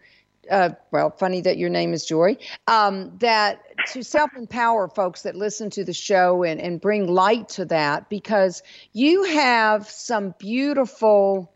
uh, 0.51 0.70
well, 0.90 1.11
funny 1.11 1.40
that 1.40 1.57
your 1.57 1.70
name 1.70 1.93
is 1.93 2.05
Joy, 2.05 2.36
um, 2.66 3.16
that 3.18 3.62
to 3.93 4.03
self 4.03 4.30
empower 4.36 4.88
folks 4.88 5.22
that 5.22 5.34
listen 5.36 5.70
to 5.70 5.84
the 5.84 5.93
show 5.93 6.43
and, 6.43 6.61
and 6.61 6.80
bring 6.80 7.07
light 7.09 7.49
to 7.51 7.64
that, 7.66 8.09
because 8.09 8.62
you 8.93 9.24
have 9.24 9.88
some 9.88 10.34
beautiful 10.38 11.53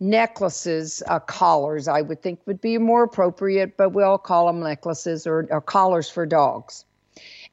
necklaces, 0.00 1.02
uh, 1.08 1.18
collars, 1.18 1.86
I 1.86 2.00
would 2.00 2.22
think 2.22 2.40
would 2.46 2.60
be 2.60 2.78
more 2.78 3.04
appropriate, 3.04 3.76
but 3.76 3.90
we'll 3.90 4.18
call 4.18 4.46
them 4.46 4.60
necklaces 4.60 5.26
or, 5.26 5.46
or 5.50 5.60
collars 5.60 6.08
for 6.08 6.24
dogs. 6.24 6.84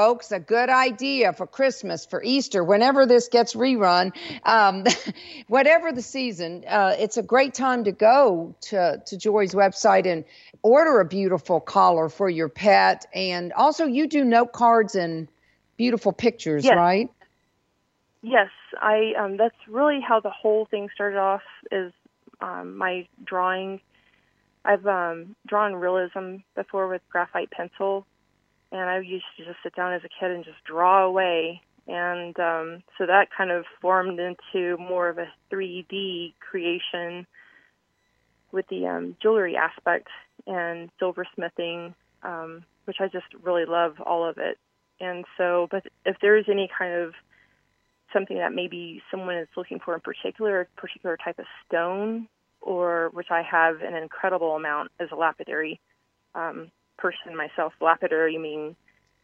folks, 0.00 0.32
a 0.32 0.40
good 0.40 0.70
idea 0.70 1.30
for 1.30 1.46
Christmas, 1.46 2.06
for 2.06 2.22
Easter, 2.22 2.64
whenever 2.64 3.04
this 3.04 3.28
gets 3.28 3.52
rerun, 3.52 4.12
um, 4.44 4.82
whatever 5.48 5.92
the 5.92 6.00
season, 6.00 6.64
uh, 6.66 6.94
it's 6.98 7.18
a 7.18 7.22
great 7.22 7.52
time 7.52 7.84
to 7.84 7.92
go 7.92 8.54
to, 8.62 9.02
to 9.04 9.18
Joy's 9.18 9.52
website 9.52 10.10
and 10.10 10.24
order 10.62 11.00
a 11.00 11.04
beautiful 11.04 11.60
collar 11.60 12.08
for 12.08 12.30
your 12.30 12.48
pet. 12.48 13.04
And 13.14 13.52
also, 13.52 13.84
you 13.84 14.06
do 14.06 14.24
note 14.24 14.54
cards 14.54 14.94
and 14.94 15.28
beautiful 15.76 16.12
pictures, 16.12 16.64
yes. 16.64 16.74
right? 16.74 17.10
Yes, 18.22 18.48
I. 18.80 19.12
Um, 19.18 19.36
that's 19.36 19.68
really 19.68 20.00
how 20.00 20.20
the 20.20 20.30
whole 20.30 20.64
thing 20.64 20.88
started 20.94 21.18
off. 21.18 21.42
Is 21.70 21.92
um, 22.40 22.78
my 22.78 23.06
drawing. 23.22 23.82
I've 24.64 24.86
um, 24.86 25.36
drawn 25.46 25.74
realism 25.74 26.36
before 26.54 26.88
with 26.88 27.02
graphite 27.10 27.50
pencil, 27.50 28.06
and 28.72 28.88
I 28.88 28.98
used 28.98 29.24
to 29.36 29.44
just 29.44 29.58
sit 29.62 29.74
down 29.74 29.92
as 29.92 30.02
a 30.04 30.08
kid 30.08 30.30
and 30.30 30.44
just 30.44 30.62
draw 30.64 31.04
away 31.04 31.62
and 31.90 32.38
um, 32.38 32.82
so 32.96 33.06
that 33.06 33.28
kind 33.36 33.50
of 33.50 33.64
formed 33.80 34.20
into 34.20 34.76
more 34.78 35.08
of 35.08 35.18
a 35.18 35.26
3D 35.52 36.34
creation 36.38 37.26
with 38.52 38.66
the 38.68 38.86
um, 38.86 39.16
jewelry 39.20 39.56
aspect 39.56 40.06
and 40.46 40.88
silversmithing, 41.02 41.94
um, 42.22 42.64
which 42.84 42.98
I 43.00 43.08
just 43.08 43.26
really 43.42 43.64
love 43.64 44.00
all 44.00 44.28
of 44.28 44.38
it. 44.38 44.56
And 45.00 45.24
so, 45.36 45.66
but 45.70 45.84
if 46.06 46.16
there 46.22 46.36
is 46.36 46.44
any 46.48 46.68
kind 46.76 46.94
of 46.94 47.14
something 48.12 48.38
that 48.38 48.52
maybe 48.52 49.02
someone 49.10 49.36
is 49.36 49.48
looking 49.56 49.80
for 49.84 49.94
in 49.94 50.00
particular, 50.00 50.60
a 50.60 50.80
particular 50.80 51.16
type 51.16 51.40
of 51.40 51.46
stone, 51.66 52.28
or 52.60 53.10
which 53.14 53.30
I 53.30 53.42
have 53.42 53.80
an 53.80 53.94
incredible 53.94 54.54
amount 54.54 54.92
as 55.00 55.08
a 55.10 55.16
lapidary 55.16 55.80
um, 56.36 56.70
person 57.00 57.36
myself. 57.36 57.72
Lapidary 57.80 58.38
meaning 58.38 58.76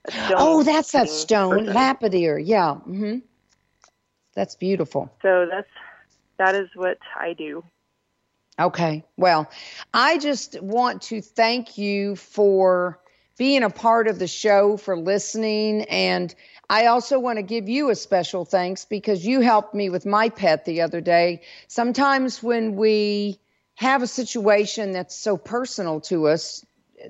Oh, 0.36 0.62
that's 0.62 0.92
that 0.92 1.08
stone, 1.08 1.56
person. 1.56 1.74
lapidary. 1.74 2.44
Yeah. 2.44 2.76
Mm-hmm. 2.86 3.18
That's 4.34 4.54
beautiful. 4.54 5.10
So 5.22 5.46
that's 5.50 5.68
that 6.38 6.54
is 6.54 6.68
what 6.74 6.98
I 7.18 7.32
do. 7.32 7.64
Okay. 8.58 9.04
Well, 9.16 9.50
I 9.92 10.18
just 10.18 10.60
want 10.60 11.02
to 11.02 11.20
thank 11.20 11.78
you 11.78 12.16
for 12.16 12.98
being 13.38 13.62
a 13.62 13.70
part 13.70 14.08
of 14.08 14.18
the 14.18 14.26
show, 14.26 14.76
for 14.76 14.96
listening, 14.96 15.82
and 15.82 16.34
I 16.70 16.86
also 16.86 17.18
want 17.18 17.38
to 17.38 17.42
give 17.42 17.68
you 17.68 17.90
a 17.90 17.94
special 17.94 18.44
thanks 18.44 18.86
because 18.86 19.26
you 19.26 19.40
helped 19.40 19.74
me 19.74 19.90
with 19.90 20.06
my 20.06 20.30
pet 20.30 20.64
the 20.64 20.82
other 20.82 21.00
day. 21.00 21.42
Sometimes 21.68 22.42
when 22.42 22.76
we 22.76 23.38
have 23.74 24.02
a 24.02 24.06
situation 24.06 24.92
that's 24.92 25.14
so 25.14 25.36
personal 25.36 26.00
to 26.00 26.28
us, 26.28 26.64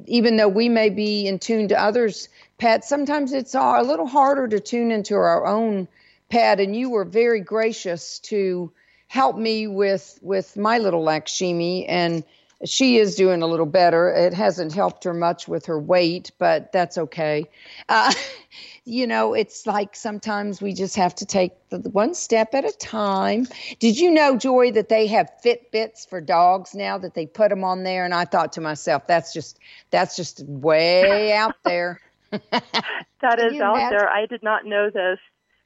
even 0.07 0.36
though 0.36 0.49
we 0.49 0.68
may 0.68 0.90
be 0.90 1.26
in 1.26 1.38
tune 1.38 1.68
to 1.68 1.80
others' 1.80 2.28
pets, 2.59 2.88
sometimes 2.88 3.32
it's 3.32 3.55
a 3.55 3.82
little 3.82 4.07
harder 4.07 4.49
to 4.49 4.61
tune 4.61 4.90
into 4.90 5.14
our 5.14 5.47
own 5.47 5.88
pet. 6.30 6.61
And 6.61 6.74
you 6.74 6.90
were 6.90 7.05
very 7.05 7.40
gracious 7.40 8.18
to 8.20 8.72
help 9.09 9.36
me 9.36 9.66
with 9.66 10.18
with 10.22 10.57
my 10.57 10.78
little 10.78 11.03
Lakshmi, 11.03 11.86
and 11.86 12.24
she 12.64 12.99
is 12.99 13.14
doing 13.14 13.42
a 13.42 13.47
little 13.47 13.66
better. 13.66 14.09
It 14.09 14.32
hasn't 14.32 14.72
helped 14.72 15.05
her 15.05 15.14
much 15.14 15.47
with 15.47 15.66
her 15.66 15.78
weight, 15.78 16.30
but 16.38 16.72
that's 16.72 16.99
okay. 16.99 17.44
Uh, 17.88 18.12
you 18.87 19.05
know, 19.05 19.34
it's 19.34 19.66
like 19.66 19.97
sometimes 19.97 20.62
we 20.62 20.72
just 20.72 20.95
have 20.95 21.12
to 21.16 21.26
take 21.26 21.53
the 21.70 21.80
one 21.91 22.14
step 22.14 22.55
at 22.55 22.64
a 22.64 22.70
time. 22.70 23.49
Did 23.80 23.99
you 23.99 24.12
know, 24.12 24.37
Joy, 24.37 24.70
that 24.72 24.89
they 24.89 25.09
have 25.09 25.28
Fitbits 25.45 26.09
for 26.09 26.20
dogs 26.20 26.72
now 26.72 26.97
that 26.99 27.14
they 27.14 27.26
put 27.26 27.51
them 27.51 27.64
on 27.64 27.82
there? 27.82 28.05
And 28.05 28.14
I 28.14 28.24
thought 28.24 28.53
to 28.53 28.61
myself, 28.61 29.09
that's 29.09 29.32
just 29.32 29.59
that's 29.91 30.14
just 30.14 30.45
way 30.47 31.32
out 31.32 31.57
there. 31.64 32.01
that 32.30 33.41
is 33.41 33.61
out 33.61 33.74
imagine? 33.74 33.99
there. 33.99 34.09
I 34.09 34.26
did 34.26 34.45
not 34.45 34.64
know 34.64 34.89
this, 34.89 35.18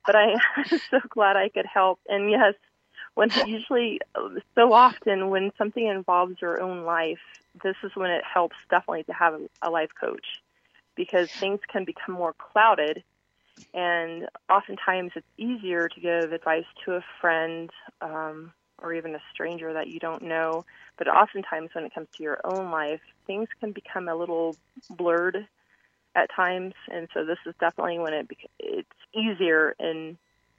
but 0.07 0.17
I 0.17 0.33
am 0.57 0.81
so 0.91 1.01
glad 1.11 1.37
I 1.37 1.51
could 1.51 1.67
help. 1.67 2.01
And 2.09 2.31
yes, 2.31 2.55
when 3.15 3.31
usually 3.47 4.01
so 4.55 4.73
often 4.73 5.29
when 5.29 5.53
something 5.59 5.87
involves 5.87 6.41
your 6.41 6.63
own 6.63 6.85
life, 6.85 7.21
this 7.63 7.77
is 7.83 7.95
when 7.95 8.11
it 8.11 8.25
helps 8.25 8.57
definitely 8.71 9.03
to 9.05 9.13
have 9.13 9.39
a 9.61 9.69
life 9.69 9.91
coach 10.01 10.41
because 10.95 11.29
things 11.31 11.61
can 11.69 11.85
become 11.85 12.15
more 12.15 12.33
clouded 12.33 13.03
and 13.73 14.29
oftentimes 14.49 15.13
it's 15.15 15.27
easier 15.39 15.89
to 15.89 16.01
give 16.01 16.33
advice 16.33 16.65
to 16.85 16.95
a 16.95 17.05
friend 17.21 17.71
um, 18.01 18.53
or 18.83 18.93
even 18.95 19.15
a 19.15 19.21
stranger 19.33 19.73
that 19.73 19.89
you 19.89 19.99
don't 19.99 20.23
know 20.23 20.65
but 20.99 21.09
oftentimes 21.09 21.71
when 21.73 21.85
it 21.85 21.95
comes 21.95 22.09
to 22.17 22.23
your 22.23 22.41
own 22.45 22.71
life 22.71 23.01
things 23.27 23.49
can 23.61 23.73
become 23.73 24.09
a 24.09 24.15
little 24.15 24.57
blurred 24.91 25.47
at 26.15 26.29
times 26.35 26.75
and 26.93 27.09
so 27.15 27.25
this 27.25 27.39
is 27.47 27.55
definitely 27.61 27.99
when 27.99 28.13
it 28.13 28.29
it's 28.59 28.89
easier 29.15 29.75
and 29.79 30.17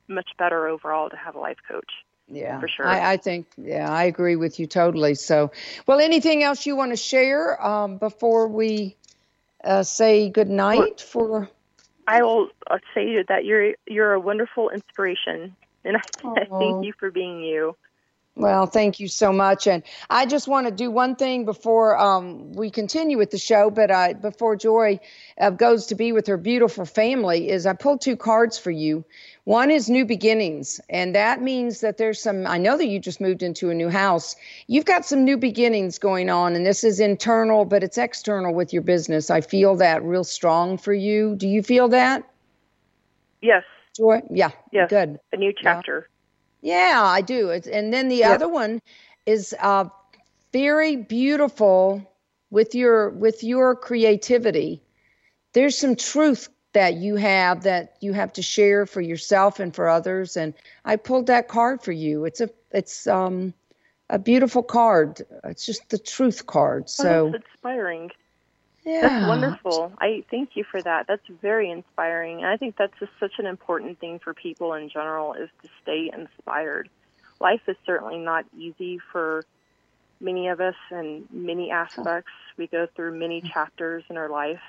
much 0.08 0.30
better 0.38 0.68
overall 0.68 1.10
to 1.10 1.18
have 1.18 1.36
a 1.36 1.40
life 1.40 1.58
coach 1.68 1.92
yeah, 2.28 2.60
for 2.62 2.68
sure. 2.70 2.88
I, 2.88 3.14
I, 3.14 3.18
think, 3.18 3.48
yeah, 3.58 3.92
I 3.92 4.04
agree 4.06 4.38
with 4.38 4.58
you 4.58 4.66
totally. 4.66 5.16
So, 5.16 5.52
well, 5.86 6.00
anything 6.00 6.44
else 6.44 6.66
you 6.66 6.78
want 6.78 6.92
to 6.92 6.96
share 6.96 7.62
um, 7.62 7.98
before 7.98 8.48
we 8.48 8.96
uh, 9.64 9.84
say 9.84 10.30
good 10.30 10.50
night 10.50 11.02
for? 11.02 11.50
I 12.08 12.24
will 12.24 12.50
uh, 12.70 12.80
say 12.94 13.24
that 13.28 13.46
you're 13.46 13.74
you're 13.88 14.14
a 14.14 14.20
wonderful 14.20 14.70
inspiration, 14.70 15.56
and 15.84 15.98
I, 15.98 16.02
I 16.24 16.46
thank 16.60 16.86
you 16.86 16.94
for 17.00 17.12
being 17.12 17.42
you. 17.42 17.76
Well, 18.38 18.66
thank 18.66 19.02
you 19.02 19.10
so 19.10 19.34
much, 19.34 19.68
and 19.68 19.84
I 20.10 20.26
just 20.26 20.48
want 20.48 20.66
to 20.66 20.72
do 20.72 20.90
one 20.90 21.18
thing 21.18 21.44
before 21.44 21.98
um, 21.98 22.54
we 22.54 22.70
continue 22.72 23.18
with 23.18 23.30
the 23.30 23.38
show. 23.38 23.70
But 23.70 23.92
I, 23.92 24.14
before 24.14 24.56
Joy 24.56 25.02
uh, 25.38 25.50
goes 25.50 25.88
to 25.88 25.96
be 25.96 26.14
with 26.14 26.28
her 26.28 26.38
beautiful 26.38 26.86
family, 26.86 27.50
is 27.50 27.66
I 27.66 27.74
pulled 27.74 28.00
two 28.00 28.16
cards 28.16 28.58
for 28.58 28.72
you. 28.72 29.04
One 29.44 29.70
is 29.70 29.90
new 29.90 30.06
beginnings, 30.06 30.80
and 30.90 31.14
that 31.14 31.42
means 31.42 31.82
that 31.82 31.98
there's 31.98 32.22
some. 32.22 32.48
I 32.48 32.58
know 32.58 32.78
that 32.78 32.88
you 32.88 33.00
just 33.00 33.20
moved 33.20 33.44
into 33.44 33.70
a 33.70 33.74
new 33.74 33.90
house. 33.90 34.38
You've 34.68 34.86
got 34.86 35.06
some 35.06 35.26
new 35.26 35.36
beginnings 35.36 36.00
going 36.00 36.30
on, 36.30 36.56
and 36.56 36.66
this 36.66 36.86
is 36.86 37.02
internal, 37.02 37.66
but 37.66 37.84
it's 37.84 37.98
external 37.98 38.54
with 38.54 38.72
your 38.72 38.82
business. 38.82 39.30
I 39.30 39.42
feel 39.42 39.76
that 39.76 40.04
real 40.04 40.24
strong 40.24 40.78
for 40.78 40.94
you. 40.94 41.36
Do 41.36 41.50
you 41.50 41.62
feel 41.62 41.90
that? 41.90 42.24
Yes. 43.42 43.64
Joy? 43.98 44.22
Yeah. 44.30 44.52
Yes. 44.72 44.90
Good. 44.90 45.20
A 45.34 45.38
new 45.38 45.52
chapter. 45.62 46.08
Yeah, 46.08 46.11
yeah 46.62 47.02
I 47.04 47.22
do. 47.22 47.50
It's, 47.50 47.68
and 47.68 47.94
then 47.94 48.10
the 48.10 48.18
yep. 48.18 48.36
other 48.36 48.50
one 48.50 48.82
is 49.26 49.56
uh, 49.60 49.86
very 50.52 50.96
beautiful 50.96 52.08
with 52.50 52.76
your 52.76 53.10
with 53.10 53.44
your 53.44 53.76
creativity. 53.76 54.82
There's 55.54 55.78
some 55.78 55.96
truth 55.96 56.50
that 56.74 56.96
you 56.96 57.16
have 57.16 57.64
that 57.64 57.96
you 58.00 58.14
have 58.14 58.34
to 58.34 58.42
share 58.42 58.86
for 58.86 59.02
yourself 59.02 59.60
and 59.60 59.76
for 59.76 59.90
others 59.90 60.38
and 60.38 60.54
i 60.86 60.96
pulled 60.96 61.28
that 61.28 61.48
card 61.48 61.82
for 61.82 61.92
you 61.92 62.26
it's 62.26 62.42
a 62.42 62.50
it's 62.72 63.08
um 63.08 63.54
a 64.10 64.20
beautiful 64.20 64.64
card 64.64 65.22
it's 65.44 65.66
just 65.66 65.90
the 65.90 65.98
truth 65.98 66.46
card 66.46 66.90
so 66.90 67.32
oh, 67.34 67.36
inspiring 67.36 68.10
yeah. 68.84 69.02
that's 69.02 69.28
wonderful. 69.28 69.94
I 70.00 70.24
thank 70.30 70.56
you 70.56 70.64
for 70.64 70.82
that. 70.82 71.08
That's 71.08 71.26
very 71.42 71.70
inspiring 71.70 72.38
and 72.38 72.48
i 72.48 72.58
think 72.58 72.76
that's 72.78 72.98
just 73.00 73.12
such 73.20 73.34
an 73.38 73.46
important 73.46 74.00
thing 74.00 74.20
for 74.20 74.34
people 74.34 74.74
in 74.74 74.90
general 74.90 75.34
is 75.34 75.50
to 75.64 75.70
stay 75.82 76.12
inspired. 76.14 76.90
Life 77.40 77.62
is 77.68 77.76
certainly 77.86 78.20
not 78.20 78.46
easy 78.58 79.00
for 79.12 79.44
many 80.20 80.48
of 80.48 80.62
us 80.62 80.76
in 80.92 81.26
many 81.32 81.72
aspects. 81.72 82.32
We 82.58 82.68
go 82.68 82.88
through 82.96 83.18
many 83.18 83.42
chapters 83.42 84.04
in 84.10 84.18
our 84.18 84.30
life. 84.30 84.62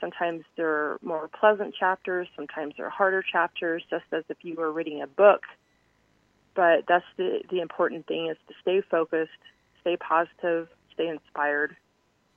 Sometimes 0.00 0.44
they're 0.56 0.98
more 1.02 1.28
pleasant 1.28 1.74
chapters, 1.74 2.28
sometimes 2.36 2.74
they're 2.76 2.90
harder 2.90 3.22
chapters, 3.22 3.82
just 3.88 4.04
as 4.12 4.24
if 4.28 4.36
you 4.42 4.54
were 4.54 4.70
reading 4.70 5.00
a 5.00 5.06
book. 5.06 5.44
But 6.54 6.84
that's 6.86 7.06
the, 7.16 7.40
the 7.50 7.60
important 7.60 8.06
thing 8.06 8.26
is 8.28 8.36
to 8.48 8.54
stay 8.60 8.82
focused, 8.82 9.30
stay 9.80 9.96
positive, 9.96 10.68
stay 10.92 11.08
inspired, 11.08 11.76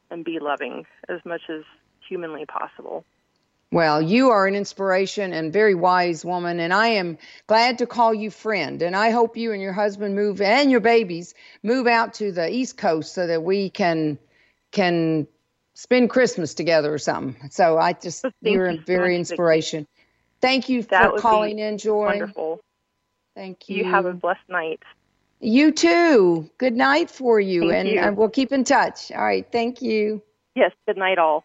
and 0.10 0.24
be 0.24 0.40
loving 0.40 0.86
as 1.10 1.20
much 1.26 1.42
as 1.50 1.64
humanly 2.08 2.46
possible. 2.46 3.04
Well, 3.72 4.02
you 4.02 4.30
are 4.30 4.48
an 4.48 4.56
inspiration 4.56 5.34
and 5.34 5.52
very 5.52 5.76
wise 5.76 6.24
woman, 6.24 6.62
and 6.62 6.74
I 6.74 6.88
am 6.88 7.18
glad 7.48 7.80
to 7.80 7.86
call 7.86 8.14
you 8.14 8.32
friend. 8.32 8.82
And 8.82 8.96
I 8.96 9.10
hope 9.12 9.36
you 9.36 9.52
and 9.52 9.62
your 9.62 9.74
husband 9.74 10.16
move 10.16 10.40
and 10.40 10.72
your 10.72 10.80
babies 10.80 11.34
move 11.64 11.86
out 11.86 12.14
to 12.16 12.32
the 12.32 12.50
East 12.50 12.78
Coast 12.78 13.14
so 13.14 13.28
that 13.28 13.44
we 13.44 13.70
can 13.70 14.18
can 14.72 15.28
spend 15.74 16.10
Christmas 16.10 16.54
together 16.54 16.94
or 16.94 16.98
something. 16.98 17.50
So 17.50 17.78
I 17.78 17.94
just 17.94 18.22
Thank 18.22 18.34
you're 18.42 18.72
you 18.72 18.80
a 18.80 18.84
very 18.84 19.16
so 19.16 19.20
inspiration. 19.20 19.86
Thank 20.40 20.70
you 20.70 20.84
for 20.84 21.20
calling 21.20 21.60
in, 21.60 21.78
Joy. 21.78 22.06
Wonderful. 22.06 22.62
Thank 23.36 23.70
you. 23.70 23.78
You 23.78 23.92
have 23.92 24.06
a 24.06 24.14
blessed 24.14 24.48
night. 24.48 24.82
You 25.40 25.72
too. 25.72 26.50
Good 26.58 26.76
night 26.76 27.12
for 27.12 27.40
you, 27.40 27.70
Thank 27.70 27.90
and, 27.90 27.90
you. 27.90 28.20
we'll 28.20 28.30
keep 28.30 28.52
in 28.52 28.64
touch. 28.64 29.12
All 29.12 29.24
right. 29.24 29.46
Thank 29.52 29.82
you. 29.82 30.22
Yes. 30.56 30.72
Good 30.88 30.98
night, 30.98 31.20
all. 31.20 31.44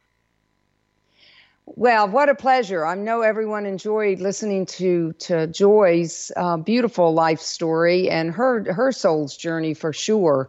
Well, 1.64 2.08
what 2.08 2.28
a 2.28 2.34
pleasure. 2.34 2.84
I 2.84 2.94
know 2.96 3.20
everyone 3.22 3.66
enjoyed 3.66 4.18
listening 4.18 4.66
to 4.66 5.12
to 5.20 5.46
Joy's 5.46 6.32
uh, 6.36 6.56
beautiful 6.56 7.14
life 7.14 7.40
story 7.40 8.10
and 8.10 8.32
her 8.32 8.72
her 8.72 8.90
soul's 8.90 9.36
journey 9.36 9.72
for 9.72 9.92
sure. 9.92 10.48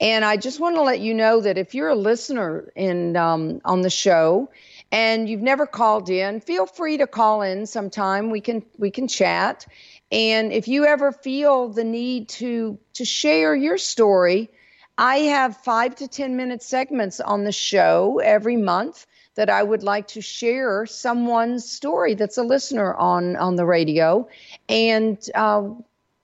And 0.00 0.24
I 0.24 0.36
just 0.36 0.60
want 0.60 0.76
to 0.76 0.82
let 0.82 1.00
you 1.00 1.14
know 1.14 1.40
that 1.40 1.58
if 1.58 1.74
you're 1.74 1.88
a 1.88 1.96
listener 1.96 2.72
in 2.76 3.16
um, 3.16 3.60
on 3.64 3.82
the 3.82 3.90
show 3.90 4.50
and 4.92 5.28
you've 5.28 5.42
never 5.42 5.66
called 5.66 6.08
in, 6.08 6.40
feel 6.40 6.66
free 6.66 6.96
to 6.98 7.08
call 7.08 7.42
in 7.42 7.66
sometime. 7.66 8.30
We 8.30 8.40
can 8.40 8.62
we 8.78 8.90
can 8.92 9.08
chat. 9.08 9.66
And 10.12 10.52
if 10.52 10.68
you 10.68 10.84
ever 10.84 11.10
feel 11.10 11.68
the 11.68 11.84
need 11.84 12.28
to 12.28 12.78
to 12.92 13.04
share 13.04 13.56
your 13.56 13.78
story, 13.78 14.50
I 14.98 15.16
have 15.20 15.56
five 15.56 15.96
to 15.96 16.06
ten 16.06 16.36
minute 16.36 16.62
segments 16.62 17.18
on 17.18 17.44
the 17.44 17.52
show 17.52 18.20
every 18.22 18.58
month 18.58 19.06
that 19.34 19.48
I 19.48 19.62
would 19.62 19.82
like 19.82 20.08
to 20.08 20.20
share 20.20 20.84
someone's 20.84 21.68
story 21.68 22.14
that's 22.14 22.36
a 22.36 22.42
listener 22.42 22.94
on 22.94 23.36
on 23.36 23.56
the 23.56 23.64
radio, 23.64 24.28
and 24.68 25.18
uh, 25.34 25.70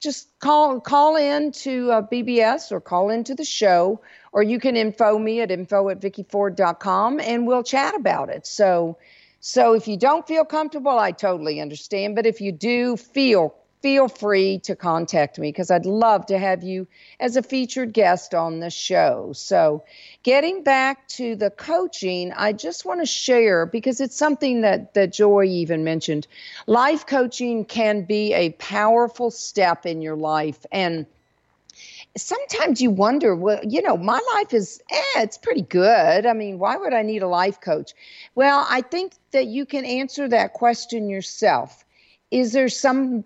just 0.01 0.39
call 0.39 0.81
call 0.81 1.17
in 1.17 1.53
to 1.53 1.91
uh, 1.91 2.03
BBS 2.03 2.71
or 2.71 2.83
call 2.83 3.09
into 3.09 3.35
the 3.35 3.45
show, 3.45 4.03
or 4.33 4.43
you 4.43 4.61
can 4.61 4.77
info 4.77 5.19
me 5.19 5.41
at 5.41 5.51
info 5.51 5.89
at 5.89 6.01
vikkeford.com 6.01 7.21
and 7.21 7.47
we'll 7.47 7.63
chat 7.63 7.95
about 7.95 8.29
it. 8.29 8.47
So 8.47 8.99
So 9.41 9.75
if 9.75 9.89
you 9.89 9.97
don't 9.97 10.27
feel 10.27 10.45
comfortable, 10.45 10.99
I 10.99 11.13
totally 11.13 11.61
understand. 11.61 12.17
But 12.17 12.27
if 12.27 12.41
you 12.41 12.53
do 12.53 12.97
feel 12.97 13.55
feel 13.81 14.09
free 14.09 14.59
to 14.61 14.75
contact 14.75 15.39
me 15.39 15.49
because 15.49 15.71
I'd 15.71 15.87
love 15.87 16.27
to 16.27 16.39
have 16.39 16.63
you 16.63 16.87
as 17.21 17.37
a 17.37 17.43
featured 17.43 17.93
guest 17.93 18.35
on 18.35 18.61
the 18.61 18.71
show. 18.71 19.33
So, 19.35 19.85
getting 20.23 20.63
back 20.63 21.07
to 21.09 21.37
the 21.37 21.51
coaching, 21.51 22.33
I 22.33 22.53
just 22.53 22.85
want 22.85 23.01
to 23.01 23.07
share 23.07 23.67
because 23.67 24.01
it's 24.01 24.17
something 24.17 24.63
that 24.63 24.95
that 24.95 25.13
Joy 25.13 25.45
even 25.45 25.85
mentioned. 25.85 26.27
Life 26.67 27.07
coaching 27.07 27.65
can 27.65 28.05
be 28.05 28.35
a 28.35 28.51
powerful 28.51 29.31
step 29.31 29.87
in 29.87 30.03
your 30.03 30.17
life 30.17 30.65
and 30.73 31.07
sometimes 32.17 32.81
you 32.81 32.91
wonder, 32.91 33.35
well, 33.35 33.61
you 33.65 33.83
know, 33.83 33.97
my 33.97 34.21
life 34.35 34.53
is, 34.53 34.81
eh, 34.91 35.21
it's 35.23 35.39
pretty 35.39 35.63
good. 35.63 36.27
I 36.27 36.33
mean, 36.33 36.59
why 36.59 36.77
would 36.77 36.93
I 36.93 37.03
need 37.03 37.23
a 37.23 37.29
life 37.29 37.61
coach? 37.61 37.93
Well, 38.35 38.67
I 38.69 38.83
think 38.83 39.13
that 39.33 39.47
you 39.47 39.65
can 39.65 39.85
answer 39.85 40.29
that 40.29 40.53
question 40.53 41.09
yourself. 41.09 41.85
Is 42.31 42.53
there 42.53 42.69
some 42.69 43.25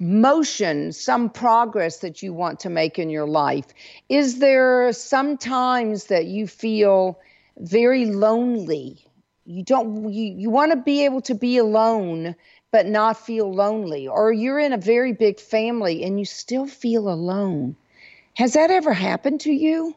motion, 0.00 0.92
some 0.92 1.28
progress 1.28 1.98
that 1.98 2.22
you 2.22 2.32
want 2.32 2.58
to 2.60 2.70
make 2.70 2.98
in 2.98 3.10
your 3.10 3.26
life? 3.26 3.66
Is 4.08 4.38
there 4.38 4.92
some 4.92 5.36
times 5.36 6.06
that 6.06 6.24
you 6.24 6.46
feel 6.46 7.20
very 7.58 8.06
lonely? 8.06 9.04
You 9.44 9.62
don't 9.62 10.12
you, 10.12 10.34
you 10.36 10.50
want 10.50 10.72
to 10.72 10.76
be 10.76 11.04
able 11.04 11.20
to 11.22 11.34
be 11.34 11.58
alone 11.58 12.34
but 12.72 12.86
not 12.86 13.18
feel 13.18 13.52
lonely 13.52 14.08
or 14.08 14.32
you're 14.32 14.58
in 14.58 14.72
a 14.72 14.78
very 14.78 15.12
big 15.12 15.38
family 15.38 16.02
and 16.04 16.18
you 16.18 16.24
still 16.24 16.66
feel 16.66 17.08
alone. 17.08 17.76
Has 18.34 18.54
that 18.54 18.70
ever 18.70 18.92
happened 18.92 19.40
to 19.40 19.52
you? 19.52 19.96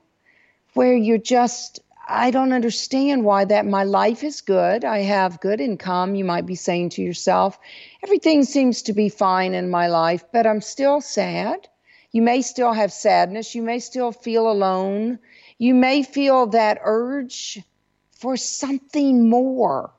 Where 0.73 0.95
you're 0.95 1.19
just 1.19 1.79
I 2.07 2.31
don't 2.31 2.51
understand 2.51 3.23
why 3.23 3.45
that 3.45 3.65
my 3.65 3.85
life 3.85 4.23
is 4.23 4.41
good. 4.41 4.83
I 4.83 4.99
have 4.99 5.39
good 5.39 5.61
income. 5.61 6.15
You 6.15 6.25
might 6.25 6.45
be 6.45 6.55
saying 6.55 6.89
to 6.89 7.01
yourself, 7.01 7.57
everything 8.03 8.43
seems 8.43 8.81
to 8.83 8.93
be 8.93 9.07
fine 9.07 9.53
in 9.53 9.69
my 9.69 9.87
life, 9.87 10.25
but 10.33 10.45
I'm 10.45 10.59
still 10.59 10.99
sad. 10.99 11.69
You 12.11 12.21
may 12.21 12.41
still 12.41 12.73
have 12.73 12.91
sadness. 12.91 13.55
You 13.55 13.61
may 13.61 13.79
still 13.79 14.11
feel 14.11 14.51
alone. 14.51 15.19
You 15.57 15.73
may 15.73 16.03
feel 16.03 16.47
that 16.47 16.79
urge 16.83 17.61
for 18.11 18.35
something 18.35 19.29
more. 19.29 19.93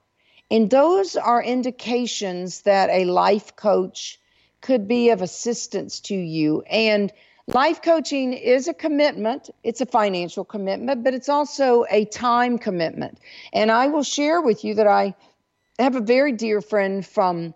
And 0.50 0.70
those 0.70 1.16
are 1.16 1.42
indications 1.42 2.62
that 2.62 2.90
a 2.90 3.06
life 3.06 3.56
coach 3.56 4.20
could 4.60 4.86
be 4.86 5.10
of 5.10 5.22
assistance 5.22 6.00
to 6.00 6.14
you. 6.14 6.62
And 6.70 7.10
Life 7.46 7.82
coaching 7.82 8.32
is 8.32 8.68
a 8.68 8.74
commitment. 8.74 9.50
It's 9.62 9.82
a 9.82 9.86
financial 9.86 10.44
commitment, 10.44 11.04
but 11.04 11.12
it's 11.12 11.28
also 11.28 11.84
a 11.90 12.06
time 12.06 12.58
commitment. 12.58 13.18
And 13.52 13.70
I 13.70 13.88
will 13.88 14.02
share 14.02 14.40
with 14.40 14.64
you 14.64 14.74
that 14.76 14.86
I 14.86 15.14
have 15.78 15.94
a 15.94 16.00
very 16.00 16.32
dear 16.32 16.62
friend 16.62 17.04
from 17.04 17.52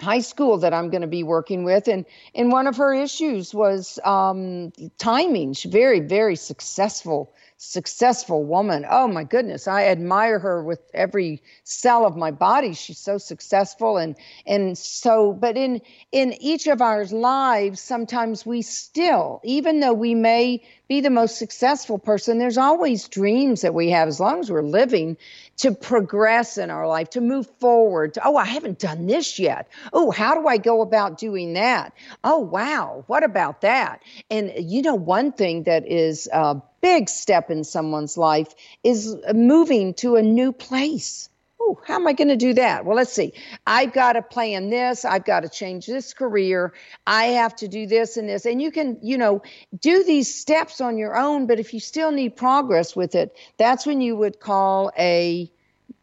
high 0.00 0.20
school 0.20 0.58
that 0.58 0.74
I'm 0.74 0.90
going 0.90 1.02
to 1.02 1.06
be 1.06 1.22
working 1.22 1.62
with, 1.62 1.86
and 1.86 2.04
and 2.34 2.50
one 2.50 2.66
of 2.66 2.76
her 2.78 2.92
issues 2.92 3.54
was 3.54 4.00
um, 4.04 4.72
timing. 4.98 5.52
She's 5.52 5.70
very 5.70 6.00
very 6.00 6.34
successful 6.34 7.32
successful 7.62 8.42
woman. 8.42 8.84
Oh 8.90 9.06
my 9.06 9.22
goodness, 9.22 9.68
I 9.68 9.84
admire 9.84 10.40
her 10.40 10.64
with 10.64 10.80
every 10.92 11.42
cell 11.62 12.04
of 12.04 12.16
my 12.16 12.32
body. 12.32 12.74
She's 12.74 12.98
so 12.98 13.18
successful 13.18 13.98
and 13.98 14.16
and 14.46 14.76
so 14.76 15.32
but 15.32 15.56
in 15.56 15.80
in 16.10 16.32
each 16.42 16.66
of 16.66 16.82
our 16.82 17.04
lives 17.06 17.80
sometimes 17.80 18.44
we 18.44 18.62
still 18.62 19.40
even 19.44 19.78
though 19.78 19.92
we 19.92 20.14
may 20.14 20.62
be 20.88 21.00
the 21.00 21.10
most 21.10 21.38
successful 21.38 21.98
person 21.98 22.38
there's 22.38 22.58
always 22.58 23.06
dreams 23.06 23.60
that 23.62 23.74
we 23.74 23.90
have 23.90 24.08
as 24.08 24.18
long 24.18 24.40
as 24.40 24.50
we're 24.50 24.62
living 24.62 25.16
to 25.58 25.72
progress 25.72 26.58
in 26.58 26.70
our 26.70 26.88
life, 26.88 27.10
to 27.10 27.20
move 27.20 27.46
forward. 27.60 28.14
To, 28.14 28.26
oh, 28.26 28.36
I 28.36 28.44
haven't 28.44 28.80
done 28.80 29.06
this 29.06 29.38
yet. 29.38 29.68
Oh, 29.92 30.10
how 30.10 30.34
do 30.34 30.48
I 30.48 30.56
go 30.56 30.80
about 30.80 31.18
doing 31.18 31.52
that? 31.52 31.92
Oh, 32.24 32.38
wow, 32.38 33.04
what 33.06 33.22
about 33.22 33.60
that? 33.60 34.02
And 34.30 34.52
you 34.58 34.82
know, 34.82 34.96
one 34.96 35.30
thing 35.30 35.64
that 35.64 35.86
is 35.86 36.28
a 36.32 36.60
big 36.82 37.08
step 37.08 37.50
in 37.50 37.64
someone's 37.64 38.18
life 38.18 38.54
is 38.84 39.16
moving 39.32 39.94
to 39.94 40.16
a 40.16 40.22
new 40.22 40.52
place. 40.52 41.30
Oh, 41.60 41.80
how 41.86 41.94
am 41.94 42.08
I 42.08 42.12
going 42.12 42.28
to 42.28 42.36
do 42.36 42.54
that? 42.54 42.84
Well, 42.84 42.96
let's 42.96 43.12
see. 43.12 43.32
I've 43.66 43.92
got 43.92 44.14
to 44.14 44.22
plan 44.22 44.68
this. 44.68 45.04
I've 45.04 45.24
got 45.24 45.40
to 45.40 45.48
change 45.48 45.86
this 45.86 46.12
career. 46.12 46.72
I 47.06 47.26
have 47.26 47.54
to 47.56 47.68
do 47.68 47.86
this 47.86 48.16
and 48.16 48.28
this. 48.28 48.44
And 48.46 48.60
you 48.60 48.72
can, 48.72 48.98
you 49.00 49.16
know, 49.16 49.42
do 49.80 50.02
these 50.02 50.34
steps 50.34 50.80
on 50.80 50.98
your 50.98 51.16
own. 51.16 51.46
But 51.46 51.60
if 51.60 51.72
you 51.72 51.78
still 51.78 52.10
need 52.10 52.36
progress 52.36 52.96
with 52.96 53.14
it, 53.14 53.36
that's 53.58 53.86
when 53.86 54.00
you 54.00 54.16
would 54.16 54.40
call 54.40 54.90
a 54.98 55.50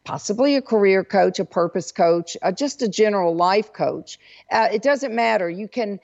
possibly 0.04 0.56
a 0.56 0.62
career 0.62 1.04
coach, 1.04 1.38
a 1.38 1.44
purpose 1.44 1.92
coach, 1.92 2.38
uh, 2.40 2.52
just 2.52 2.80
a 2.80 2.88
general 2.88 3.36
life 3.36 3.72
coach. 3.74 4.18
Uh, 4.50 4.68
it 4.72 4.82
doesn't 4.82 5.14
matter. 5.14 5.48
You 5.50 5.68
can 5.68 6.00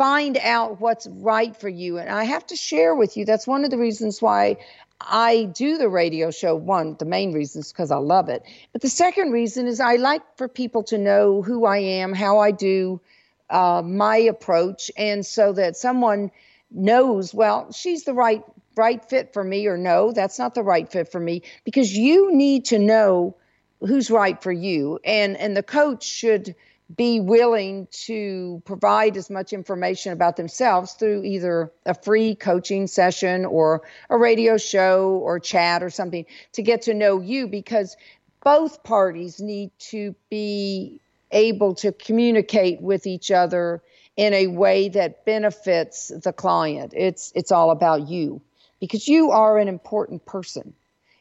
find 0.00 0.38
out 0.38 0.80
what's 0.80 1.06
right 1.06 1.54
for 1.54 1.68
you. 1.68 1.98
And 1.98 2.08
I 2.08 2.24
have 2.24 2.46
to 2.46 2.56
share 2.56 2.94
with 2.94 3.18
you 3.18 3.26
that's 3.26 3.46
one 3.46 3.66
of 3.66 3.70
the 3.70 3.76
reasons 3.76 4.22
why 4.22 4.56
I 4.98 5.44
do 5.44 5.76
the 5.76 5.90
radio 5.90 6.30
show. 6.30 6.56
One, 6.56 6.96
the 6.98 7.04
main 7.04 7.34
reason 7.34 7.60
is 7.60 7.70
because 7.70 7.90
I 7.90 7.98
love 7.98 8.30
it. 8.30 8.42
But 8.72 8.80
the 8.80 8.88
second 8.88 9.32
reason 9.32 9.66
is 9.66 9.78
I 9.78 9.96
like 9.96 10.22
for 10.38 10.48
people 10.48 10.84
to 10.84 10.96
know 10.96 11.42
who 11.42 11.66
I 11.66 11.80
am, 12.00 12.14
how 12.14 12.38
I 12.38 12.50
do 12.50 13.02
uh, 13.50 13.82
my 13.84 14.16
approach, 14.16 14.90
and 14.96 15.26
so 15.26 15.52
that 15.52 15.76
someone 15.76 16.30
knows, 16.70 17.34
well, 17.34 17.70
she's 17.70 18.04
the 18.04 18.14
right 18.14 18.42
right 18.76 19.04
fit 19.04 19.34
for 19.34 19.44
me, 19.44 19.66
or 19.66 19.76
no, 19.76 20.12
that's 20.12 20.38
not 20.38 20.54
the 20.54 20.62
right 20.62 20.90
fit 20.90 21.12
for 21.12 21.20
me, 21.20 21.42
because 21.64 21.94
you 21.94 22.34
need 22.34 22.64
to 22.66 22.78
know 22.78 23.36
who's 23.80 24.10
right 24.10 24.42
for 24.42 24.52
you, 24.52 24.98
and 25.04 25.36
and 25.36 25.54
the 25.54 25.62
coach 25.62 26.04
should 26.04 26.54
be 26.96 27.20
willing 27.20 27.86
to 27.90 28.62
provide 28.64 29.16
as 29.16 29.30
much 29.30 29.52
information 29.52 30.12
about 30.12 30.36
themselves 30.36 30.92
through 30.92 31.22
either 31.24 31.70
a 31.86 31.94
free 31.94 32.34
coaching 32.34 32.86
session 32.86 33.44
or 33.44 33.82
a 34.08 34.16
radio 34.16 34.56
show 34.56 35.10
or 35.22 35.38
chat 35.38 35.82
or 35.82 35.90
something 35.90 36.26
to 36.52 36.62
get 36.62 36.82
to 36.82 36.94
know 36.94 37.20
you 37.20 37.46
because 37.46 37.96
both 38.42 38.82
parties 38.82 39.40
need 39.40 39.70
to 39.78 40.14
be 40.30 41.00
able 41.30 41.74
to 41.76 41.92
communicate 41.92 42.80
with 42.80 43.06
each 43.06 43.30
other 43.30 43.82
in 44.16 44.34
a 44.34 44.48
way 44.48 44.88
that 44.88 45.24
benefits 45.24 46.08
the 46.08 46.32
client. 46.32 46.92
It's 46.96 47.32
it's 47.34 47.52
all 47.52 47.70
about 47.70 48.08
you 48.08 48.40
because 48.80 49.06
you 49.06 49.30
are 49.30 49.58
an 49.58 49.68
important 49.68 50.26
person. 50.26 50.74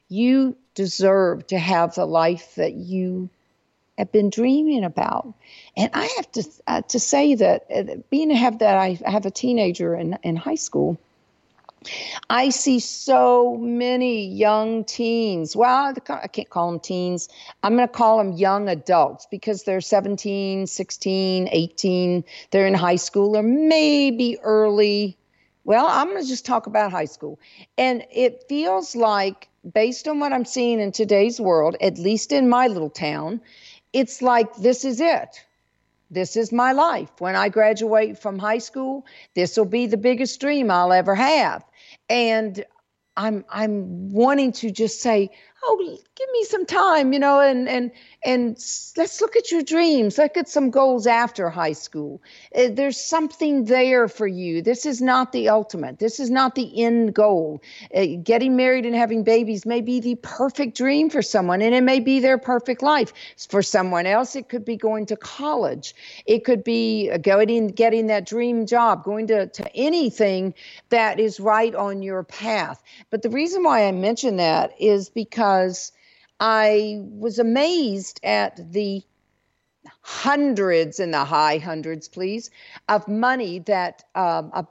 You 0.07 0.57
deserve 0.73 1.45
to 1.47 1.59
have 1.59 1.93
the 1.93 2.05
life 2.05 2.55
that 2.55 2.73
you 2.73 3.29
have 3.99 4.11
been 4.11 4.29
dreaming 4.29 4.83
about. 4.83 5.33
And 5.77 5.91
I 5.93 6.05
have 6.15 6.31
to 6.31 6.43
uh, 6.67 6.81
to 6.81 6.99
say 6.99 7.35
that 7.35 7.65
uh, 7.73 7.83
being 8.09 8.31
have 8.31 8.59
that 8.59 8.77
I 8.77 8.99
have 9.05 9.25
a 9.25 9.31
teenager 9.31 9.95
in 9.95 10.17
in 10.23 10.35
high 10.35 10.55
school. 10.55 10.97
I 12.29 12.49
see 12.49 12.79
so 12.79 13.55
many 13.57 14.27
young 14.27 14.83
teens. 14.83 15.55
Well, 15.55 15.93
I 16.09 16.27
can't 16.27 16.49
call 16.49 16.71
them 16.71 16.79
teens. 16.81 17.29
I'm 17.63 17.77
going 17.77 17.87
to 17.87 17.93
call 17.93 18.17
them 18.17 18.33
young 18.33 18.67
adults 18.67 19.27
because 19.31 19.63
they're 19.63 19.79
17, 19.79 20.67
16, 20.67 21.49
18. 21.49 22.23
They're 22.51 22.67
in 22.67 22.73
high 22.73 22.97
school 22.97 23.37
or 23.37 23.43
maybe 23.43 24.37
early. 24.41 25.17
Well, 25.63 25.87
I'm 25.87 26.09
going 26.09 26.21
to 26.21 26.27
just 26.27 26.45
talk 26.45 26.67
about 26.67 26.91
high 26.91 27.05
school. 27.05 27.39
And 27.77 28.05
it 28.11 28.43
feels 28.49 28.93
like, 28.95 29.47
based 29.73 30.07
on 30.07 30.19
what 30.19 30.33
I'm 30.33 30.45
seeing 30.45 30.81
in 30.81 30.91
today's 30.91 31.39
world, 31.39 31.77
at 31.79 31.97
least 31.97 32.33
in 32.33 32.49
my 32.49 32.67
little 32.67 32.89
town, 32.89 33.39
it's 33.93 34.21
like 34.21 34.55
this 34.55 34.85
is 34.85 35.01
it. 35.01 35.43
This 36.11 36.35
is 36.35 36.51
my 36.51 36.71
life. 36.71 37.11
When 37.19 37.35
I 37.35 37.49
graduate 37.49 38.17
from 38.17 38.39
high 38.39 38.57
school, 38.57 39.05
this 39.35 39.57
will 39.57 39.65
be 39.65 39.85
the 39.85 39.97
biggest 39.97 40.39
dream 40.39 40.71
I'll 40.71 40.91
ever 40.91 41.13
have. 41.15 41.63
And 42.09 42.63
I'm 43.15 43.45
I'm 43.49 44.09
wanting 44.09 44.53
to 44.53 44.71
just 44.71 45.01
say, 45.01 45.31
oh, 45.63 45.97
give 46.15 46.29
me 46.31 46.43
some 46.43 46.65
time, 46.65 47.13
you 47.13 47.19
know, 47.19 47.39
and 47.39 47.67
and 47.67 47.91
and 48.23 48.49
let's 48.97 49.21
look 49.21 49.35
at 49.35 49.51
your 49.51 49.63
dreams. 49.63 50.17
Look 50.17 50.37
at 50.37 50.49
some 50.49 50.69
goals 50.69 51.07
after 51.07 51.49
high 51.49 51.73
school. 51.73 52.21
Uh, 52.55 52.67
there's 52.71 52.99
something 52.99 53.65
there 53.65 54.07
for 54.07 54.27
you. 54.27 54.61
This 54.61 54.85
is 54.85 55.01
not 55.01 55.31
the 55.31 55.49
ultimate. 55.49 55.99
This 55.99 56.19
is 56.19 56.29
not 56.29 56.55
the 56.55 56.83
end 56.83 57.13
goal. 57.13 57.61
Uh, 57.95 58.05
getting 58.23 58.55
married 58.55 58.85
and 58.85 58.95
having 58.95 59.23
babies 59.23 59.65
may 59.65 59.81
be 59.81 59.99
the 59.99 60.15
perfect 60.15 60.77
dream 60.77 61.09
for 61.09 61.21
someone, 61.21 61.61
and 61.61 61.73
it 61.73 61.83
may 61.83 61.99
be 61.99 62.19
their 62.19 62.37
perfect 62.37 62.81
life. 62.81 63.13
For 63.49 63.61
someone 63.61 64.05
else, 64.05 64.35
it 64.35 64.49
could 64.49 64.65
be 64.65 64.75
going 64.75 65.05
to 65.07 65.15
college. 65.15 65.95
It 66.25 66.45
could 66.45 66.63
be 66.63 67.09
uh, 67.11 67.17
going 67.17 67.67
getting 67.69 68.07
that 68.07 68.25
dream 68.25 68.65
job, 68.65 69.03
going 69.03 69.27
to, 69.27 69.47
to 69.47 69.75
anything 69.75 70.53
that 70.89 71.19
is 71.19 71.39
right 71.39 71.73
on 71.73 72.01
your 72.01 72.23
path. 72.23 72.81
But 73.09 73.21
the 73.21 73.29
reason 73.29 73.63
why 73.63 73.87
I 73.87 73.91
mention 73.91 74.37
that 74.37 74.73
is 74.79 75.09
because 75.09 75.48
I 76.39 76.99
was 77.01 77.39
amazed 77.39 78.19
at 78.23 78.71
the 78.71 79.03
hundreds 80.01 80.99
in 80.99 81.11
the 81.11 81.25
high 81.25 81.57
hundreds, 81.57 82.07
please, 82.07 82.49
of 82.87 83.07
money 83.07 83.59
that 83.59 84.03
um, 84.15 84.51
a 84.53 84.65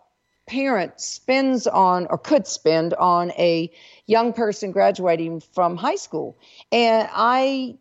parent 0.46 1.00
spends 1.00 1.66
on 1.66 2.06
or 2.08 2.18
could 2.18 2.46
spend 2.46 2.94
on 2.94 3.30
a 3.32 3.70
young 4.06 4.32
person 4.32 4.72
graduating 4.72 5.40
from 5.40 5.76
high 5.76 5.96
school. 5.96 6.36
And 6.72 7.08
I 7.12 7.76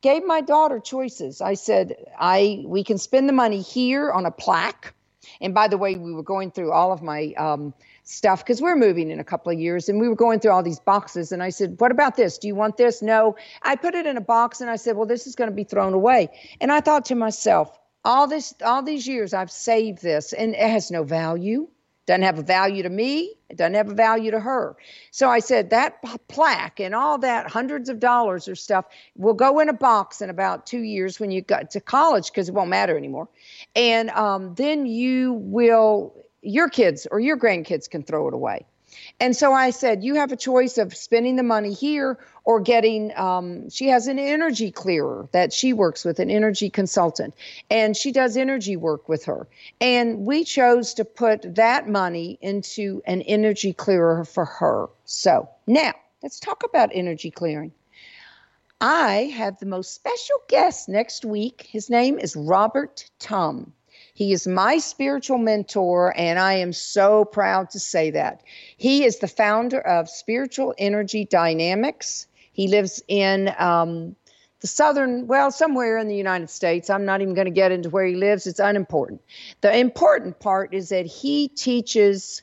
gave 0.00 0.24
my 0.24 0.40
daughter 0.40 0.80
choices. 0.80 1.40
I 1.40 1.54
said, 1.54 1.94
I 2.18 2.64
we 2.66 2.82
can 2.82 2.98
spend 2.98 3.28
the 3.28 3.32
money 3.32 3.60
here 3.60 4.10
on 4.10 4.26
a 4.26 4.30
plaque. 4.30 4.94
And 5.40 5.54
by 5.54 5.68
the 5.68 5.78
way, 5.78 5.94
we 5.94 6.12
were 6.12 6.24
going 6.24 6.50
through 6.50 6.72
all 6.72 6.92
of 6.92 7.02
my 7.02 7.32
um, 7.36 7.74
stuff 8.04 8.44
because 8.44 8.60
we're 8.60 8.76
moving 8.76 9.10
in 9.10 9.20
a 9.20 9.24
couple 9.24 9.52
of 9.52 9.58
years 9.58 9.88
and 9.88 10.00
we 10.00 10.08
were 10.08 10.16
going 10.16 10.40
through 10.40 10.50
all 10.50 10.62
these 10.62 10.80
boxes 10.80 11.30
and 11.32 11.42
i 11.42 11.50
said 11.50 11.78
what 11.78 11.90
about 11.90 12.16
this? 12.16 12.38
Do 12.38 12.48
you 12.48 12.54
want 12.54 12.76
this? 12.76 13.02
No. 13.02 13.36
I 13.62 13.76
put 13.76 13.94
it 13.94 14.06
in 14.06 14.16
a 14.16 14.20
box 14.22 14.60
and 14.60 14.70
i 14.70 14.76
said 14.76 14.96
well 14.96 15.06
this 15.06 15.26
is 15.26 15.36
going 15.36 15.50
to 15.50 15.56
be 15.56 15.64
thrown 15.64 15.94
away. 15.94 16.28
And 16.60 16.72
i 16.72 16.80
thought 16.80 17.04
to 17.06 17.14
myself 17.14 17.78
all 18.04 18.26
this 18.26 18.54
all 18.64 18.82
these 18.82 19.06
years 19.06 19.32
i've 19.32 19.50
saved 19.50 20.02
this 20.02 20.32
and 20.32 20.54
it 20.54 20.70
has 20.70 20.90
no 20.90 21.04
value. 21.04 21.68
Doesn't 22.04 22.22
have 22.22 22.40
a 22.40 22.42
value 22.42 22.82
to 22.82 22.90
me. 22.90 23.32
It 23.48 23.56
doesn't 23.56 23.74
have 23.74 23.88
a 23.88 23.94
value 23.94 24.32
to 24.32 24.40
her. 24.40 24.76
So 25.12 25.28
i 25.28 25.38
said 25.38 25.70
that 25.70 26.02
plaque 26.26 26.80
and 26.80 26.96
all 26.96 27.18
that 27.18 27.48
hundreds 27.48 27.88
of 27.88 28.00
dollars 28.00 28.48
or 28.48 28.56
stuff 28.56 28.86
will 29.16 29.34
go 29.34 29.60
in 29.60 29.68
a 29.68 29.72
box 29.72 30.20
in 30.20 30.28
about 30.28 30.66
two 30.66 30.82
years 30.82 31.20
when 31.20 31.30
you 31.30 31.40
get 31.40 31.70
to 31.70 31.80
college 31.80 32.32
because 32.32 32.48
it 32.48 32.54
won't 32.54 32.70
matter 32.70 32.96
anymore. 32.96 33.28
And 33.76 34.10
um, 34.10 34.54
then 34.56 34.86
you 34.86 35.34
will 35.34 36.12
your 36.42 36.68
kids 36.68 37.06
or 37.10 37.20
your 37.20 37.38
grandkids 37.38 37.88
can 37.88 38.02
throw 38.02 38.28
it 38.28 38.34
away. 38.34 38.66
And 39.20 39.34
so 39.34 39.52
I 39.52 39.70
said, 39.70 40.04
you 40.04 40.16
have 40.16 40.32
a 40.32 40.36
choice 40.36 40.76
of 40.78 40.94
spending 40.94 41.36
the 41.36 41.42
money 41.42 41.72
here 41.72 42.18
or 42.44 42.60
getting, 42.60 43.16
um, 43.16 43.70
she 43.70 43.88
has 43.88 44.06
an 44.06 44.18
energy 44.18 44.70
clearer 44.70 45.28
that 45.32 45.52
she 45.52 45.72
works 45.72 46.04
with, 46.04 46.18
an 46.18 46.30
energy 46.30 46.68
consultant, 46.68 47.34
and 47.70 47.96
she 47.96 48.12
does 48.12 48.36
energy 48.36 48.76
work 48.76 49.08
with 49.08 49.24
her. 49.24 49.46
And 49.80 50.26
we 50.26 50.44
chose 50.44 50.94
to 50.94 51.04
put 51.04 51.54
that 51.54 51.88
money 51.88 52.38
into 52.42 53.02
an 53.06 53.22
energy 53.22 53.72
clearer 53.72 54.24
for 54.24 54.44
her. 54.44 54.88
So 55.04 55.48
now 55.66 55.94
let's 56.22 56.40
talk 56.40 56.62
about 56.64 56.90
energy 56.92 57.30
clearing. 57.30 57.72
I 58.80 59.32
have 59.36 59.58
the 59.60 59.66
most 59.66 59.94
special 59.94 60.36
guest 60.48 60.88
next 60.88 61.24
week. 61.24 61.68
His 61.70 61.88
name 61.88 62.18
is 62.18 62.34
Robert 62.34 63.08
Tum. 63.20 63.72
He 64.22 64.32
is 64.32 64.46
my 64.46 64.78
spiritual 64.78 65.38
mentor, 65.38 66.14
and 66.16 66.38
I 66.38 66.52
am 66.52 66.72
so 66.72 67.24
proud 67.24 67.70
to 67.70 67.80
say 67.80 68.12
that. 68.12 68.44
He 68.76 69.02
is 69.04 69.18
the 69.18 69.26
founder 69.26 69.80
of 69.80 70.08
Spiritual 70.08 70.76
Energy 70.78 71.24
Dynamics. 71.24 72.28
He 72.52 72.68
lives 72.68 73.02
in 73.08 73.52
um, 73.58 74.14
the 74.60 74.68
southern, 74.68 75.26
well, 75.26 75.50
somewhere 75.50 75.98
in 75.98 76.06
the 76.06 76.14
United 76.14 76.50
States. 76.50 76.88
I'm 76.88 77.04
not 77.04 77.20
even 77.20 77.34
going 77.34 77.46
to 77.46 77.50
get 77.50 77.72
into 77.72 77.90
where 77.90 78.04
he 78.04 78.14
lives, 78.14 78.46
it's 78.46 78.60
unimportant. 78.60 79.22
The 79.60 79.76
important 79.76 80.38
part 80.38 80.72
is 80.72 80.90
that 80.90 81.06
he 81.06 81.48
teaches 81.48 82.42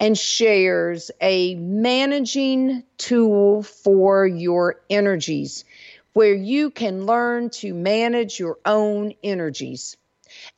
and 0.00 0.18
shares 0.18 1.12
a 1.20 1.54
managing 1.54 2.82
tool 2.98 3.62
for 3.62 4.26
your 4.26 4.80
energies 4.90 5.64
where 6.12 6.34
you 6.34 6.72
can 6.72 7.06
learn 7.06 7.50
to 7.50 7.72
manage 7.72 8.40
your 8.40 8.58
own 8.64 9.14
energies. 9.22 9.96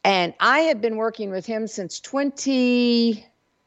And 0.07 0.35
I 0.39 0.61
have 0.61 0.81
been 0.81 0.99
working 0.99 1.31
with 1.31 1.47
him 1.47 1.67
since 1.67 1.99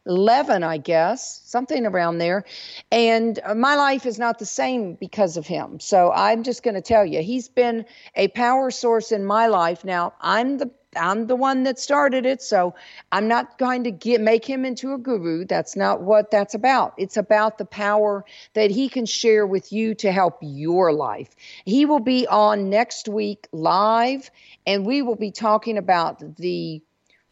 2011, 0.06 0.64
I 0.64 0.78
guess, 0.78 1.42
something 1.46 1.86
around 1.86 2.18
there. 2.18 2.46
And 2.92 3.40
uh, 3.44 3.56
my 3.56 3.76
life 3.76 4.06
is 4.06 4.18
not 4.18 4.40
the 4.40 4.46
same 4.46 4.96
because 4.96 5.38
of 5.38 5.46
him. 5.46 5.80
So 5.80 6.12
I'm 6.12 6.44
just 6.44 6.64
going 6.64 6.76
to 6.76 6.82
tell 6.82 7.06
you, 7.06 7.22
he's 7.22 7.50
been 7.50 7.86
a 8.16 8.30
power 8.30 8.72
source 8.72 9.12
in 9.12 9.26
my 9.26 9.48
life. 9.48 9.84
Now, 9.84 10.14
I'm 10.22 10.58
the 10.58 10.72
I'm 10.96 11.28
the 11.28 11.36
one 11.36 11.66
that 11.66 11.78
started 11.78 12.26
it, 12.26 12.42
so 12.42 12.74
I'm 13.12 13.28
not 13.28 13.60
going 13.60 13.84
to 13.84 13.92
get 13.92 14.22
make 14.22 14.44
him 14.44 14.66
into 14.66 14.92
a 14.94 14.98
guru. 14.98 15.46
That's 15.46 15.76
not 15.76 16.02
what 16.02 16.32
that's 16.32 16.56
about. 16.56 16.96
It's 16.98 17.16
about 17.16 17.60
the 17.60 17.66
power 17.66 18.26
that 18.56 18.72
he 18.72 18.90
can 18.90 19.06
share 19.06 19.46
with 19.46 19.72
you 19.72 19.94
to 19.96 20.12
help 20.12 20.40
your 20.42 20.92
life. 20.92 21.36
He 21.66 21.86
will 21.86 22.00
be 22.00 22.26
on 22.26 22.72
next 22.72 23.08
week 23.08 23.48
live 23.52 24.32
and 24.66 24.84
we 24.84 25.04
will 25.04 25.16
be 25.16 25.30
talking 25.30 25.78
about 25.78 26.38
the 26.38 26.82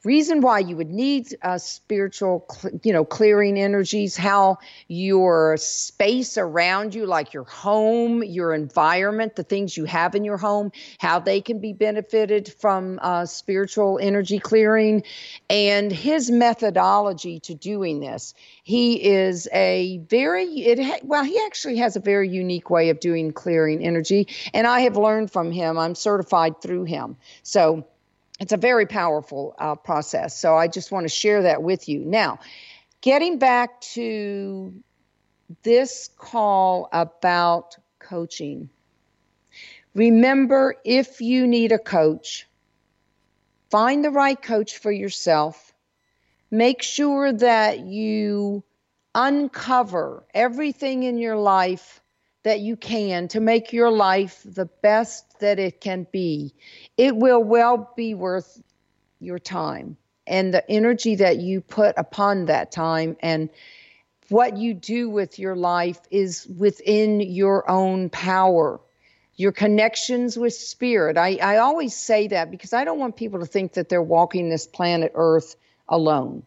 reason 0.08 0.40
why 0.40 0.60
you 0.60 0.78
would 0.78 0.90
need 0.90 1.36
uh, 1.42 1.58
spiritual 1.58 2.48
you 2.84 2.94
know 2.94 3.04
clearing 3.04 3.60
energies 3.60 4.16
how 4.16 4.58
your 4.88 5.58
space 5.58 6.38
around 6.38 6.96
you 6.96 7.06
like 7.06 7.34
your 7.34 7.44
home 7.44 8.24
your 8.24 8.54
environment 8.54 9.36
the 9.36 9.44
things 9.44 9.76
you 9.76 9.84
have 9.84 10.16
in 10.16 10.24
your 10.24 10.38
home 10.38 10.72
how 10.98 11.20
they 11.20 11.42
can 11.42 11.60
be 11.60 11.74
benefited 11.74 12.54
from 12.62 13.00
uh, 13.02 13.26
spiritual 13.26 14.00
energy 14.02 14.40
clearing 14.40 15.04
and 15.50 15.92
his 15.92 16.32
methodology 16.32 17.40
to 17.42 17.54
doing 17.54 18.00
this. 18.00 18.34
He 18.64 19.04
is 19.04 19.48
a 19.54 20.00
very 20.10 20.46
it 20.46 20.80
ha- 20.80 21.00
well 21.04 21.24
he 21.24 21.40
actually 21.46 21.78
has 21.78 21.96
a 21.96 22.00
very 22.00 22.30
unique 22.30 22.70
way 22.70 22.90
of 22.90 23.00
doing 23.00 23.32
clearing 23.32 23.84
energy 23.84 24.28
and 24.54 24.66
i 24.68 24.82
have 24.82 24.96
learned 24.96 25.32
from 25.32 25.52
him. 25.52 25.78
I'm 25.78 25.96
certified 25.96 26.62
through 26.62 26.86
him. 26.86 27.18
So 27.44 27.86
it's 28.40 28.54
a 28.54 28.58
very 28.58 28.86
powerful 28.86 29.56
uh, 29.58 29.76
process. 29.76 30.38
So 30.40 30.56
I 30.56 30.68
just 30.68 30.92
want 30.92 31.06
to 31.06 31.10
share 31.10 31.44
that 31.44 31.64
with 31.64 31.90
you. 31.90 32.00
Now, 32.06 32.40
getting 33.02 33.40
back 33.40 33.82
to 33.82 34.74
this 35.64 36.10
call 36.18 36.90
about 36.92 37.78
coaching. 38.00 38.70
Remember, 39.94 40.76
if 40.84 41.22
you 41.22 41.48
need 41.48 41.72
a 41.72 41.80
coach, 41.80 42.48
find 43.70 44.04
the 44.04 44.12
right 44.12 44.40
coach 44.40 44.78
for 44.78 44.92
yourself. 44.92 45.74
Make 46.52 46.82
sure 46.82 47.34
that 47.34 47.80
you 47.80 48.64
uncover 49.16 50.24
everything 50.34 51.04
in 51.04 51.18
your 51.18 51.38
life 51.38 52.02
that 52.44 52.60
you 52.60 52.78
can 52.78 53.28
to 53.30 53.40
make 53.40 53.74
your 53.74 53.92
life 53.92 54.42
the 54.46 54.66
best 54.66 55.27
that 55.40 55.60
it 55.60 55.82
can 55.82 56.08
be. 56.12 56.54
It 56.98 57.16
will 57.16 57.44
well 57.44 57.92
be 57.96 58.14
worth 58.14 58.62
your 59.20 59.40
time 59.40 59.98
and 60.26 60.54
the 60.54 60.70
energy 60.70 61.16
that 61.16 61.38
you 61.38 61.62
put 61.62 61.96
upon 61.98 62.46
that 62.46 62.72
time 62.72 63.16
and 63.22 63.50
what 64.30 64.58
you 64.58 64.74
do 64.74 65.10
with 65.10 65.40
your 65.40 65.56
life 65.56 66.00
is 66.12 66.46
within 66.58 67.22
your 67.22 67.70
own 67.70 68.10
power. 68.10 68.80
Your 69.38 69.52
connections 69.52 70.38
with 70.38 70.54
spirit. 70.54 71.18
I, 71.18 71.38
I 71.42 71.58
always 71.58 71.96
say 71.96 72.28
that 72.30 72.52
because 72.52 72.74
i 72.74 72.84
don't 72.84 73.00
want 73.00 73.16
people 73.16 73.40
to 73.40 73.46
think 73.46 73.74
that 73.74 73.88
they're 73.88 74.02
walking 74.02 74.50
this 74.50 74.68
planet 74.68 75.12
earth 75.16 75.56
alone. 75.88 76.44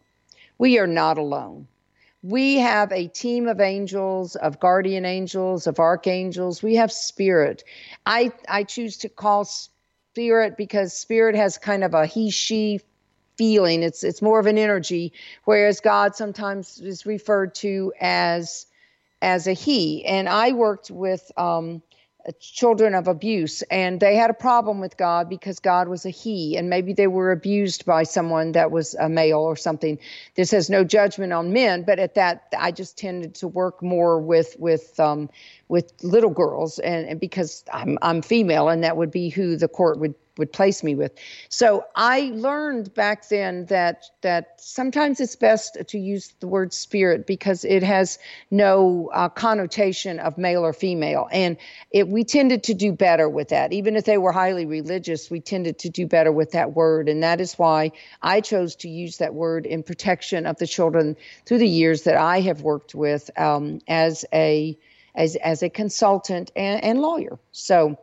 We 0.57 0.77
are 0.77 0.87
not 0.87 1.17
alone 1.17 1.67
we 2.23 2.57
have 2.57 2.91
a 2.91 3.07
team 3.07 3.47
of 3.47 3.59
angels, 3.59 4.35
of 4.35 4.59
guardian 4.59 5.05
angels, 5.05 5.65
of 5.67 5.79
archangels. 5.79 6.61
We 6.61 6.75
have 6.75 6.91
spirit. 6.91 7.63
I 8.05 8.31
I 8.47 8.63
choose 8.63 8.97
to 8.97 9.09
call 9.09 9.45
spirit 9.45 10.55
because 10.57 10.93
spirit 10.93 11.35
has 11.35 11.57
kind 11.57 11.83
of 11.83 11.93
a 11.93 12.05
he 12.05 12.29
she 12.29 12.81
feeling. 13.37 13.81
It's 13.81 14.03
it's 14.03 14.21
more 14.21 14.39
of 14.39 14.45
an 14.45 14.57
energy, 14.57 15.13
whereas 15.45 15.79
God 15.79 16.15
sometimes 16.15 16.79
is 16.79 17.05
referred 17.05 17.55
to 17.55 17.91
as 17.99 18.67
as 19.21 19.47
a 19.47 19.53
he. 19.53 20.05
And 20.05 20.29
I 20.29 20.51
worked 20.51 20.91
with 20.91 21.31
um, 21.37 21.81
children 22.39 22.93
of 22.93 23.07
abuse 23.07 23.61
and 23.63 23.99
they 23.99 24.15
had 24.15 24.29
a 24.29 24.33
problem 24.33 24.79
with 24.79 24.97
God 24.97 25.29
because 25.29 25.59
God 25.59 25.87
was 25.87 26.05
a 26.05 26.09
he 26.09 26.57
and 26.57 26.69
maybe 26.69 26.93
they 26.93 27.07
were 27.07 27.31
abused 27.31 27.85
by 27.85 28.03
someone 28.03 28.51
that 28.53 28.71
was 28.71 28.93
a 28.95 29.09
male 29.09 29.39
or 29.39 29.55
something. 29.55 29.97
This 30.35 30.51
has 30.51 30.69
no 30.69 30.83
judgment 30.83 31.33
on 31.33 31.53
men, 31.53 31.83
but 31.83 31.99
at 31.99 32.15
that 32.15 32.53
I 32.57 32.71
just 32.71 32.97
tended 32.97 33.35
to 33.35 33.47
work 33.47 33.81
more 33.81 34.19
with 34.19 34.55
with 34.59 34.99
um, 34.99 35.29
with 35.71 35.93
little 36.03 36.29
girls 36.29 36.79
and, 36.79 37.07
and 37.07 37.17
because 37.17 37.63
I'm 37.71 37.97
I'm 38.01 38.21
female 38.21 38.67
and 38.67 38.83
that 38.83 38.97
would 38.97 39.09
be 39.09 39.29
who 39.29 39.55
the 39.55 39.69
court 39.69 39.99
would 39.99 40.15
would 40.37 40.51
place 40.51 40.83
me 40.83 40.95
with. 40.95 41.13
So 41.49 41.85
I 41.95 42.31
learned 42.33 42.93
back 42.93 43.29
then 43.29 43.65
that 43.67 44.03
that 44.21 44.59
sometimes 44.59 45.21
it's 45.21 45.37
best 45.37 45.77
to 45.87 45.97
use 45.97 46.33
the 46.41 46.47
word 46.47 46.73
spirit 46.73 47.25
because 47.25 47.63
it 47.63 47.83
has 47.83 48.19
no 48.49 49.09
uh, 49.13 49.29
connotation 49.29 50.19
of 50.19 50.37
male 50.37 50.65
or 50.65 50.73
female, 50.73 51.29
and 51.31 51.55
it, 51.91 52.09
we 52.09 52.25
tended 52.25 52.63
to 52.63 52.73
do 52.73 52.91
better 52.91 53.29
with 53.29 53.49
that. 53.49 53.71
Even 53.71 53.95
if 53.95 54.03
they 54.03 54.17
were 54.17 54.33
highly 54.33 54.65
religious, 54.65 55.31
we 55.31 55.39
tended 55.39 55.79
to 55.79 55.89
do 55.89 56.05
better 56.05 56.33
with 56.33 56.51
that 56.51 56.75
word, 56.75 57.07
and 57.07 57.23
that 57.23 57.39
is 57.39 57.53
why 57.53 57.91
I 58.21 58.41
chose 58.41 58.75
to 58.77 58.89
use 58.89 59.17
that 59.17 59.33
word 59.33 59.65
in 59.65 59.83
protection 59.83 60.45
of 60.45 60.57
the 60.57 60.67
children 60.67 61.15
through 61.45 61.59
the 61.59 61.67
years 61.67 62.03
that 62.03 62.17
I 62.17 62.41
have 62.41 62.61
worked 62.61 62.93
with 62.93 63.29
um, 63.37 63.79
as 63.87 64.25
a 64.33 64.77
as 65.15 65.35
as 65.37 65.63
a 65.63 65.69
consultant 65.69 66.51
and, 66.55 66.83
and 66.83 67.01
lawyer. 67.01 67.39
So 67.51 67.97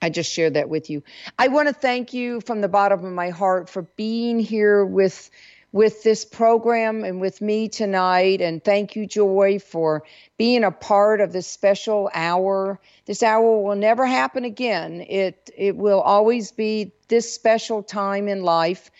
I 0.00 0.10
just 0.10 0.32
share 0.32 0.50
that 0.50 0.68
with 0.68 0.90
you. 0.90 1.02
I 1.38 1.48
want 1.48 1.68
to 1.68 1.74
thank 1.74 2.12
you 2.12 2.40
from 2.42 2.60
the 2.60 2.68
bottom 2.68 3.04
of 3.04 3.12
my 3.12 3.30
heart 3.30 3.68
for 3.68 3.82
being 3.96 4.38
here 4.38 4.84
with 4.84 5.30
with 5.72 6.02
this 6.02 6.24
program 6.24 7.04
and 7.04 7.20
with 7.20 7.42
me 7.42 7.68
tonight 7.68 8.40
and 8.40 8.64
thank 8.64 8.96
you 8.96 9.06
Joy 9.06 9.58
for 9.58 10.04
being 10.38 10.64
a 10.64 10.70
part 10.70 11.20
of 11.20 11.32
this 11.32 11.46
special 11.46 12.10
hour. 12.14 12.80
This 13.04 13.22
hour 13.22 13.62
will 13.62 13.76
never 13.76 14.06
happen 14.06 14.44
again. 14.44 15.04
It 15.08 15.50
it 15.56 15.76
will 15.76 16.00
always 16.00 16.52
be 16.52 16.92
this 17.08 17.32
special 17.32 17.82
time 17.82 18.28
in 18.28 18.42
life. 18.42 18.90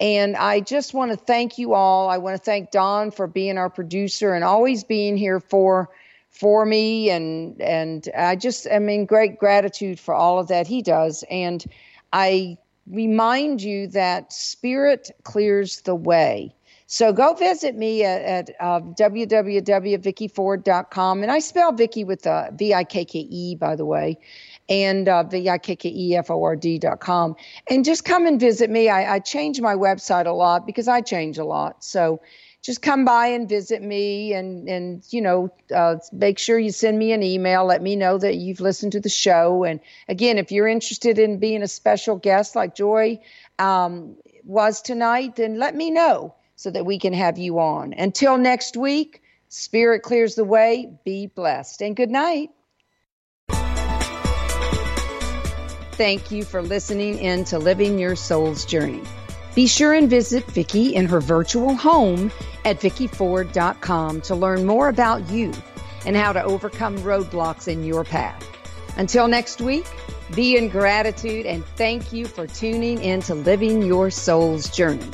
And 0.00 0.36
I 0.36 0.60
just 0.60 0.94
want 0.94 1.12
to 1.12 1.16
thank 1.16 1.58
you 1.58 1.74
all. 1.74 2.08
I 2.08 2.18
want 2.18 2.36
to 2.36 2.42
thank 2.42 2.70
Don 2.72 3.10
for 3.10 3.26
being 3.26 3.56
our 3.56 3.70
producer 3.70 4.34
and 4.34 4.42
always 4.42 4.84
being 4.84 5.16
here 5.16 5.38
for 5.38 5.90
for 6.32 6.66
me 6.66 7.10
and 7.10 7.60
and 7.60 8.08
I 8.16 8.34
just 8.36 8.66
I 8.72 8.78
mean 8.80 9.06
great 9.06 9.38
gratitude 9.38 10.00
for 10.00 10.14
all 10.14 10.40
of 10.40 10.48
that 10.48 10.66
he 10.66 10.82
does 10.82 11.24
and 11.30 11.64
I 12.12 12.58
remind 12.90 13.62
you 13.62 13.86
that 13.88 14.32
spirit 14.32 15.10
clears 15.22 15.82
the 15.82 15.94
way. 15.94 16.52
So 16.86 17.12
go 17.12 17.34
visit 17.34 17.76
me 17.76 18.02
at, 18.04 18.22
at 18.22 18.50
uh, 18.60 18.80
www.vikkeford.com. 18.80 21.22
And 21.22 21.30
I 21.30 21.38
spell 21.38 21.72
Vikke 21.72 22.04
with 22.04 22.26
a 22.26 22.50
V 22.54 22.74
I 22.74 22.84
K 22.84 23.06
K 23.06 23.20
E, 23.20 23.54
by 23.54 23.76
the 23.76 23.86
way, 23.86 24.18
and 24.68 25.08
uh, 25.08 25.22
V-I-K-K-E-F-O-R-D.com. 25.24 27.36
And 27.68 27.84
just 27.84 28.04
come 28.04 28.26
and 28.26 28.40
visit 28.40 28.70
me. 28.70 28.88
I, 28.88 29.16
I 29.16 29.18
change 29.18 29.60
my 29.60 29.74
website 29.74 30.26
a 30.26 30.32
lot 30.32 30.64
because 30.66 30.86
I 30.88 31.00
change 31.00 31.38
a 31.38 31.44
lot. 31.44 31.84
So 31.84 32.20
just 32.62 32.80
come 32.80 33.04
by 33.04 33.26
and 33.26 33.48
visit 33.48 33.82
me 33.82 34.32
and 34.32 34.68
and 34.68 35.04
you 35.10 35.20
know 35.20 35.52
uh, 35.74 35.96
make 36.12 36.38
sure 36.38 36.58
you 36.58 36.70
send 36.70 36.98
me 36.98 37.12
an 37.12 37.22
email 37.22 37.64
let 37.64 37.82
me 37.82 37.96
know 37.96 38.16
that 38.16 38.36
you've 38.36 38.60
listened 38.60 38.92
to 38.92 39.00
the 39.00 39.08
show. 39.08 39.64
And 39.64 39.80
again 40.08 40.38
if 40.38 40.50
you're 40.50 40.68
interested 40.68 41.18
in 41.18 41.38
being 41.38 41.62
a 41.62 41.68
special 41.68 42.16
guest 42.16 42.56
like 42.56 42.74
joy 42.74 43.20
um, 43.58 44.16
was 44.44 44.80
tonight 44.80 45.36
then 45.36 45.58
let 45.58 45.74
me 45.74 45.90
know 45.90 46.34
so 46.54 46.70
that 46.70 46.86
we 46.86 46.98
can 46.98 47.12
have 47.12 47.36
you 47.36 47.58
on. 47.58 47.92
Until 47.94 48.38
next 48.38 48.76
week 48.76 49.22
spirit 49.48 50.02
clears 50.02 50.36
the 50.36 50.44
way 50.44 50.90
be 51.04 51.26
blessed 51.26 51.82
and 51.82 51.96
good 51.96 52.10
night. 52.10 52.50
Thank 55.96 56.30
you 56.30 56.44
for 56.44 56.62
listening 56.62 57.18
in 57.18 57.44
to 57.44 57.58
living 57.58 57.98
your 57.98 58.16
soul's 58.16 58.64
journey 58.64 59.02
be 59.54 59.66
sure 59.66 59.92
and 59.92 60.08
visit 60.08 60.46
Vikke 60.46 60.92
in 60.92 61.06
her 61.06 61.20
virtual 61.20 61.74
home 61.74 62.32
at 62.64 62.80
vikkeford.com 62.80 64.20
to 64.22 64.34
learn 64.34 64.64
more 64.64 64.88
about 64.88 65.28
you 65.30 65.52
and 66.06 66.16
how 66.16 66.32
to 66.32 66.42
overcome 66.42 66.98
roadblocks 66.98 67.68
in 67.68 67.84
your 67.84 68.04
path. 68.04 68.48
Until 68.96 69.28
next 69.28 69.60
week, 69.60 69.86
be 70.34 70.56
in 70.56 70.68
gratitude 70.68 71.46
and 71.46 71.64
thank 71.76 72.12
you 72.12 72.26
for 72.26 72.46
tuning 72.46 73.02
in 73.02 73.20
to 73.22 73.34
Living 73.34 73.82
Your 73.82 74.10
Soul's 74.10 74.70
Journey. 74.70 75.10